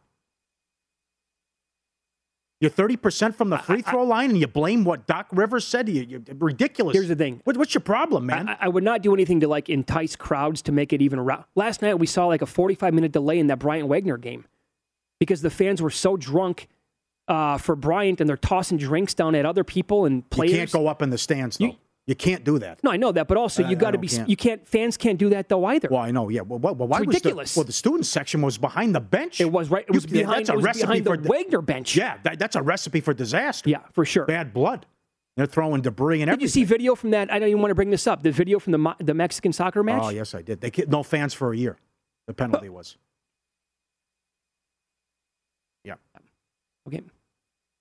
You're 2.61 2.71
thirty 2.71 2.97
percent 2.97 3.35
from 3.35 3.49
the 3.49 3.57
free 3.59 3.81
throw 3.81 4.05
line, 4.05 4.31
and 4.31 4.39
you 4.39 4.47
blame 4.47 4.85
what 4.85 5.07
Doc 5.07 5.29
Rivers 5.33 5.67
said. 5.67 5.87
To 5.87 5.93
you, 5.93 6.03
You're 6.03 6.21
ridiculous. 6.39 6.95
Here's 6.95 7.09
the 7.09 7.17
thing. 7.17 7.41
What, 7.45 7.57
what's 7.57 7.73
your 7.73 7.81
problem, 7.81 8.27
man? 8.27 8.51
I, 8.51 8.57
I 8.61 8.69
would 8.69 8.85
not 8.85 9.01
do 9.01 9.15
anything 9.15 9.41
to 9.41 9.49
like 9.49 9.71
entice 9.71 10.15
crowds 10.15 10.61
to 10.63 10.73
make 10.73 10.93
it 10.93 11.01
even 11.01 11.19
around. 11.19 11.45
Last 11.55 11.81
night 11.81 11.99
we 11.99 12.07
saw 12.07 12.27
like 12.27 12.43
a 12.43 12.47
45 12.47 12.93
minute 12.93 13.13
delay 13.13 13.39
in 13.39 13.47
that 13.47 13.59
Bryant 13.59 13.89
Wagner 13.89 14.19
game 14.19 14.45
because 15.19 15.41
the 15.41 15.51
fans 15.51 15.81
were 15.81 15.91
so 15.91 16.17
drunk 16.19 16.69
uh, 17.29 17.57
for 17.57 17.77
Bryant 17.77 18.21
and 18.21 18.29
they're 18.29 18.37
tossing 18.37 18.77
drinks 18.77 19.15
down 19.15 19.35
at 19.35 19.47
other 19.47 19.65
people 19.65 20.05
and 20.05 20.29
players. 20.29 20.53
you 20.53 20.59
can't 20.59 20.73
go 20.73 20.87
up 20.87 21.01
in 21.01 21.11
the 21.11 21.19
stands 21.19 21.57
though. 21.57 21.67
You, 21.67 21.77
can't 22.15 22.45
do 22.45 22.59
that. 22.59 22.83
No, 22.83 22.91
I 22.91 22.97
know 22.97 23.13
that, 23.13 23.29
but 23.29 23.37
also 23.37 23.67
you 23.67 23.77
got 23.77 23.93
to 23.93 23.99
be. 23.99 24.09
can't. 24.09 24.29
You 24.29 24.37
can't. 24.37 24.67
Fans 24.67 24.97
can't 24.97 25.19
do 25.19 25.29
that 25.31 25.49
though 25.49 25.65
either. 25.67 25.89
Well, 25.91 26.01
I 26.01 26.11
know. 26.11 26.29
Yeah. 26.29 26.41
Well, 26.43 26.59
well, 26.59 26.75
why 26.75 26.99
It's 26.99 27.07
was 27.07 27.15
ridiculous. 27.17 27.55
The, 27.55 27.61
well, 27.61 27.65
the 27.67 27.73
student 27.73 28.07
section 28.07 28.43
was 28.43 28.59
behind 28.59 28.95
the 28.95 29.01
bench. 29.01 29.41
It 29.41 29.51
was 29.51 29.71
right. 29.71 29.85
It 29.89 29.93
You- 29.93 29.97
was 29.97 30.07
behind. 30.07 30.47
That's 30.47 30.49
a 30.51 30.59
recipe 30.59 30.87
behind 31.01 31.05
for 31.07 31.17
the 31.17 31.29
Wagner 31.29 31.63
bench. 31.63 31.95
Yeah, 31.97 32.19
that, 32.25 32.39
that's 32.39 32.57
a 32.57 32.63
recipe 32.63 33.01
for 33.01 33.15
disaster. 33.15 33.69
Yeah, 33.71 33.81
for 33.93 34.05
sure. 34.05 34.25
Bad 34.27 34.53
blood. 34.53 34.87
They're 35.37 35.47
throwing 35.47 35.81
debris 35.83 36.21
and 36.23 36.29
Did 36.29 36.33
everything. 36.35 36.43
you 36.43 36.49
see 36.49 36.65
video 36.65 36.95
from 36.95 37.11
that? 37.11 37.33
I 37.33 37.39
don't 37.39 37.49
even 37.49 37.61
want 37.63 37.71
to 37.71 37.75
bring 37.77 37.91
this 37.91 38.07
up. 38.07 38.23
The 38.23 38.33
video 38.33 38.59
from 38.59 38.73
the 38.73 38.97
the 38.99 39.15
Mexican 39.15 39.53
soccer 39.53 39.83
match. 39.83 40.03
Oh 40.05 40.09
yes, 40.11 40.35
I 40.35 40.43
did. 40.43 40.61
They 40.61 40.73
no 40.89 41.03
fans 41.03 41.33
for 41.35 41.53
a 41.53 41.57
year. 41.57 41.77
The 42.27 42.35
penalty 42.35 42.69
was. 42.69 42.97
Yeah. 45.85 45.95
Okay. 46.87 47.03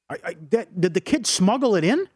I, 0.09 0.17
I, 0.23 0.36
that, 0.51 0.80
did 0.80 0.93
the 0.93 1.01
kids 1.01 1.30
smuggle 1.30 1.75
it 1.75 1.84
in? 1.84 2.07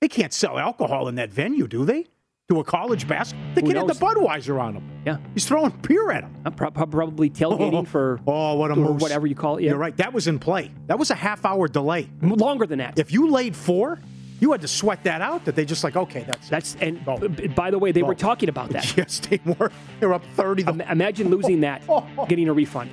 They 0.00 0.08
can't 0.08 0.32
sell 0.32 0.58
alcohol 0.58 1.08
in 1.08 1.16
that 1.16 1.30
venue, 1.30 1.66
do 1.68 1.84
they? 1.84 2.06
To 2.48 2.58
a 2.60 2.64
college 2.64 3.06
basketball? 3.08 3.54
The 3.54 3.60
Who 3.60 3.66
kid 3.68 3.76
had 3.76 3.86
the? 3.86 3.94
Budweiser 3.94 4.60
on 4.60 4.74
him. 4.76 4.90
Yeah. 5.06 5.18
He's 5.34 5.46
throwing 5.46 5.70
beer 5.82 6.10
at 6.10 6.24
him. 6.24 6.34
Uh, 6.44 6.50
pro- 6.50 6.70
probably 6.70 7.30
tailgating 7.30 7.86
for 7.94 8.20
Oh, 8.26 8.54
what 8.54 8.70
a 8.70 8.74
or 8.74 8.76
moose. 8.76 9.02
whatever 9.02 9.26
you 9.26 9.34
call 9.34 9.58
it. 9.58 9.62
Yeah. 9.64 9.70
You're 9.70 9.78
right. 9.78 9.96
That 9.98 10.12
was 10.12 10.26
in 10.26 10.38
play. 10.38 10.70
That 10.86 10.98
was 10.98 11.10
a 11.10 11.14
half 11.14 11.44
hour 11.44 11.68
delay. 11.68 12.08
Longer 12.22 12.66
than 12.66 12.78
that. 12.78 12.98
If 12.98 13.12
you 13.12 13.30
laid 13.30 13.54
four, 13.54 13.98
you 14.40 14.52
had 14.52 14.62
to 14.62 14.68
sweat 14.68 15.04
that 15.04 15.20
out. 15.20 15.44
That 15.44 15.54
they 15.54 15.66
just 15.66 15.84
like, 15.84 15.96
okay, 15.96 16.24
that's 16.26 16.46
it. 16.46 16.50
That's 16.50 16.76
and 16.80 17.04
Go. 17.04 17.28
by 17.54 17.70
the 17.70 17.78
way, 17.78 17.92
they 17.92 18.02
were 18.02 18.14
talking 18.14 18.48
about 18.48 18.70
that. 18.70 18.96
yes, 18.96 19.18
they 19.20 19.38
were. 19.44 19.70
They 20.00 20.06
were 20.06 20.14
up 20.14 20.24
thirty. 20.34 20.62
The 20.62 20.70
Im- 20.72 20.80
Imagine 20.80 21.28
losing 21.28 21.60
that, 21.60 21.82
getting 22.28 22.48
a 22.48 22.52
refund. 22.54 22.90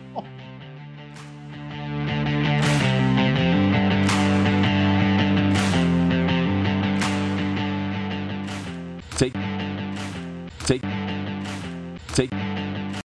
take, 9.18 9.34
take, 10.59 10.84
take. 12.13 12.47